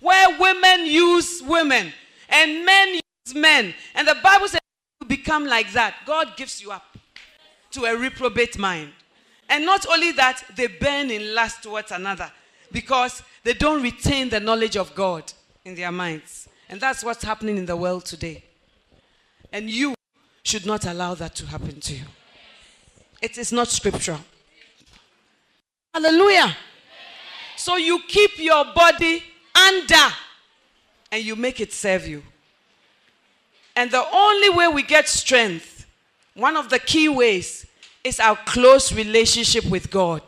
where 0.00 0.38
women 0.38 0.86
use 0.86 1.42
women 1.42 1.92
and 2.28 2.64
men 2.64 2.94
use 2.94 3.34
men. 3.34 3.74
And 3.94 4.06
the 4.06 4.16
Bible 4.22 4.48
says 4.48 4.60
you 5.00 5.06
become 5.06 5.46
like 5.46 5.72
that. 5.72 5.96
God 6.06 6.36
gives 6.36 6.62
you 6.62 6.70
up 6.70 6.96
to 7.72 7.84
a 7.84 7.96
reprobate 7.96 8.58
mind. 8.58 8.92
And 9.50 9.66
not 9.66 9.84
only 9.88 10.12
that, 10.12 10.44
they 10.54 10.68
burn 10.68 11.10
in 11.10 11.34
lust 11.34 11.64
towards 11.64 11.90
another 11.90 12.30
because 12.70 13.22
they 13.42 13.52
don't 13.52 13.82
retain 13.82 14.28
the 14.28 14.38
knowledge 14.38 14.76
of 14.76 14.94
God 14.94 15.32
in 15.64 15.74
their 15.74 15.90
minds. 15.90 16.48
And 16.68 16.80
that's 16.80 17.02
what's 17.02 17.24
happening 17.24 17.58
in 17.58 17.66
the 17.66 17.76
world 17.76 18.04
today. 18.04 18.44
And 19.52 19.68
you 19.68 19.94
should 20.44 20.64
not 20.64 20.86
allow 20.86 21.14
that 21.14 21.34
to 21.34 21.46
happen 21.46 21.80
to 21.80 21.94
you. 21.94 22.04
It 23.20 23.36
is 23.38 23.50
not 23.50 23.66
scriptural. 23.66 24.20
Hallelujah. 25.92 26.56
So 27.56 27.76
you 27.76 28.00
keep 28.06 28.38
your 28.38 28.64
body 28.72 29.22
under 29.68 30.14
and 31.10 31.24
you 31.24 31.34
make 31.34 31.60
it 31.60 31.72
serve 31.72 32.06
you. 32.06 32.22
And 33.74 33.90
the 33.90 34.04
only 34.12 34.50
way 34.50 34.68
we 34.68 34.84
get 34.84 35.08
strength, 35.08 35.86
one 36.34 36.56
of 36.56 36.70
the 36.70 36.78
key 36.78 37.08
ways, 37.08 37.66
is 38.02 38.20
our 38.20 38.36
close 38.44 38.92
relationship 38.92 39.64
with 39.66 39.90
God. 39.90 40.22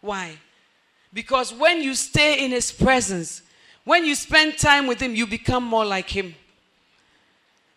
Why? 0.00 0.38
Because 1.12 1.52
when 1.52 1.82
you 1.82 1.94
stay 1.94 2.44
in 2.44 2.50
His 2.50 2.70
presence, 2.70 3.42
when 3.84 4.04
you 4.04 4.14
spend 4.14 4.58
time 4.58 4.86
with 4.86 5.00
Him, 5.00 5.14
you 5.14 5.26
become 5.26 5.64
more 5.64 5.84
like 5.84 6.08
Him. 6.10 6.34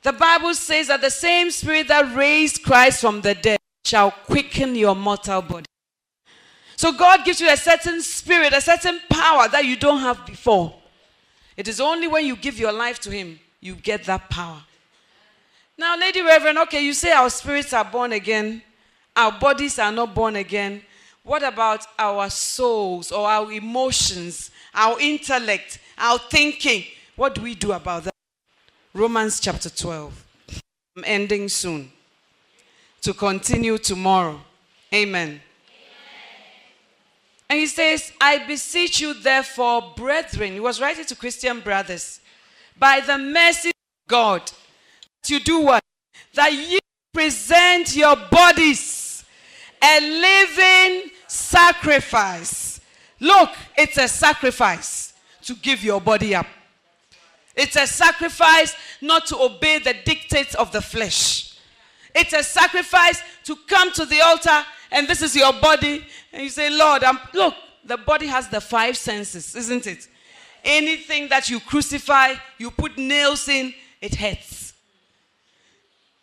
The 0.01 0.13
Bible 0.13 0.53
says 0.53 0.87
that 0.87 1.01
the 1.01 1.09
same 1.09 1.51
Spirit 1.51 1.87
that 1.87 2.15
raised 2.15 2.63
Christ 2.63 3.01
from 3.01 3.21
the 3.21 3.35
dead 3.35 3.59
shall 3.83 4.11
quicken 4.11 4.75
your 4.75 4.95
mortal 4.95 5.41
body. 5.41 5.65
So 6.75 6.93
God 6.93 7.25
gives 7.25 7.41
you 7.41 7.49
a 7.49 7.57
certain 7.57 8.01
spirit, 8.01 8.53
a 8.53 8.61
certain 8.61 9.01
power 9.09 9.49
that 9.49 9.65
you 9.65 9.75
don't 9.75 9.99
have 9.99 10.25
before. 10.25 10.73
It 11.57 11.67
is 11.67 11.81
only 11.81 12.07
when 12.07 12.25
you 12.25 12.37
give 12.37 12.57
your 12.57 12.71
life 12.71 12.99
to 13.01 13.11
Him 13.11 13.39
you 13.61 13.75
get 13.75 14.05
that 14.05 14.29
power. 14.29 14.61
Now, 15.77 15.97
Lady 15.97 16.21
Reverend, 16.21 16.57
okay, 16.59 16.81
you 16.81 16.93
say 16.93 17.11
our 17.11 17.29
spirits 17.29 17.73
are 17.73 17.85
born 17.85 18.13
again, 18.13 18.61
our 19.19 19.33
bodies 19.33 19.77
are 19.79 19.91
not 19.91 20.15
born 20.15 20.37
again. 20.37 20.81
What 21.23 21.43
about 21.43 21.85
our 21.97 22.29
souls 22.29 23.11
or 23.11 23.27
our 23.27 23.51
emotions, 23.51 24.49
our 24.73 24.97
intellect, 24.99 25.77
our 25.97 26.17
thinking? 26.17 26.85
What 27.17 27.35
do 27.35 27.41
we 27.41 27.53
do 27.53 27.73
about 27.73 28.05
that? 28.05 28.13
Romans 28.93 29.41
chapter 29.41 29.69
12. 29.69 30.25
I'm 30.95 31.03
ending 31.05 31.49
soon 31.49 31.91
to 33.01 33.13
continue 33.13 33.77
tomorrow. 33.77 34.39
Amen. 34.93 35.41
And 37.49 37.59
he 37.59 37.67
says, 37.67 38.13
I 38.21 38.45
beseech 38.47 39.01
you, 39.01 39.13
therefore, 39.13 39.93
brethren, 39.97 40.53
he 40.53 40.59
was 40.61 40.79
writing 40.79 41.05
to 41.05 41.15
Christian 41.15 41.59
brothers, 41.59 42.21
by 42.77 43.01
the 43.01 43.17
mercy 43.17 43.69
of 43.69 44.07
God, 44.07 44.51
that 45.21 45.29
you 45.29 45.39
do 45.41 45.59
what? 45.61 45.83
That 46.35 46.53
you 46.53 46.79
present 47.13 47.95
your 47.95 48.15
bodies 48.15 49.08
a 49.83 49.99
living 49.99 51.11
sacrifice. 51.27 52.81
Look, 53.19 53.49
it's 53.77 53.97
a 53.97 54.07
sacrifice 54.07 55.13
to 55.43 55.55
give 55.55 55.83
your 55.83 56.01
body 56.01 56.35
up. 56.35 56.47
It's 57.55 57.75
a 57.75 57.87
sacrifice 57.87 58.75
not 59.01 59.25
to 59.27 59.37
obey 59.37 59.79
the 59.79 59.95
dictates 60.05 60.55
of 60.55 60.71
the 60.71 60.81
flesh. 60.81 61.57
It's 62.15 62.33
a 62.33 62.43
sacrifice 62.43 63.21
to 63.45 63.55
come 63.67 63.91
to 63.93 64.05
the 64.05 64.21
altar 64.21 64.63
and 64.91 65.07
this 65.07 65.21
is 65.21 65.35
your 65.35 65.53
body 65.53 66.05
and 66.31 66.43
you 66.43 66.49
say, 66.49 66.69
Lord, 66.69 67.03
I'm, 67.03 67.19
look, 67.33 67.55
the 67.83 67.97
body 67.97 68.27
has 68.27 68.47
the 68.47 68.61
five 68.61 68.97
senses, 68.97 69.55
isn't 69.55 69.87
it? 69.87 70.07
Anything 70.63 71.29
that 71.29 71.49
you 71.49 71.59
crucify, 71.59 72.33
you 72.57 72.71
put 72.71 72.97
nails 72.97 73.47
in, 73.47 73.73
it 74.01 74.15
hurts. 74.15 74.68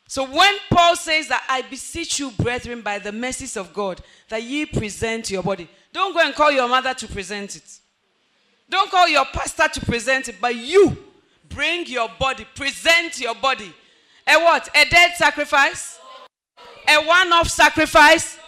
So 0.08 0.24
when 0.24 0.54
Paul 0.70 0.94
says 0.94 1.28
that 1.28 1.44
I 1.48 1.62
beseech 1.62 2.20
you, 2.20 2.30
brethren, 2.30 2.80
by 2.80 2.98
the 2.98 3.10
mercies 3.10 3.56
of 3.56 3.72
God, 3.74 4.00
that 4.28 4.42
ye 4.42 4.64
present 4.64 5.30
your 5.30 5.42
body, 5.42 5.68
don't 5.92 6.14
go 6.14 6.20
and 6.20 6.34
call 6.34 6.52
your 6.52 6.68
mother 6.68 6.94
to 6.94 7.08
present 7.08 7.56
it. 7.56 7.78
Don't 8.68 8.90
call 8.90 9.08
your 9.08 9.24
pastor 9.26 9.68
to 9.68 9.80
present 9.84 10.28
it, 10.28 10.36
but 10.40 10.54
you 10.54 10.96
bring 11.48 11.86
your 11.86 12.08
body, 12.18 12.46
present 12.54 13.18
your 13.20 13.34
body. 13.34 13.72
A 14.26 14.36
what? 14.38 14.68
A 14.76 14.88
dead 14.88 15.12
sacrifice? 15.16 15.98
A 16.88 16.96
one 17.04 17.32
off 17.32 17.48
sacrifice? 17.48 18.38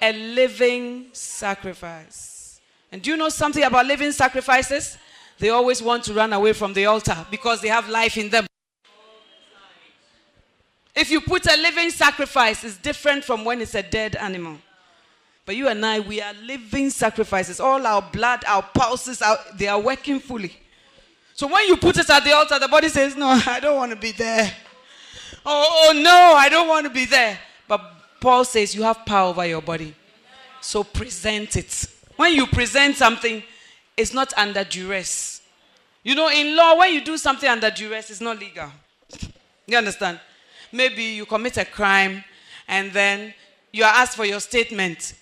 A 0.00 0.12
living 0.12 1.06
sacrifice. 1.12 2.60
And 2.92 3.02
do 3.02 3.10
you 3.10 3.16
know 3.16 3.28
something 3.28 3.62
about 3.62 3.86
living 3.86 4.12
sacrifices? 4.12 4.98
They 5.38 5.50
always 5.50 5.82
want 5.82 6.04
to 6.04 6.14
run 6.14 6.32
away 6.32 6.52
from 6.52 6.72
the 6.72 6.86
altar 6.86 7.26
because 7.30 7.60
they 7.60 7.68
have 7.68 7.88
life 7.88 8.16
in 8.16 8.30
them. 8.30 8.46
If 10.96 11.10
you 11.10 11.20
put 11.20 11.46
a 11.46 11.56
living 11.58 11.90
sacrifice, 11.90 12.64
it's 12.64 12.78
different 12.78 13.22
from 13.22 13.44
when 13.44 13.60
it's 13.60 13.74
a 13.74 13.82
dead 13.82 14.16
animal. 14.16 14.56
But 15.44 15.54
you 15.54 15.68
and 15.68 15.84
I, 15.84 16.00
we 16.00 16.22
are 16.22 16.32
living 16.42 16.88
sacrifices. 16.90 17.60
All 17.60 17.86
our 17.86 18.02
blood, 18.02 18.42
our 18.46 18.62
pulses, 18.62 19.20
our, 19.20 19.38
they 19.54 19.68
are 19.68 19.78
working 19.78 20.18
fully. 20.18 20.56
So 21.34 21.46
when 21.46 21.68
you 21.68 21.76
put 21.76 21.98
it 21.98 22.08
at 22.08 22.24
the 22.24 22.32
altar, 22.32 22.58
the 22.58 22.66
body 22.66 22.88
says, 22.88 23.14
No, 23.14 23.28
I 23.46 23.60
don't 23.60 23.76
want 23.76 23.92
to 23.92 23.96
be 23.96 24.12
there. 24.12 24.50
Oh, 25.44 25.88
oh 25.88 26.00
no, 26.00 26.34
I 26.36 26.48
don't 26.48 26.66
want 26.66 26.86
to 26.86 26.90
be 26.90 27.04
there. 27.04 27.38
But 27.68 27.80
Paul 28.20 28.44
says 28.44 28.74
you 28.74 28.82
have 28.82 29.04
power 29.04 29.28
over 29.28 29.46
your 29.46 29.62
body. 29.62 29.94
So 30.60 30.82
present 30.82 31.56
it. 31.56 31.86
When 32.16 32.32
you 32.32 32.46
present 32.46 32.96
something, 32.96 33.42
it's 33.96 34.12
not 34.12 34.32
under 34.36 34.64
duress. 34.64 35.42
You 36.02 36.14
know, 36.14 36.30
in 36.30 36.56
law, 36.56 36.78
when 36.78 36.92
you 36.94 37.04
do 37.04 37.16
something 37.18 37.48
under 37.48 37.70
duress, 37.70 38.10
it's 38.10 38.20
not 38.20 38.38
legal. 38.38 38.70
You 39.66 39.76
understand? 39.78 40.20
Maybe 40.72 41.02
you 41.02 41.26
commit 41.26 41.56
a 41.56 41.64
crime 41.64 42.24
and 42.68 42.92
then 42.92 43.34
you 43.72 43.84
are 43.84 43.92
asked 43.92 44.16
for 44.16 44.24
your 44.24 44.40
statement. 44.40 45.14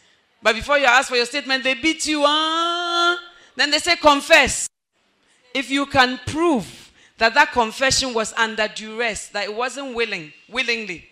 But 0.42 0.54
before 0.54 0.78
you 0.78 0.86
ask 0.86 1.08
for 1.08 1.16
your 1.16 1.26
statement, 1.26 1.64
they 1.64 1.74
beat 1.74 2.06
you. 2.06 2.22
Ah. 2.24 3.18
Then 3.56 3.70
they 3.70 3.78
say, 3.78 3.96
confess. 3.96 4.68
If 5.54 5.70
you 5.70 5.86
can 5.86 6.20
prove 6.26 6.92
that 7.18 7.34
that 7.34 7.52
confession 7.52 8.12
was 8.12 8.32
under 8.34 8.68
duress, 8.68 9.28
that 9.28 9.44
it 9.44 9.54
wasn't 9.54 9.94
willing, 9.94 10.32
willingly, 10.48 11.06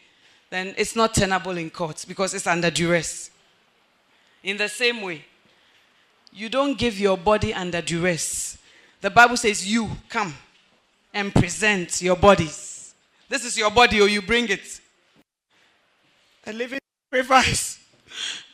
then 0.51 0.75
it's 0.77 0.97
not 0.97 1.15
tenable 1.15 1.57
in 1.57 1.71
court 1.71 2.05
because 2.07 2.35
it's 2.35 2.47
under 2.47 2.71
duress. 2.71 3.31
In 4.43 4.57
the 4.57 4.69
same 4.69 5.01
way, 5.01 5.25
you 6.33 6.49
don't 6.49 6.77
give 6.77 6.99
your 6.99 7.17
body 7.17 7.55
under 7.55 7.81
duress. 7.81 8.59
The 9.01 9.11
Bible 9.11 9.37
says, 9.37 9.71
You 9.71 9.89
come 10.09 10.35
and 11.15 11.33
present 11.35 12.03
your 12.03 12.17
bodies. 12.17 12.72
This 13.33 13.47
is 13.47 13.57
your 13.57 13.71
body, 13.71 13.99
or 13.99 14.09
you 14.09 14.21
bring 14.21 14.47
it. 14.51 14.79
A 16.47 16.53
living 16.53 16.81
sacrifice. 17.11 17.79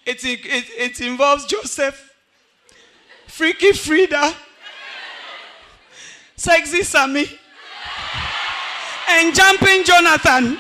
It, 0.07 0.25
it, 0.25 0.41
it 0.45 1.01
involves 1.01 1.47
Joseph, 1.47 2.15
Freaky 3.27 3.73
Frida, 3.73 4.33
Sexy 6.37 6.85
Sammy, 6.85 7.27
and 9.09 9.35
Jumping 9.35 9.83
Jonathan. 9.83 10.57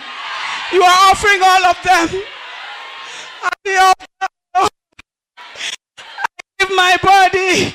You 0.72 0.82
are 0.82 1.10
offering 1.12 1.40
all 1.40 1.64
of 1.66 1.76
them. 1.84 2.22
I 3.44 3.84
give 6.58 6.70
my 6.74 6.98
body 7.00 7.72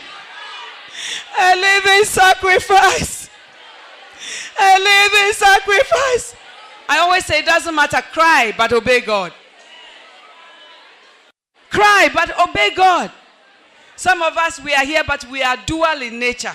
a 1.39 1.55
living 1.55 2.03
sacrifice. 2.03 3.22
A 4.59 4.79
living 4.79 5.33
sacrifice. 5.33 6.35
I 6.87 6.99
always 6.99 7.25
say 7.25 7.39
it 7.39 7.45
doesn't 7.45 7.73
matter, 7.73 8.01
cry, 8.11 8.53
but 8.57 8.73
obey 8.73 9.01
God. 9.01 9.33
Cry, 11.69 12.09
but 12.13 12.37
obey 12.47 12.71
God. 12.75 13.11
Some 13.95 14.21
of 14.21 14.37
us, 14.37 14.59
we 14.59 14.73
are 14.73 14.85
here, 14.85 15.03
but 15.05 15.25
we 15.29 15.41
are 15.41 15.57
dual 15.65 16.01
in 16.01 16.19
nature. 16.19 16.53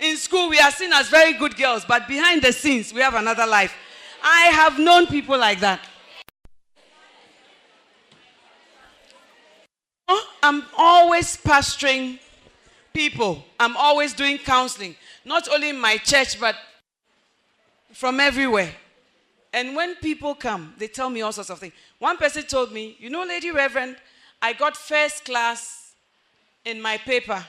In 0.00 0.16
school, 0.16 0.48
we 0.48 0.58
are 0.58 0.70
seen 0.70 0.92
as 0.92 1.08
very 1.08 1.32
good 1.34 1.56
girls, 1.56 1.84
but 1.84 2.08
behind 2.08 2.42
the 2.42 2.52
scenes, 2.52 2.92
we 2.92 3.00
have 3.00 3.14
another 3.14 3.46
life. 3.46 3.74
I 4.22 4.46
have 4.46 4.78
known 4.78 5.06
people 5.06 5.38
like 5.38 5.60
that. 5.60 5.80
I'm 10.42 10.64
always 10.76 11.36
pastoring 11.36 12.18
people. 12.92 13.44
I'm 13.60 13.76
always 13.76 14.12
doing 14.12 14.38
counseling, 14.38 14.96
not 15.24 15.48
only 15.48 15.68
in 15.68 15.80
my 15.80 15.96
church, 15.98 16.38
but 16.40 16.56
from 17.92 18.20
everywhere. 18.20 18.72
And 19.52 19.76
when 19.76 19.96
people 19.96 20.34
come, 20.34 20.74
they 20.78 20.88
tell 20.88 21.10
me 21.10 21.20
all 21.20 21.32
sorts 21.32 21.50
of 21.50 21.58
things. 21.58 21.74
One 21.98 22.16
person 22.16 22.42
told 22.44 22.72
me, 22.72 22.96
You 22.98 23.10
know, 23.10 23.24
Lady 23.24 23.50
Reverend, 23.50 23.96
I 24.40 24.54
got 24.54 24.76
first 24.76 25.24
class 25.24 25.94
in 26.64 26.80
my 26.80 26.96
paper, 26.98 27.44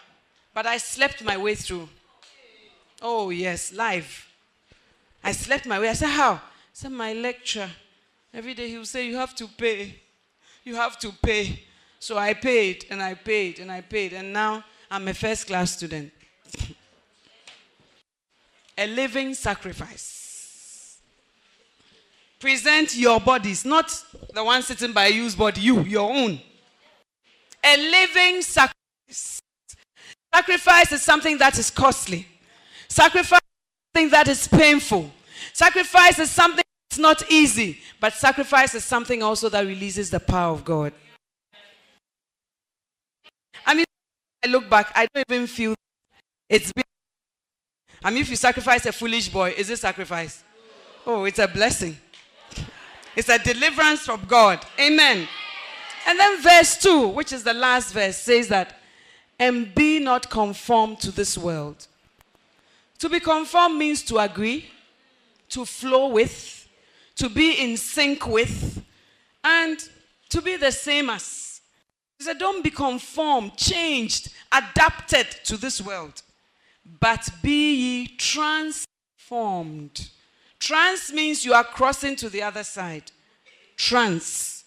but 0.54 0.66
I 0.66 0.78
slept 0.78 1.24
my 1.24 1.38
way 1.38 1.56
through. 1.56 1.88
Oh, 3.02 3.30
yes, 3.30 3.72
live. 3.74 4.28
I 5.24 5.32
slept 5.32 5.66
my 5.66 5.80
way. 5.80 5.90
I 5.90 5.94
said, 5.94 6.10
How? 6.10 6.34
I 6.34 6.40
said, 6.74 6.92
My 6.92 7.14
lecture. 7.14 7.70
Every 8.34 8.54
day 8.54 8.70
he 8.70 8.78
would 8.78 8.88
say, 8.88 9.08
You 9.08 9.18
have 9.18 9.34
to 9.36 9.48
pay. 9.48 10.02
You 10.66 10.76
have 10.76 11.00
to 11.00 11.12
pay. 11.12 11.64
So 12.00 12.18
I 12.18 12.34
paid 12.34 12.86
and 12.90 13.02
I 13.02 13.14
paid 13.14 13.60
and 13.60 13.72
I 13.72 13.80
paid. 13.80 14.12
And 14.12 14.34
now 14.34 14.66
I'm 14.92 15.08
a 15.08 15.14
first 15.14 15.48
class 15.48 15.72
student. 15.72 16.12
a 18.78 18.88
living 18.88 19.34
sacrifice. 19.34 20.13
Present 22.44 22.98
your 22.98 23.22
bodies, 23.22 23.64
not 23.64 23.90
the 24.34 24.44
one 24.44 24.62
sitting 24.62 24.92
by 24.92 25.08
you's 25.08 25.34
body, 25.34 25.62
you, 25.62 25.80
your 25.84 26.12
own. 26.12 26.42
A 27.64 27.78
living 27.78 28.42
sacrifice. 28.42 29.40
Sacrifice 30.36 30.92
is 30.92 31.02
something 31.02 31.38
that 31.38 31.58
is 31.58 31.70
costly. 31.70 32.28
Sacrifice 32.90 33.40
is 33.40 33.96
something 33.96 34.10
that 34.10 34.28
is 34.28 34.46
painful. 34.50 35.10
Sacrifice 35.54 36.20
is 36.20 36.30
something 36.30 36.66
that's 36.90 37.00
not 37.00 37.32
easy, 37.32 37.80
but 38.02 38.12
sacrifice 38.12 38.76
is 38.76 38.84
something 38.84 39.24
also 39.24 39.48
that 39.48 39.66
releases 39.66 40.10
the 40.10 40.20
power 40.20 40.52
of 40.52 40.66
God. 40.66 40.92
I 43.66 43.74
mean, 43.74 43.86
I 44.44 44.48
look 44.48 44.70
back, 44.70 44.92
I 44.94 45.08
don't 45.14 45.24
even 45.30 45.48
feel 45.48 45.76
it's 46.50 46.74
been. 46.74 46.84
I 48.04 48.10
mean, 48.10 48.20
if 48.20 48.30
you 48.30 48.36
sacrifice 48.36 48.86
a 48.86 48.92
foolish 48.92 49.30
boy, 49.30 49.54
is 49.58 49.70
it 49.70 49.80
sacrifice? 49.80 50.44
Oh, 51.08 51.24
it's 51.24 51.40
a 51.40 51.48
blessing. 51.48 51.96
It's 53.16 53.30
a 53.30 53.38
deliverance 53.40 54.02
from 54.02 54.26
God. 54.26 54.66
Amen. 54.80 55.28
And 56.08 56.20
then 56.20 56.42
verse 56.42 56.78
2, 56.78 57.08
which 57.10 57.32
is 57.32 57.44
the 57.44 57.54
last 57.54 57.94
verse, 57.94 58.18
says 58.18 58.48
that, 58.50 58.80
and 59.40 59.74
be 59.74 60.00
not 60.00 60.30
conformed 60.30 61.00
to 61.02 61.12
this 61.12 61.38
world. 61.38 61.88
To 63.00 63.10
be 63.10 63.20
conformed 63.20 63.78
means 63.78 64.02
to 64.04 64.18
agree, 64.20 64.70
to 65.50 65.66
flow 65.66 66.08
with, 66.08 66.68
to 67.16 67.30
be 67.30 67.54
in 67.54 67.78
sync 67.78 68.28
with, 68.28 68.84
and 69.44 69.78
to 70.30 70.42
be 70.42 70.56
the 70.56 70.72
same 70.72 71.10
as. 71.10 71.62
He 72.18 72.24
said, 72.24 72.38
Don't 72.40 72.64
be 72.64 72.70
conformed, 72.70 73.58
changed, 73.58 74.30
adapted 74.52 75.28
to 75.46 75.58
this 75.58 75.82
world, 75.82 76.22
but 77.00 77.30
be 77.42 77.76
ye 77.76 78.08
transformed. 78.18 80.10
Trans 80.64 81.12
means 81.12 81.44
you 81.44 81.54
are 81.54 81.66
crossing 81.66 82.16
to 82.16 82.30
the 82.30 82.42
other 82.42 82.64
side. 82.64 83.12
Trans. 83.76 84.64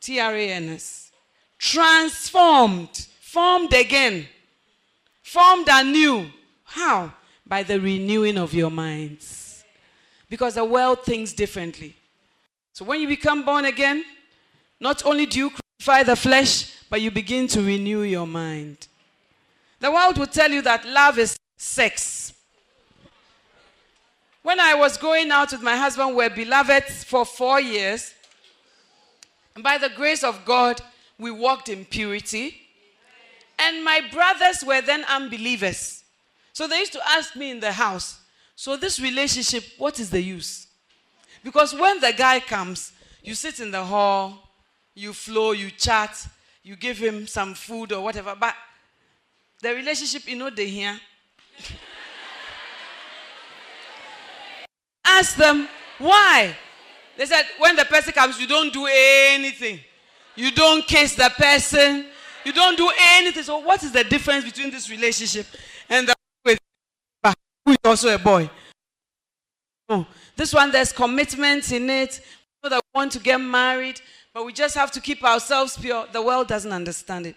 T 0.00 0.20
R 0.20 0.32
A 0.32 0.48
N 0.48 0.68
S. 0.68 1.10
Transformed. 1.58 3.08
Formed 3.20 3.72
again. 3.72 4.28
Formed 5.24 5.66
anew. 5.68 6.30
How? 6.62 7.12
By 7.44 7.64
the 7.64 7.80
renewing 7.80 8.38
of 8.38 8.54
your 8.54 8.70
minds. 8.70 9.64
Because 10.30 10.54
the 10.54 10.64
world 10.64 11.02
thinks 11.02 11.32
differently. 11.32 11.96
So 12.74 12.84
when 12.84 13.00
you 13.00 13.08
become 13.08 13.44
born 13.44 13.64
again, 13.64 14.04
not 14.78 15.04
only 15.04 15.26
do 15.26 15.40
you 15.40 15.50
crucify 15.50 16.04
the 16.04 16.14
flesh, 16.14 16.72
but 16.88 17.00
you 17.00 17.10
begin 17.10 17.48
to 17.48 17.60
renew 17.60 18.02
your 18.02 18.28
mind. 18.28 18.86
The 19.80 19.90
world 19.90 20.16
will 20.16 20.28
tell 20.28 20.52
you 20.52 20.62
that 20.62 20.86
love 20.86 21.18
is 21.18 21.36
sex. 21.56 22.33
When 24.44 24.60
I 24.60 24.74
was 24.74 24.98
going 24.98 25.30
out 25.30 25.52
with 25.52 25.62
my 25.62 25.74
husband, 25.74 26.10
we 26.10 26.16
were 26.16 26.28
beloved 26.28 26.84
for 26.84 27.24
four 27.24 27.62
years. 27.62 28.12
And 29.54 29.64
by 29.64 29.78
the 29.78 29.88
grace 29.88 30.22
of 30.22 30.44
God, 30.44 30.82
we 31.18 31.30
walked 31.30 31.70
in 31.70 31.86
purity. 31.86 32.60
And 33.58 33.82
my 33.82 34.02
brothers 34.12 34.62
were 34.62 34.82
then 34.82 35.02
unbelievers. 35.08 36.04
So 36.52 36.68
they 36.68 36.80
used 36.80 36.92
to 36.92 37.00
ask 37.08 37.34
me 37.34 37.52
in 37.52 37.60
the 37.60 37.72
house, 37.72 38.20
So, 38.54 38.76
this 38.76 39.00
relationship, 39.00 39.64
what 39.78 39.98
is 39.98 40.10
the 40.10 40.20
use? 40.20 40.66
Because 41.42 41.74
when 41.74 42.00
the 42.00 42.12
guy 42.12 42.38
comes, 42.38 42.92
you 43.22 43.34
sit 43.34 43.60
in 43.60 43.70
the 43.70 43.82
hall, 43.82 44.50
you 44.94 45.14
flow, 45.14 45.52
you 45.52 45.70
chat, 45.70 46.28
you 46.62 46.76
give 46.76 46.98
him 46.98 47.26
some 47.26 47.54
food 47.54 47.92
or 47.92 48.04
whatever. 48.04 48.36
But 48.38 48.54
the 49.62 49.74
relationship, 49.74 50.28
you 50.28 50.36
know, 50.36 50.50
they 50.50 50.68
hear. 50.68 51.00
Ask 55.04 55.36
them 55.36 55.68
why. 55.98 56.56
They 57.16 57.26
said, 57.26 57.44
when 57.58 57.76
the 57.76 57.84
person 57.84 58.12
comes, 58.12 58.40
you 58.40 58.46
don't 58.46 58.72
do 58.72 58.86
anything. 58.88 59.80
You 60.34 60.50
don't 60.50 60.86
kiss 60.86 61.14
the 61.14 61.30
person. 61.36 62.06
You 62.44 62.52
don't 62.52 62.76
do 62.76 62.90
anything. 63.14 63.42
So, 63.42 63.58
what 63.58 63.82
is 63.82 63.92
the 63.92 64.04
difference 64.04 64.44
between 64.44 64.70
this 64.70 64.90
relationship 64.90 65.46
and 65.88 66.08
the 66.08 66.14
with 66.44 66.58
who 67.64 67.72
is 67.72 67.78
also 67.84 68.14
a 68.14 68.18
boy? 68.18 68.50
Oh, 69.88 70.06
this 70.36 70.52
one, 70.52 70.70
there's 70.70 70.92
commitment 70.92 71.70
in 71.72 71.88
it. 71.88 72.20
People 72.62 72.76
that 72.76 72.82
want 72.94 73.12
to 73.12 73.18
get 73.18 73.38
married, 73.38 74.00
but 74.32 74.44
we 74.44 74.52
just 74.52 74.74
have 74.74 74.90
to 74.92 75.00
keep 75.00 75.22
ourselves 75.24 75.76
pure. 75.76 76.06
The 76.12 76.20
world 76.20 76.48
doesn't 76.48 76.72
understand 76.72 77.26
it. 77.26 77.36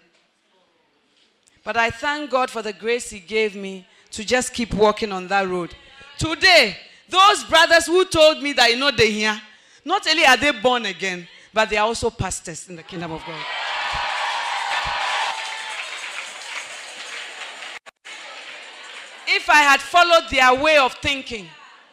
But 1.64 1.76
I 1.76 1.90
thank 1.90 2.30
God 2.30 2.50
for 2.50 2.62
the 2.62 2.72
grace 2.72 3.10
He 3.10 3.20
gave 3.20 3.54
me 3.54 3.86
to 4.10 4.24
just 4.24 4.52
keep 4.52 4.74
walking 4.74 5.12
on 5.12 5.28
that 5.28 5.48
road. 5.48 5.74
Today, 6.18 6.76
those 7.08 7.44
brothers 7.44 7.86
who 7.86 8.04
told 8.04 8.42
me 8.42 8.52
that 8.52 8.70
you 8.70 8.76
know 8.76 8.90
they 8.90 9.10
here, 9.10 9.40
not 9.84 10.06
only 10.06 10.24
are 10.24 10.36
they 10.36 10.50
born 10.52 10.86
again, 10.86 11.26
but 11.52 11.70
they 11.70 11.76
are 11.76 11.86
also 11.86 12.10
pastors 12.10 12.68
in 12.68 12.76
the 12.76 12.82
kingdom 12.82 13.12
of 13.12 13.24
God. 13.26 13.44
If 19.30 19.48
I 19.48 19.62
had 19.62 19.80
followed 19.80 20.30
their 20.30 20.54
way 20.54 20.78
of 20.78 20.94
thinking, 20.94 21.46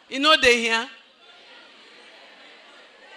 you 0.08 0.20
know 0.20 0.36
they 0.40 0.60
here, 0.60 0.88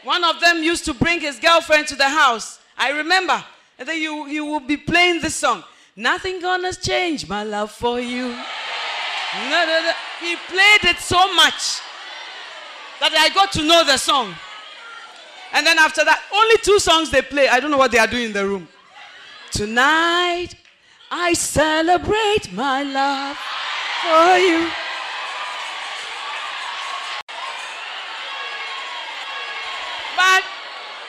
one 0.03 0.23
of 0.23 0.39
them 0.39 0.63
used 0.63 0.85
to 0.85 0.93
bring 0.93 1.19
his 1.19 1.39
girlfriend 1.39 1.87
to 1.87 1.95
the 1.95 2.07
house. 2.07 2.59
I 2.77 2.91
remember. 2.91 3.43
And 3.77 3.87
then 3.87 4.01
you, 4.01 4.27
you 4.27 4.45
will 4.45 4.61
be 4.61 4.77
playing 4.77 5.21
this 5.21 5.35
song. 5.35 5.63
Nothing 5.95 6.41
gonna 6.41 6.73
change 6.73 7.27
my 7.27 7.43
love 7.43 7.71
for 7.71 7.99
you. 7.99 8.33
He 10.21 10.35
played 10.47 10.83
it 10.85 10.97
so 10.99 11.33
much 11.33 11.81
that 12.99 13.13
I 13.13 13.29
got 13.33 13.51
to 13.53 13.63
know 13.63 13.83
the 13.83 13.97
song. 13.97 14.33
And 15.53 15.65
then 15.65 15.79
after 15.79 16.03
that, 16.05 16.21
only 16.33 16.57
two 16.57 16.79
songs 16.79 17.09
they 17.09 17.21
play. 17.21 17.47
I 17.47 17.59
don't 17.59 17.71
know 17.71 17.77
what 17.77 17.91
they 17.91 17.97
are 17.97 18.07
doing 18.07 18.25
in 18.25 18.33
the 18.33 18.45
room. 18.45 18.67
Tonight, 19.51 20.49
I 21.11 21.33
celebrate 21.33 22.51
my 22.53 22.83
love 22.83 23.37
for 24.03 24.37
you. 24.37 24.69
But 30.15 30.43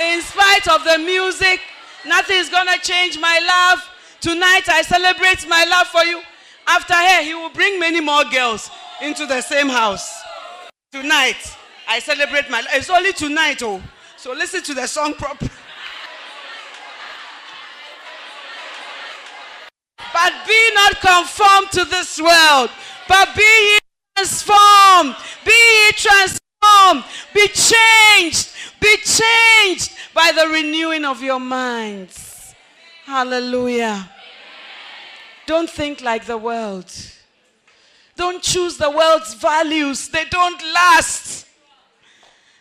in 0.01 0.22
spite 0.22 0.68
of 0.68 0.84
the 0.84 0.99
music, 0.99 1.61
nothing 2.07 2.38
is 2.38 2.49
going 2.49 2.66
to 2.66 2.78
change 2.80 3.18
my 3.18 3.38
love. 3.47 3.86
Tonight 4.20 4.68
I 4.68 4.82
celebrate 4.82 5.47
my 5.49 5.64
love 5.64 5.86
for 5.88 6.05
you. 6.05 6.22
After 6.66 6.95
her, 6.95 7.22
he 7.22 7.34
will 7.34 7.51
bring 7.51 7.78
many 7.78 8.01
more 8.01 8.24
girls 8.24 8.70
into 9.03 9.26
the 9.26 9.43
same 9.43 9.68
house. 9.68 10.22
Tonight, 10.93 11.57
I 11.91 11.99
celebrate 11.99 12.49
my 12.49 12.61
life. 12.62 12.70
It's 12.74 12.88
only 12.88 13.12
tonight, 13.12 13.62
oh. 13.62 13.82
So 14.16 14.32
listen 14.32 14.62
to 14.62 14.74
the 14.74 14.86
song 14.86 15.12
properly. 15.12 15.51
But 20.12 20.32
be 20.47 20.70
not 20.74 21.01
conformed 21.01 21.70
to 21.72 21.84
this 21.84 22.18
world, 22.18 22.70
but 23.07 23.36
be 23.36 23.43
ye 23.43 23.78
transformed. 24.16 25.16
Be 25.45 25.53
ye 25.53 25.93
transformed. 25.93 27.05
Be 27.34 27.49
changed 27.49 28.51
be 28.80 28.97
changed 28.97 29.93
by 30.14 30.32
the 30.32 30.49
renewing 30.49 31.05
of 31.05 31.22
your 31.22 31.38
minds. 31.38 32.55
Hallelujah. 33.05 34.11
Don't 35.47 35.68
think 35.68 36.01
like 36.01 36.24
the 36.24 36.38
world. 36.38 36.91
Don't 38.16 38.43
choose 38.43 38.76
the 38.76 38.91
world's 38.91 39.34
values, 39.34 40.09
they 40.09 40.24
don't 40.30 40.61
last. 40.74 41.47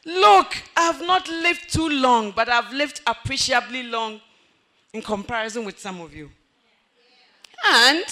Look, 0.09 0.57
I've 0.75 1.01
not 1.01 1.27
lived 1.29 1.71
too 1.71 1.87
long, 1.87 2.31
but 2.31 2.49
I've 2.49 2.73
lived 2.73 3.01
appreciably 3.05 3.83
long 3.83 4.19
in 4.91 5.03
comparison 5.03 5.65
with 5.65 5.77
some 5.77 6.01
of 6.01 6.15
you. 6.15 6.31
And 7.63 8.03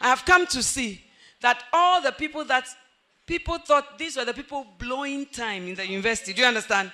I 0.00 0.08
have 0.08 0.24
come 0.24 0.46
to 0.46 0.62
see 0.62 1.02
that 1.42 1.62
all 1.74 2.00
the 2.00 2.12
people 2.12 2.44
that 2.46 2.66
people 3.26 3.58
thought 3.58 3.98
these 3.98 4.16
were 4.16 4.24
the 4.24 4.32
people 4.32 4.66
blowing 4.78 5.26
time 5.26 5.68
in 5.68 5.74
the 5.74 5.86
university. 5.86 6.32
Do 6.32 6.40
you 6.40 6.48
understand? 6.48 6.90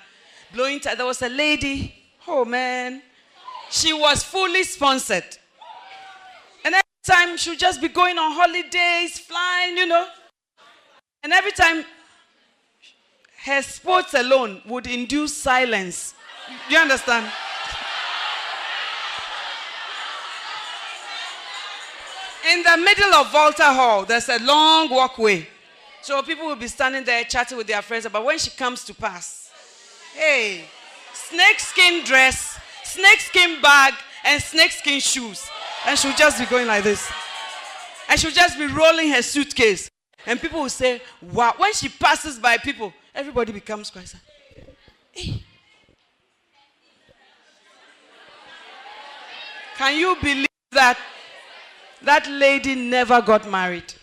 Blowing 0.53 0.81
time. 0.81 0.97
There 0.97 1.05
was 1.05 1.21
a 1.21 1.29
lady, 1.29 1.95
oh 2.27 2.43
man, 2.43 3.01
she 3.69 3.93
was 3.93 4.23
fully 4.23 4.63
sponsored. 4.63 5.37
And 6.65 6.75
every 6.75 6.83
time 7.05 7.37
she 7.37 7.51
would 7.51 7.59
just 7.59 7.79
be 7.79 7.87
going 7.87 8.17
on 8.17 8.33
holidays, 8.33 9.19
flying, 9.19 9.77
you 9.77 9.85
know. 9.85 10.05
And 11.23 11.31
every 11.31 11.51
time 11.53 11.85
her 13.47 13.61
sports 13.61 14.13
alone 14.13 14.61
would 14.65 14.87
induce 14.87 15.35
silence. 15.35 16.13
Do 16.67 16.75
you 16.75 16.81
understand? 16.81 17.31
In 22.51 22.63
the 22.63 22.77
middle 22.77 23.13
of 23.15 23.31
Volta 23.31 23.63
Hall, 23.63 24.05
there's 24.05 24.29
a 24.29 24.39
long 24.39 24.89
walkway. 24.89 25.47
So 26.01 26.21
people 26.21 26.45
will 26.45 26.55
be 26.55 26.67
standing 26.67 27.03
there 27.03 27.23
chatting 27.23 27.57
with 27.57 27.67
their 27.67 27.81
friends 27.81 28.05
about 28.05 28.23
when 28.23 28.37
she 28.37 28.51
comes 28.51 28.83
to 28.85 28.93
pass. 28.93 29.51
Hey, 30.13 30.63
snakeskin 31.13 32.05
dress, 32.05 32.57
snakeskin 32.83 33.61
bag, 33.61 33.93
and 34.23 34.41
snakeskin 34.41 34.99
shoes. 34.99 35.49
And 35.85 35.97
she'll 35.97 36.15
just 36.15 36.39
be 36.39 36.45
going 36.45 36.67
like 36.67 36.83
this. 36.83 37.09
And 38.09 38.19
she'll 38.19 38.31
just 38.31 38.57
be 38.57 38.67
rolling 38.67 39.09
her 39.09 39.21
suitcase. 39.21 39.89
And 40.25 40.39
people 40.39 40.61
will 40.61 40.69
say, 40.69 41.01
wow. 41.21 41.53
When 41.57 41.73
she 41.73 41.89
passes 41.89 42.39
by 42.39 42.57
people, 42.57 42.93
everybody 43.17 43.51
becomes 43.51 43.89
quiet. 43.89 44.13
Hey. 45.11 45.31
Eh. 45.31 45.37
Can 49.77 49.99
you 49.99 50.15
believe 50.21 50.47
that 50.71 50.97
that 52.03 52.27
lady 52.27 52.75
never 52.75 53.21
got 53.21 53.49
married? 53.49 53.93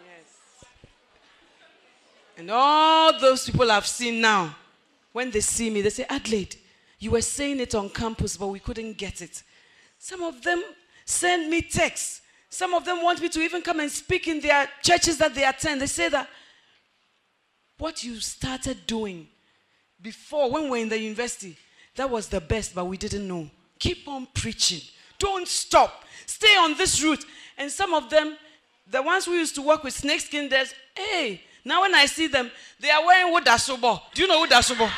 Yes. 0.00 0.64
And 2.38 2.50
all 2.50 3.18
those 3.20 3.48
people 3.48 3.70
I've 3.70 3.86
seen 3.86 4.20
now, 4.20 4.54
when 5.12 5.30
they 5.30 5.40
see 5.40 5.70
me, 5.70 5.82
they 5.82 5.90
say, 5.90 6.06
Adelaide, 6.08 6.56
you 6.98 7.10
were 7.12 7.20
saying 7.20 7.60
it 7.60 7.74
on 7.74 7.90
campus, 7.90 8.36
but 8.36 8.48
we 8.48 8.60
couldn't 8.60 8.96
get 8.96 9.20
it. 9.20 9.42
Some 9.98 10.22
of 10.22 10.42
them 10.42 10.62
send 11.04 11.50
me 11.50 11.62
texts. 11.62 12.22
Some 12.48 12.74
of 12.74 12.84
them 12.84 13.02
want 13.02 13.20
me 13.20 13.28
to 13.28 13.40
even 13.40 13.62
come 13.62 13.80
and 13.80 13.90
speak 13.90 14.28
in 14.28 14.40
their 14.40 14.68
churches 14.82 15.18
that 15.18 15.34
they 15.34 15.44
attend. 15.44 15.80
They 15.80 15.86
say 15.86 16.08
that 16.08 16.28
what 17.84 18.02
you 18.02 18.18
started 18.18 18.86
doing 18.86 19.28
before 20.00 20.50
when 20.50 20.64
we 20.64 20.70
were 20.70 20.76
in 20.78 20.88
the 20.88 20.98
university, 20.98 21.54
that 21.96 22.08
was 22.08 22.28
the 22.28 22.40
best, 22.40 22.74
but 22.74 22.86
we 22.86 22.96
didn't 22.96 23.28
know. 23.28 23.46
Keep 23.78 24.08
on 24.08 24.26
preaching. 24.32 24.80
Don't 25.18 25.46
stop. 25.46 26.02
Stay 26.24 26.56
on 26.56 26.78
this 26.78 27.02
route. 27.02 27.22
And 27.58 27.70
some 27.70 27.92
of 27.92 28.08
them, 28.08 28.38
the 28.90 29.02
ones 29.02 29.26
who 29.26 29.32
used 29.32 29.54
to 29.56 29.60
work 29.60 29.84
with 29.84 29.92
snake 29.92 30.22
snakeskin, 30.22 30.48
there's, 30.48 30.72
hey, 30.96 31.42
now 31.62 31.82
when 31.82 31.94
I 31.94 32.06
see 32.06 32.26
them, 32.26 32.50
they 32.80 32.90
are 32.90 33.04
wearing 33.04 33.34
wudasubo. 33.34 34.00
Do 34.14 34.22
you 34.22 34.28
know 34.28 34.46
wudasubo? 34.46 34.90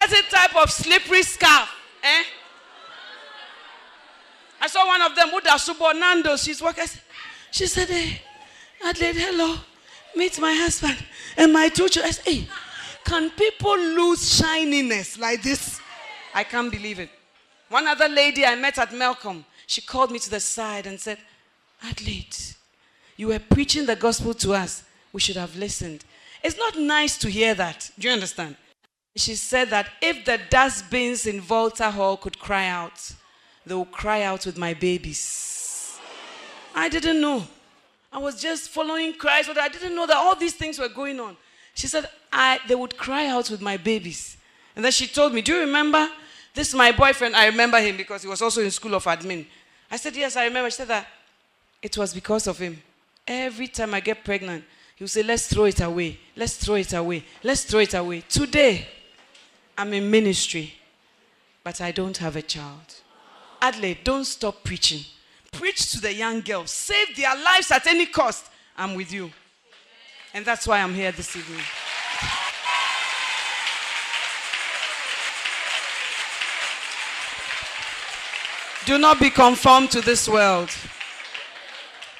That's 0.00 0.12
a 0.18 0.22
type 0.22 0.56
of 0.56 0.68
slippery 0.68 1.22
scarf. 1.22 1.70
Eh? 2.02 2.24
I 4.62 4.66
saw 4.66 4.84
one 4.84 5.00
of 5.00 5.14
them, 5.14 5.28
wudasubo, 5.28 5.96
Nando. 5.96 6.36
She's 6.36 6.60
working. 6.60 6.86
She 7.52 7.68
said, 7.68 7.88
hey, 7.88 8.20
Adelaide, 8.84 9.16
hello. 9.16 9.56
Meet 10.14 10.40
my 10.40 10.54
husband 10.54 10.96
and 11.36 11.52
my 11.52 11.68
two 11.68 11.88
children. 11.88 12.12
Said, 12.12 12.24
hey, 12.24 12.48
can 13.04 13.30
people 13.30 13.76
lose 13.76 14.36
shininess 14.36 15.18
like 15.18 15.42
this? 15.42 15.80
I 16.34 16.44
can't 16.44 16.70
believe 16.70 16.98
it. 16.98 17.10
One 17.68 17.86
other 17.86 18.08
lady 18.08 18.44
I 18.44 18.54
met 18.54 18.78
at 18.78 18.94
Malcolm, 18.94 19.44
she 19.66 19.80
called 19.80 20.10
me 20.10 20.18
to 20.20 20.30
the 20.30 20.40
side 20.40 20.86
and 20.86 21.00
said, 21.00 21.18
Adelaide, 21.82 22.36
you 23.16 23.28
were 23.28 23.38
preaching 23.38 23.86
the 23.86 23.96
gospel 23.96 24.34
to 24.34 24.54
us. 24.54 24.84
We 25.12 25.20
should 25.20 25.36
have 25.36 25.56
listened. 25.56 26.04
It's 26.42 26.56
not 26.56 26.78
nice 26.78 27.18
to 27.18 27.30
hear 27.30 27.54
that. 27.54 27.90
Do 27.98 28.08
you 28.08 28.14
understand? 28.14 28.56
She 29.16 29.34
said 29.34 29.70
that 29.70 29.88
if 30.02 30.24
the 30.24 30.38
dustbins 30.50 31.26
in 31.26 31.40
Volta 31.40 31.90
Hall 31.90 32.16
could 32.16 32.38
cry 32.38 32.66
out, 32.66 33.12
they 33.64 33.74
will 33.74 33.86
cry 33.86 34.22
out 34.22 34.46
with 34.46 34.58
my 34.58 34.74
babies. 34.74 35.98
I 36.74 36.88
didn't 36.88 37.20
know. 37.20 37.44
I 38.16 38.18
was 38.18 38.40
just 38.40 38.70
following 38.70 39.12
Christ, 39.12 39.48
but 39.48 39.58
I 39.58 39.68
didn't 39.68 39.94
know 39.94 40.06
that 40.06 40.16
all 40.16 40.34
these 40.34 40.54
things 40.54 40.78
were 40.78 40.88
going 40.88 41.20
on. 41.20 41.36
She 41.74 41.86
said, 41.86 42.08
I, 42.32 42.58
they 42.66 42.74
would 42.74 42.96
cry 42.96 43.26
out 43.26 43.50
with 43.50 43.60
my 43.60 43.76
babies. 43.76 44.38
And 44.74 44.82
then 44.82 44.90
she 44.90 45.06
told 45.06 45.34
me, 45.34 45.42
Do 45.42 45.52
you 45.52 45.60
remember 45.60 46.08
this 46.54 46.68
is 46.68 46.74
my 46.74 46.92
boyfriend, 46.92 47.36
I 47.36 47.44
remember 47.44 47.78
him 47.78 47.98
because 47.98 48.22
he 48.22 48.28
was 48.28 48.40
also 48.40 48.62
in 48.62 48.70
school 48.70 48.94
of 48.94 49.04
admin. 49.04 49.44
I 49.90 49.98
said, 49.98 50.16
Yes, 50.16 50.34
I 50.34 50.46
remember. 50.46 50.70
She 50.70 50.76
said 50.76 50.88
that 50.88 51.06
it 51.82 51.98
was 51.98 52.14
because 52.14 52.46
of 52.46 52.56
him. 52.56 52.82
Every 53.28 53.68
time 53.68 53.92
I 53.92 54.00
get 54.00 54.24
pregnant, 54.24 54.64
he 54.94 55.04
would 55.04 55.10
say, 55.10 55.22
Let's 55.22 55.48
throw 55.48 55.66
it 55.66 55.82
away. 55.82 56.18
Let's 56.34 56.56
throw 56.56 56.76
it 56.76 56.94
away. 56.94 57.22
Let's 57.42 57.64
throw 57.64 57.80
it 57.80 57.92
away. 57.92 58.22
Today, 58.22 58.88
I'm 59.76 59.92
in 59.92 60.10
ministry, 60.10 60.72
but 61.62 61.82
I 61.82 61.92
don't 61.92 62.16
have 62.16 62.36
a 62.36 62.42
child. 62.42 62.94
Adelaide, 63.60 63.98
don't 64.04 64.24
stop 64.24 64.64
preaching. 64.64 65.04
Preach 65.52 65.90
to 65.92 66.00
the 66.00 66.12
young 66.12 66.40
girls. 66.40 66.70
Save 66.70 67.16
their 67.16 67.34
lives 67.36 67.70
at 67.70 67.86
any 67.86 68.06
cost. 68.06 68.46
I'm 68.76 68.94
with 68.94 69.12
you. 69.12 69.30
And 70.34 70.44
that's 70.44 70.66
why 70.66 70.80
I'm 70.80 70.94
here 70.94 71.12
this 71.12 71.34
evening. 71.34 71.62
Do 78.86 78.98
not 78.98 79.18
be 79.18 79.30
conformed 79.30 79.90
to 79.90 80.00
this 80.00 80.28
world. 80.28 80.70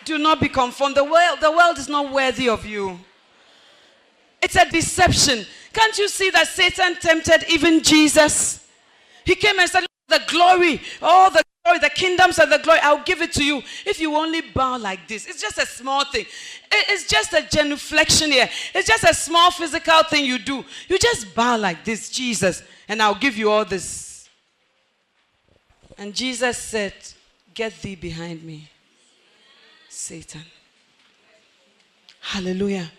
Do 0.04 0.18
not 0.18 0.40
be 0.40 0.48
conformed. 0.48 0.96
The 0.96 1.04
world, 1.04 1.38
the 1.40 1.52
world 1.52 1.78
is 1.78 1.88
not 1.88 2.12
worthy 2.12 2.48
of 2.48 2.66
you. 2.66 2.98
It's 4.42 4.56
a 4.56 4.68
deception. 4.68 5.46
Can't 5.72 5.96
you 5.98 6.08
see 6.08 6.30
that 6.30 6.48
Satan 6.48 6.96
tempted 6.96 7.44
even 7.48 7.82
Jesus? 7.82 8.66
He 9.24 9.34
came 9.34 9.58
and 9.60 9.70
said, 9.70 9.86
The 10.08 10.22
glory, 10.26 10.80
all 11.02 11.30
the 11.30 11.42
the 11.78 11.90
kingdoms 11.90 12.38
of 12.38 12.50
the 12.50 12.58
glory, 12.58 12.80
I'll 12.82 13.04
give 13.04 13.22
it 13.22 13.32
to 13.34 13.44
you 13.44 13.62
if 13.84 14.00
you 14.00 14.14
only 14.16 14.40
bow 14.40 14.76
like 14.76 15.06
this. 15.08 15.26
It's 15.26 15.40
just 15.40 15.58
a 15.58 15.66
small 15.66 16.04
thing. 16.04 16.26
It's 16.70 17.06
just 17.06 17.32
a 17.32 17.42
genuflection 17.42 18.30
here. 18.30 18.48
It's 18.74 18.88
just 18.88 19.04
a 19.04 19.14
small 19.14 19.50
physical 19.50 20.02
thing 20.04 20.24
you 20.24 20.38
do. 20.38 20.64
You 20.88 20.98
just 20.98 21.34
bow 21.34 21.56
like 21.56 21.84
this, 21.84 22.10
Jesus, 22.10 22.62
and 22.88 23.02
I'll 23.02 23.14
give 23.14 23.36
you 23.36 23.50
all 23.50 23.64
this. 23.64 24.28
And 25.98 26.14
Jesus 26.14 26.58
said, 26.58 26.94
Get 27.54 27.80
thee 27.80 27.94
behind 27.94 28.42
me, 28.42 28.68
Satan. 29.88 30.42
Hallelujah. 32.20 32.90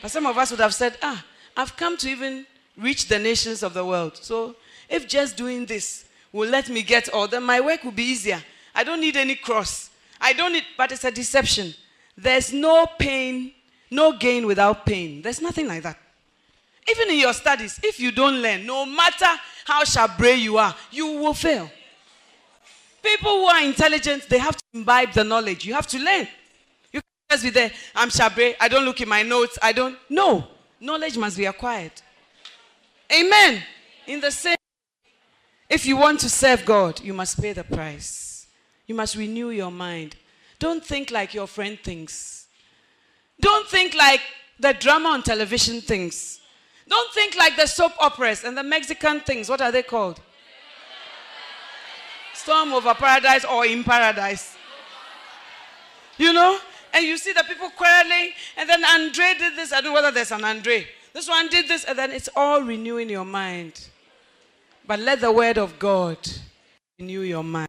But 0.00 0.10
some 0.10 0.26
of 0.26 0.38
us 0.38 0.50
would 0.50 0.60
have 0.60 0.74
said, 0.74 0.96
Ah, 1.02 1.24
I've 1.56 1.76
come 1.76 1.96
to 1.96 2.08
even 2.08 2.46
reach 2.76 3.08
the 3.08 3.18
nations 3.18 3.62
of 3.62 3.74
the 3.74 3.84
world. 3.84 4.16
So 4.16 4.56
if 4.88 5.08
just 5.08 5.36
doing 5.36 5.66
this 5.66 6.03
will 6.34 6.48
let 6.50 6.68
me 6.68 6.82
get 6.82 7.08
all, 7.10 7.28
then 7.28 7.44
my 7.44 7.60
work 7.60 7.84
will 7.84 7.92
be 7.92 8.02
easier. 8.02 8.42
I 8.74 8.82
don't 8.82 9.00
need 9.00 9.16
any 9.16 9.36
cross. 9.36 9.90
I 10.20 10.32
don't 10.32 10.52
need, 10.52 10.64
but 10.76 10.90
it's 10.90 11.04
a 11.04 11.10
deception. 11.12 11.72
There's 12.18 12.52
no 12.52 12.86
pain, 12.98 13.52
no 13.88 14.18
gain 14.18 14.44
without 14.44 14.84
pain. 14.84 15.22
There's 15.22 15.40
nothing 15.40 15.68
like 15.68 15.84
that. 15.84 15.96
Even 16.90 17.10
in 17.10 17.20
your 17.20 17.32
studies, 17.32 17.78
if 17.84 18.00
you 18.00 18.10
don't 18.10 18.42
learn, 18.42 18.66
no 18.66 18.84
matter 18.84 19.28
how 19.64 19.84
shabre 19.84 20.36
you 20.36 20.58
are, 20.58 20.74
you 20.90 21.06
will 21.06 21.34
fail. 21.34 21.70
People 23.00 23.30
who 23.30 23.44
are 23.44 23.62
intelligent, 23.62 24.28
they 24.28 24.38
have 24.38 24.56
to 24.56 24.64
imbibe 24.72 25.12
the 25.12 25.22
knowledge. 25.22 25.64
You 25.64 25.74
have 25.74 25.86
to 25.86 25.98
learn. 25.98 26.26
You 26.92 27.00
can't 27.00 27.30
just 27.30 27.44
be 27.44 27.50
there, 27.50 27.70
I'm 27.94 28.08
Shabre, 28.08 28.54
I 28.60 28.66
don't 28.66 28.84
look 28.84 29.00
in 29.00 29.08
my 29.08 29.22
notes, 29.22 29.56
I 29.62 29.72
don't. 29.72 29.96
No. 30.10 30.48
Knowledge 30.80 31.16
must 31.16 31.36
be 31.36 31.44
acquired. 31.44 31.92
Amen. 33.12 33.62
In 34.06 34.20
the 34.20 34.30
same 34.32 34.56
if 35.68 35.86
you 35.86 35.96
want 35.96 36.20
to 36.20 36.28
serve 36.28 36.64
God, 36.64 37.00
you 37.00 37.12
must 37.12 37.40
pay 37.40 37.52
the 37.52 37.64
price. 37.64 38.46
You 38.86 38.94
must 38.94 39.16
renew 39.16 39.50
your 39.50 39.70
mind. 39.70 40.16
Don't 40.58 40.84
think 40.84 41.10
like 41.10 41.34
your 41.34 41.46
friend 41.46 41.78
thinks. 41.78 42.46
Don't 43.40 43.66
think 43.68 43.94
like 43.94 44.20
the 44.60 44.72
drama 44.72 45.10
on 45.10 45.22
television 45.22 45.80
thinks. 45.80 46.40
Don't 46.88 47.12
think 47.14 47.34
like 47.36 47.56
the 47.56 47.66
soap 47.66 47.92
operas 47.98 48.44
and 48.44 48.56
the 48.56 48.62
Mexican 48.62 49.20
things. 49.20 49.48
What 49.48 49.60
are 49.60 49.72
they 49.72 49.82
called? 49.82 50.20
storm 52.44 52.74
over 52.74 52.92
paradise 52.94 53.44
or 53.44 53.64
in 53.64 53.82
paradise. 53.82 54.56
You 56.18 56.32
know? 56.32 56.58
And 56.92 57.04
you 57.04 57.16
see 57.16 57.32
the 57.32 57.42
people 57.42 57.70
quarreling, 57.70 58.30
and 58.56 58.68
then 58.68 58.84
Andre 58.84 59.34
did 59.36 59.56
this. 59.56 59.72
I 59.72 59.80
don't 59.80 59.86
know 59.86 59.94
whether 59.94 60.12
there's 60.12 60.30
an 60.30 60.44
Andre. 60.44 60.86
This 61.12 61.28
one 61.28 61.48
did 61.48 61.66
this, 61.66 61.84
and 61.84 61.98
then 61.98 62.12
it's 62.12 62.28
all 62.36 62.62
renewing 62.62 63.08
your 63.08 63.24
mind. 63.24 63.88
But 64.86 65.00
let 65.00 65.20
the 65.20 65.32
word 65.32 65.58
of 65.58 65.78
God 65.78 66.18
renew 66.98 67.20
your 67.20 67.44
mind. 67.44 67.68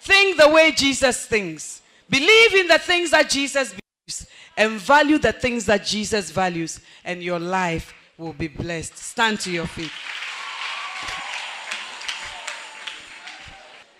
Think 0.00 0.38
the 0.38 0.48
way 0.48 0.72
Jesus 0.72 1.26
thinks. 1.26 1.80
Believe 2.10 2.54
in 2.54 2.68
the 2.68 2.78
things 2.78 3.10
that 3.10 3.30
Jesus 3.30 3.70
believes 3.70 4.26
and 4.56 4.72
value 4.72 5.18
the 5.18 5.32
things 5.32 5.66
that 5.66 5.84
Jesus 5.84 6.30
values, 6.30 6.80
and 7.04 7.22
your 7.22 7.40
life 7.40 7.94
will 8.16 8.32
be 8.32 8.48
blessed. 8.48 8.96
Stand 8.96 9.40
to 9.40 9.50
your 9.50 9.66
feet. 9.66 9.90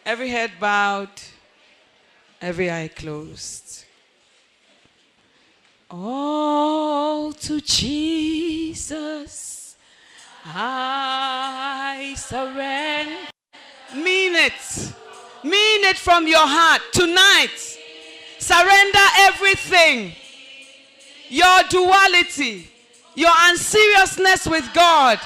Every 0.06 0.28
head 0.28 0.52
bowed, 0.60 1.08
every 2.40 2.70
eye 2.70 2.90
closed. 2.94 3.84
All 5.90 7.32
to 7.32 7.60
Jesus 7.60 9.53
I 10.46 12.14
surrender. 12.16 13.16
Mean 13.94 14.34
it. 14.34 14.92
Mean 15.42 15.84
it 15.84 15.96
from 15.96 16.26
your 16.26 16.46
heart 16.46 16.82
tonight. 16.92 17.78
Surrender 18.38 19.06
everything. 19.20 20.12
Your 21.28 21.62
duality, 21.70 22.68
your 23.14 23.32
unseriousness 23.34 24.46
with 24.46 24.68
God, 24.74 25.18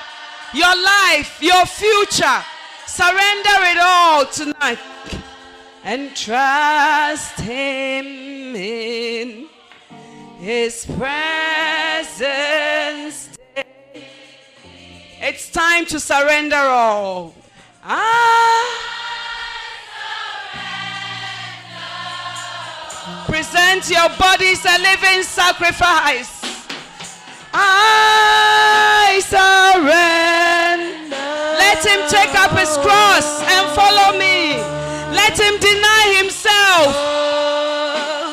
your 0.54 0.74
life, 0.82 1.38
your 1.42 1.66
future. 1.66 2.44
Surrender 2.86 3.58
it 3.72 3.78
all 3.80 4.24
tonight 4.26 4.78
and 5.82 6.14
trust 6.14 7.40
Him 7.40 8.54
in 8.54 9.48
His 10.38 10.86
presence. 10.96 12.18
It's 15.20 15.50
time 15.50 15.84
to 15.86 15.98
surrender 15.98 16.54
all. 16.56 17.34
Ah. 17.82 18.84
Present 23.26 23.90
your 23.90 24.08
bodies 24.16 24.64
a 24.64 24.78
living 24.78 25.24
sacrifice. 25.24 26.38
I 27.52 29.18
surrender. 29.26 31.16
Let 31.58 31.82
him 31.82 32.06
take 32.08 32.34
up 32.38 32.52
his 32.56 32.70
cross 32.78 33.42
and 33.42 33.66
follow 33.74 34.16
me. 34.16 34.54
Let 35.10 35.34
him 35.34 35.58
deny 35.58 36.14
himself. 36.22 36.94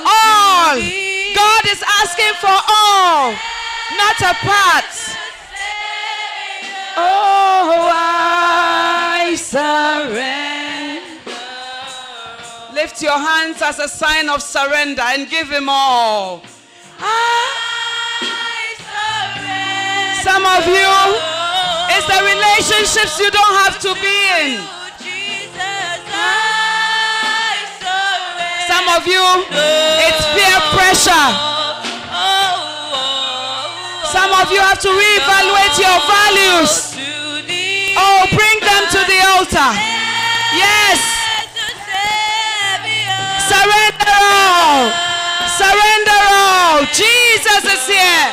All. 0.05 0.77
God 1.33 1.65
is 1.65 1.81
asking 2.01 2.33
for 2.39 2.53
all, 2.53 3.33
not 3.97 4.21
a 4.21 4.33
part. 4.45 5.24
Oh, 6.97 7.89
I 7.91 9.35
surrender. 9.35 11.01
Lift 12.73 13.01
your 13.01 13.17
hands 13.17 13.61
as 13.61 13.79
a 13.79 13.87
sign 13.87 14.29
of 14.29 14.41
surrender 14.41 15.01
and 15.01 15.29
give 15.29 15.49
Him 15.49 15.67
all. 15.69 16.41
Some 20.23 20.45
of 20.45 20.67
you, 20.67 20.91
it's 21.95 22.07
the 22.07 22.21
relationships 22.23 23.19
you 23.19 23.29
don't 23.31 23.55
have 23.63 23.79
to 23.79 23.93
be 23.95 24.17
in. 24.41 24.59
Some 28.67 28.87
of 28.89 29.07
you, 29.07 29.23
it's 30.03 30.25
peer 30.33 30.59
pressure. 30.73 31.54
Some 34.11 34.31
of 34.31 34.51
you 34.51 34.59
have 34.59 34.79
to 34.79 34.89
reevaluate 34.89 35.75
your 35.81 35.97
values. 36.05 36.93
Oh, 37.97 38.27
bring 38.29 38.57
them 38.61 38.83
to 38.91 38.99
the 39.07 39.19
altar. 39.33 39.71
Yes. 40.55 40.99
Surrender 43.49 44.13
all. 44.13 44.91
Surrender 45.57 46.19
all. 46.31 46.85
Jesus 46.93 47.63
is 47.65 47.83
here. 47.87 48.27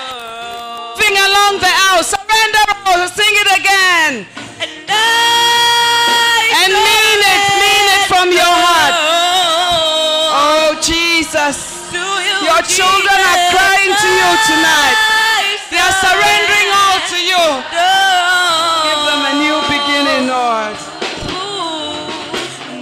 Sing 0.99 1.17
along 1.17 1.59
the 1.61 1.73
aisle. 1.73 2.03
Surrender 2.05 2.65
all. 2.87 3.09
Sing 3.09 3.33
it 3.33 3.49
again. 3.59 4.27
And 6.53 6.73
mean 6.73 7.21
it. 7.33 7.43
Mean 7.59 7.87
it 7.97 8.05
from 8.09 8.29
your 8.31 8.55
heart. 8.67 8.95
Oh, 10.35 10.79
Jesus. 10.83 11.91
Your 11.93 12.63
children 12.67 13.19
are 13.19 13.41
crying 13.55 13.95
to 13.95 14.09
you 14.09 14.31
tonight. 14.47 15.12
Are 15.83 15.95
surrendering 16.07 16.69
all 16.81 16.99
to 17.13 17.19
you. 17.31 17.45
Give 18.87 19.01
them 19.09 19.23
a 19.31 19.33
new 19.43 19.57
beginning, 19.67 20.23
Lord. 20.31 20.77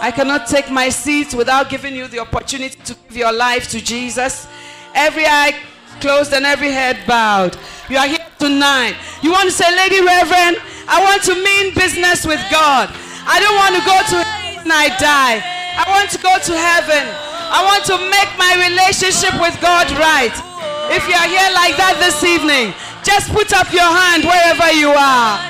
I 0.01 0.11
cannot 0.15 0.47
take 0.47 0.71
my 0.71 0.89
seat 0.89 1.35
without 1.35 1.69
giving 1.69 1.95
you 1.95 2.09
the 2.09 2.21
opportunity 2.21 2.79
to 2.85 2.95
give 3.09 3.17
your 3.19 3.33
life 3.33 3.69
to 3.71 3.81
Jesus. 3.83 4.47
Every 4.95 5.27
eye 5.27 5.55
closed 6.01 6.33
and 6.33 6.47
every 6.47 6.71
head 6.71 6.99
bowed. 7.07 7.57
You 7.89 7.97
are 7.99 8.07
here 8.07 8.24
tonight. 8.45 8.93
You 9.25 9.33
want 9.33 9.49
to 9.49 9.55
say, 9.57 9.65
Lady 9.73 10.05
Reverend, 10.05 10.61
I 10.85 11.01
want 11.01 11.25
to 11.25 11.33
mean 11.33 11.73
business 11.73 12.29
with 12.29 12.45
God. 12.53 12.93
I 13.25 13.41
don't 13.41 13.57
want 13.57 13.73
to 13.73 13.83
go 13.89 13.97
to 14.13 14.17
heaven 14.21 14.69
I 14.69 14.93
die. 15.01 15.41
I 15.81 15.89
want 15.89 16.13
to 16.13 16.21
go 16.21 16.29
to 16.29 16.53
heaven. 16.53 17.09
I 17.49 17.65
want 17.65 17.89
to 17.89 17.97
make 18.13 18.29
my 18.37 18.53
relationship 18.69 19.33
with 19.41 19.57
God 19.65 19.89
right. 19.97 20.35
If 20.93 21.09
you 21.09 21.17
are 21.17 21.25
here 21.25 21.49
like 21.57 21.81
that 21.81 21.97
this 22.05 22.21
evening, 22.21 22.77
just 23.01 23.33
put 23.33 23.49
up 23.57 23.73
your 23.73 23.89
hand 23.89 24.29
wherever 24.29 24.69
you 24.77 24.93
are 24.93 25.41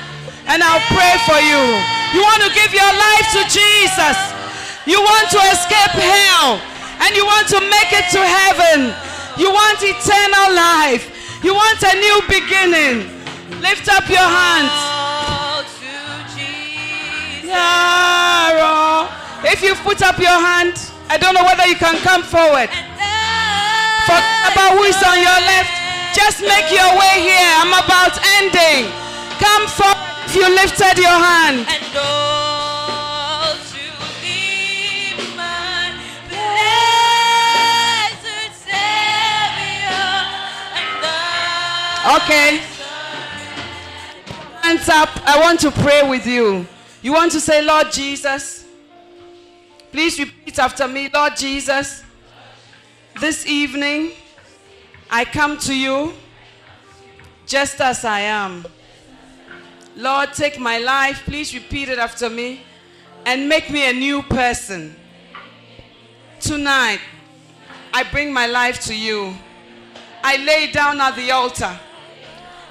and 0.47 0.63
I'll 0.63 0.87
pray 0.95 1.19
for 1.27 1.39
you. 1.43 1.63
You 2.15 2.23
want 2.23 2.47
to 2.47 2.51
give 2.55 2.71
your 2.71 2.95
life 2.95 3.27
to 3.35 3.43
Jesus. 3.51 4.17
You 4.87 5.03
want 5.03 5.35
to 5.35 5.41
escape 5.51 5.99
hell 5.99 6.63
and 7.03 7.11
you 7.19 7.27
want 7.27 7.51
to 7.51 7.59
make 7.59 7.91
it 7.91 8.07
to 8.15 8.23
heaven. 8.23 8.95
You 9.35 9.51
want 9.51 9.83
eternal 9.83 10.55
life. 10.55 11.14
You 11.45 11.53
want 11.53 11.77
a 11.83 11.93
new 12.01 12.19
beginning. 12.25 13.05
Lift 13.61 13.87
up 13.93 14.09
your 14.09 14.25
hands. 14.25 14.73
If 19.45 19.63
you 19.63 19.75
put 19.85 20.01
up 20.01 20.19
your 20.19 20.41
hand, 20.41 20.73
I 21.11 21.19
don't 21.19 21.35
know 21.35 21.45
whether 21.45 21.67
you 21.67 21.77
can 21.77 22.01
come 22.01 22.23
forward. 22.23 22.71
Forget 24.09 24.57
about 24.57 24.73
who 24.73 24.89
is 24.89 24.97
on 25.05 25.21
your 25.21 25.41
left. 25.45 25.69
Just 26.17 26.41
make 26.41 26.73
your 26.73 26.91
way 26.97 27.21
here. 27.29 27.53
I'm 27.61 27.77
about 27.77 28.17
ending. 28.41 28.89
Come 29.37 29.69
forward 29.69 30.01
if 30.25 30.35
you 30.35 30.49
lifted 30.49 30.97
your 30.97 31.13
hand. 31.13 31.69
Okay. 42.05 42.59
Hands 44.61 44.89
up. 44.91 45.09
I 45.27 45.41
want 45.41 45.59
to 45.61 45.71
pray 45.71 46.07
with 46.07 46.27
you. 46.27 46.67
You 47.01 47.15
want 47.15 47.33
to 47.33 47.41
say, 47.41 47.63
Lord 47.63 47.91
Jesus? 47.91 48.67
Please 49.91 50.19
repeat 50.19 50.59
after 50.59 50.87
me, 50.87 51.09
Lord 51.09 51.35
Jesus. 51.35 52.05
This 53.19 53.47
evening, 53.47 54.13
I 55.11 55.25
come 55.25 55.57
to 55.61 55.75
you 55.75 56.13
just 57.47 57.81
as 57.81 58.05
I 58.05 58.21
am. 58.21 58.67
Lord, 59.97 60.35
take 60.35 60.61
my 60.61 60.77
life. 60.77 61.23
Please 61.25 61.55
repeat 61.55 61.89
it 61.89 61.99
after 61.99 62.29
me 62.29 62.61
and 63.25 63.49
make 63.49 63.71
me 63.71 63.89
a 63.89 63.95
new 63.95 64.21
person. 64.21 64.95
Tonight, 66.39 67.01
I 67.95 68.03
bring 68.03 68.31
my 68.31 68.47
life 68.47 68.79
to 68.81 68.95
you. 68.95 69.35
I 70.23 70.37
lay 70.45 70.71
down 70.71 71.01
at 71.01 71.17
the 71.17 71.31
altar 71.31 71.81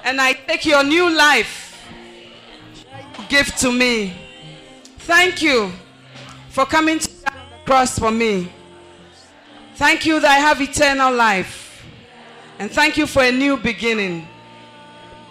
and 0.04 0.20
I 0.20 0.34
take 0.34 0.66
your 0.66 0.84
new 0.84 1.10
life 1.10 1.64
give 3.28 3.54
to 3.56 3.72
me. 3.72 4.12
Thank 4.98 5.42
you 5.42 5.72
for 6.50 6.64
coming 6.64 6.98
to 6.98 7.08
the 7.08 7.32
cross 7.64 7.98
for 7.98 8.10
me. 8.10 8.52
Thank 9.74 10.06
you 10.06 10.20
that 10.20 10.30
I 10.30 10.38
have 10.38 10.60
eternal 10.60 11.12
life. 11.12 11.84
And 12.58 12.70
thank 12.70 12.96
you 12.96 13.06
for 13.06 13.22
a 13.22 13.32
new 13.32 13.56
beginning. 13.56 14.28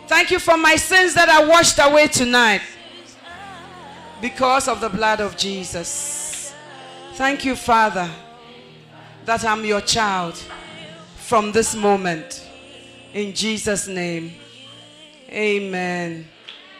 Thank 0.08 0.32
you 0.32 0.40
for 0.40 0.58
my 0.58 0.76
sins 0.76 1.14
that 1.14 1.30
are 1.30 1.48
washed 1.48 1.80
away 1.80 2.08
tonight 2.08 2.62
because 4.20 4.68
of 4.68 4.82
the 4.82 4.90
blood 4.90 5.22
of 5.22 5.38
Jesus. 5.38 6.54
Thank 7.14 7.46
you, 7.46 7.56
Father, 7.56 8.10
that 9.26 9.46
I'm 9.46 9.64
your 9.64 9.82
child 9.82 10.36
from 11.16 11.52
this 11.52 11.74
moment. 11.74 12.50
In 13.14 13.34
Jesus' 13.34 13.88
name, 13.88 14.34
Amen. 15.34 16.28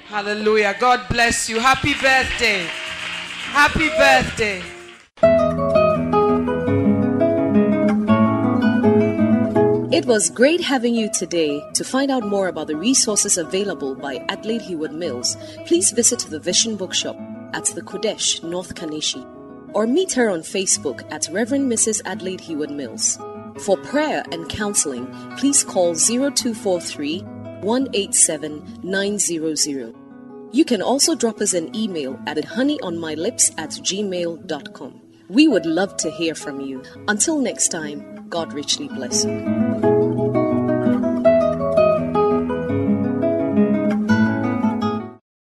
Hallelujah. 0.06 0.76
God 0.80 1.02
bless 1.10 1.50
you. 1.50 1.60
Happy 1.60 1.94
birthday. 1.94 2.68
Happy 3.50 3.90
birthday. 3.90 4.62
It 9.92 10.06
was 10.06 10.30
great 10.30 10.62
having 10.62 10.94
you 10.94 11.10
today. 11.12 11.64
To 11.74 11.84
find 11.84 12.12
out 12.12 12.28
more 12.28 12.48
about 12.48 12.68
the 12.68 12.76
resources 12.76 13.38
available 13.38 13.96
by 13.96 14.24
Adelaide 14.30 14.62
Heward 14.62 14.94
Mills, 14.94 15.36
please 15.66 15.92
visit 15.92 16.20
the 16.20 16.40
Vision 16.40 16.76
Bookshop 16.76 17.16
at 17.54 17.66
the 17.66 17.82
Qodesh, 17.82 18.44
North 18.44 18.76
Kaneshie, 18.76 19.26
or 19.74 19.88
meet 19.88 20.12
her 20.14 20.30
on 20.30 20.42
Facebook 20.42 21.12
at 21.12 21.28
Reverend 21.32 21.72
Mrs. 21.72 22.02
Adelaide 22.06 22.42
Heward 22.42 22.72
Mills. 22.72 23.18
For 23.60 23.78
prayer 23.78 24.24
and 24.32 24.50
counseling, 24.50 25.08
please 25.38 25.64
call 25.64 25.96
0243 25.96 27.24
187 27.64 28.80
900. 28.84 29.96
You 30.52 30.66
can 30.66 30.82
also 30.82 31.16
drop 31.16 31.42
us 31.42 31.54
an 31.54 31.76
email 31.76 32.20
at 32.28 32.38
honeyonmylips 32.38 33.54
at 33.58 33.72
gmail.com. 33.72 35.02
We 35.30 35.48
would 35.48 35.66
love 35.66 35.98
to 35.98 36.12
hear 36.12 36.36
from 36.36 36.62
you. 36.62 36.84
Until 37.08 37.40
next 37.40 37.70
time, 37.70 38.28
God 38.30 38.54
richly 38.54 38.88
bless 38.88 39.26
you. 39.26 39.93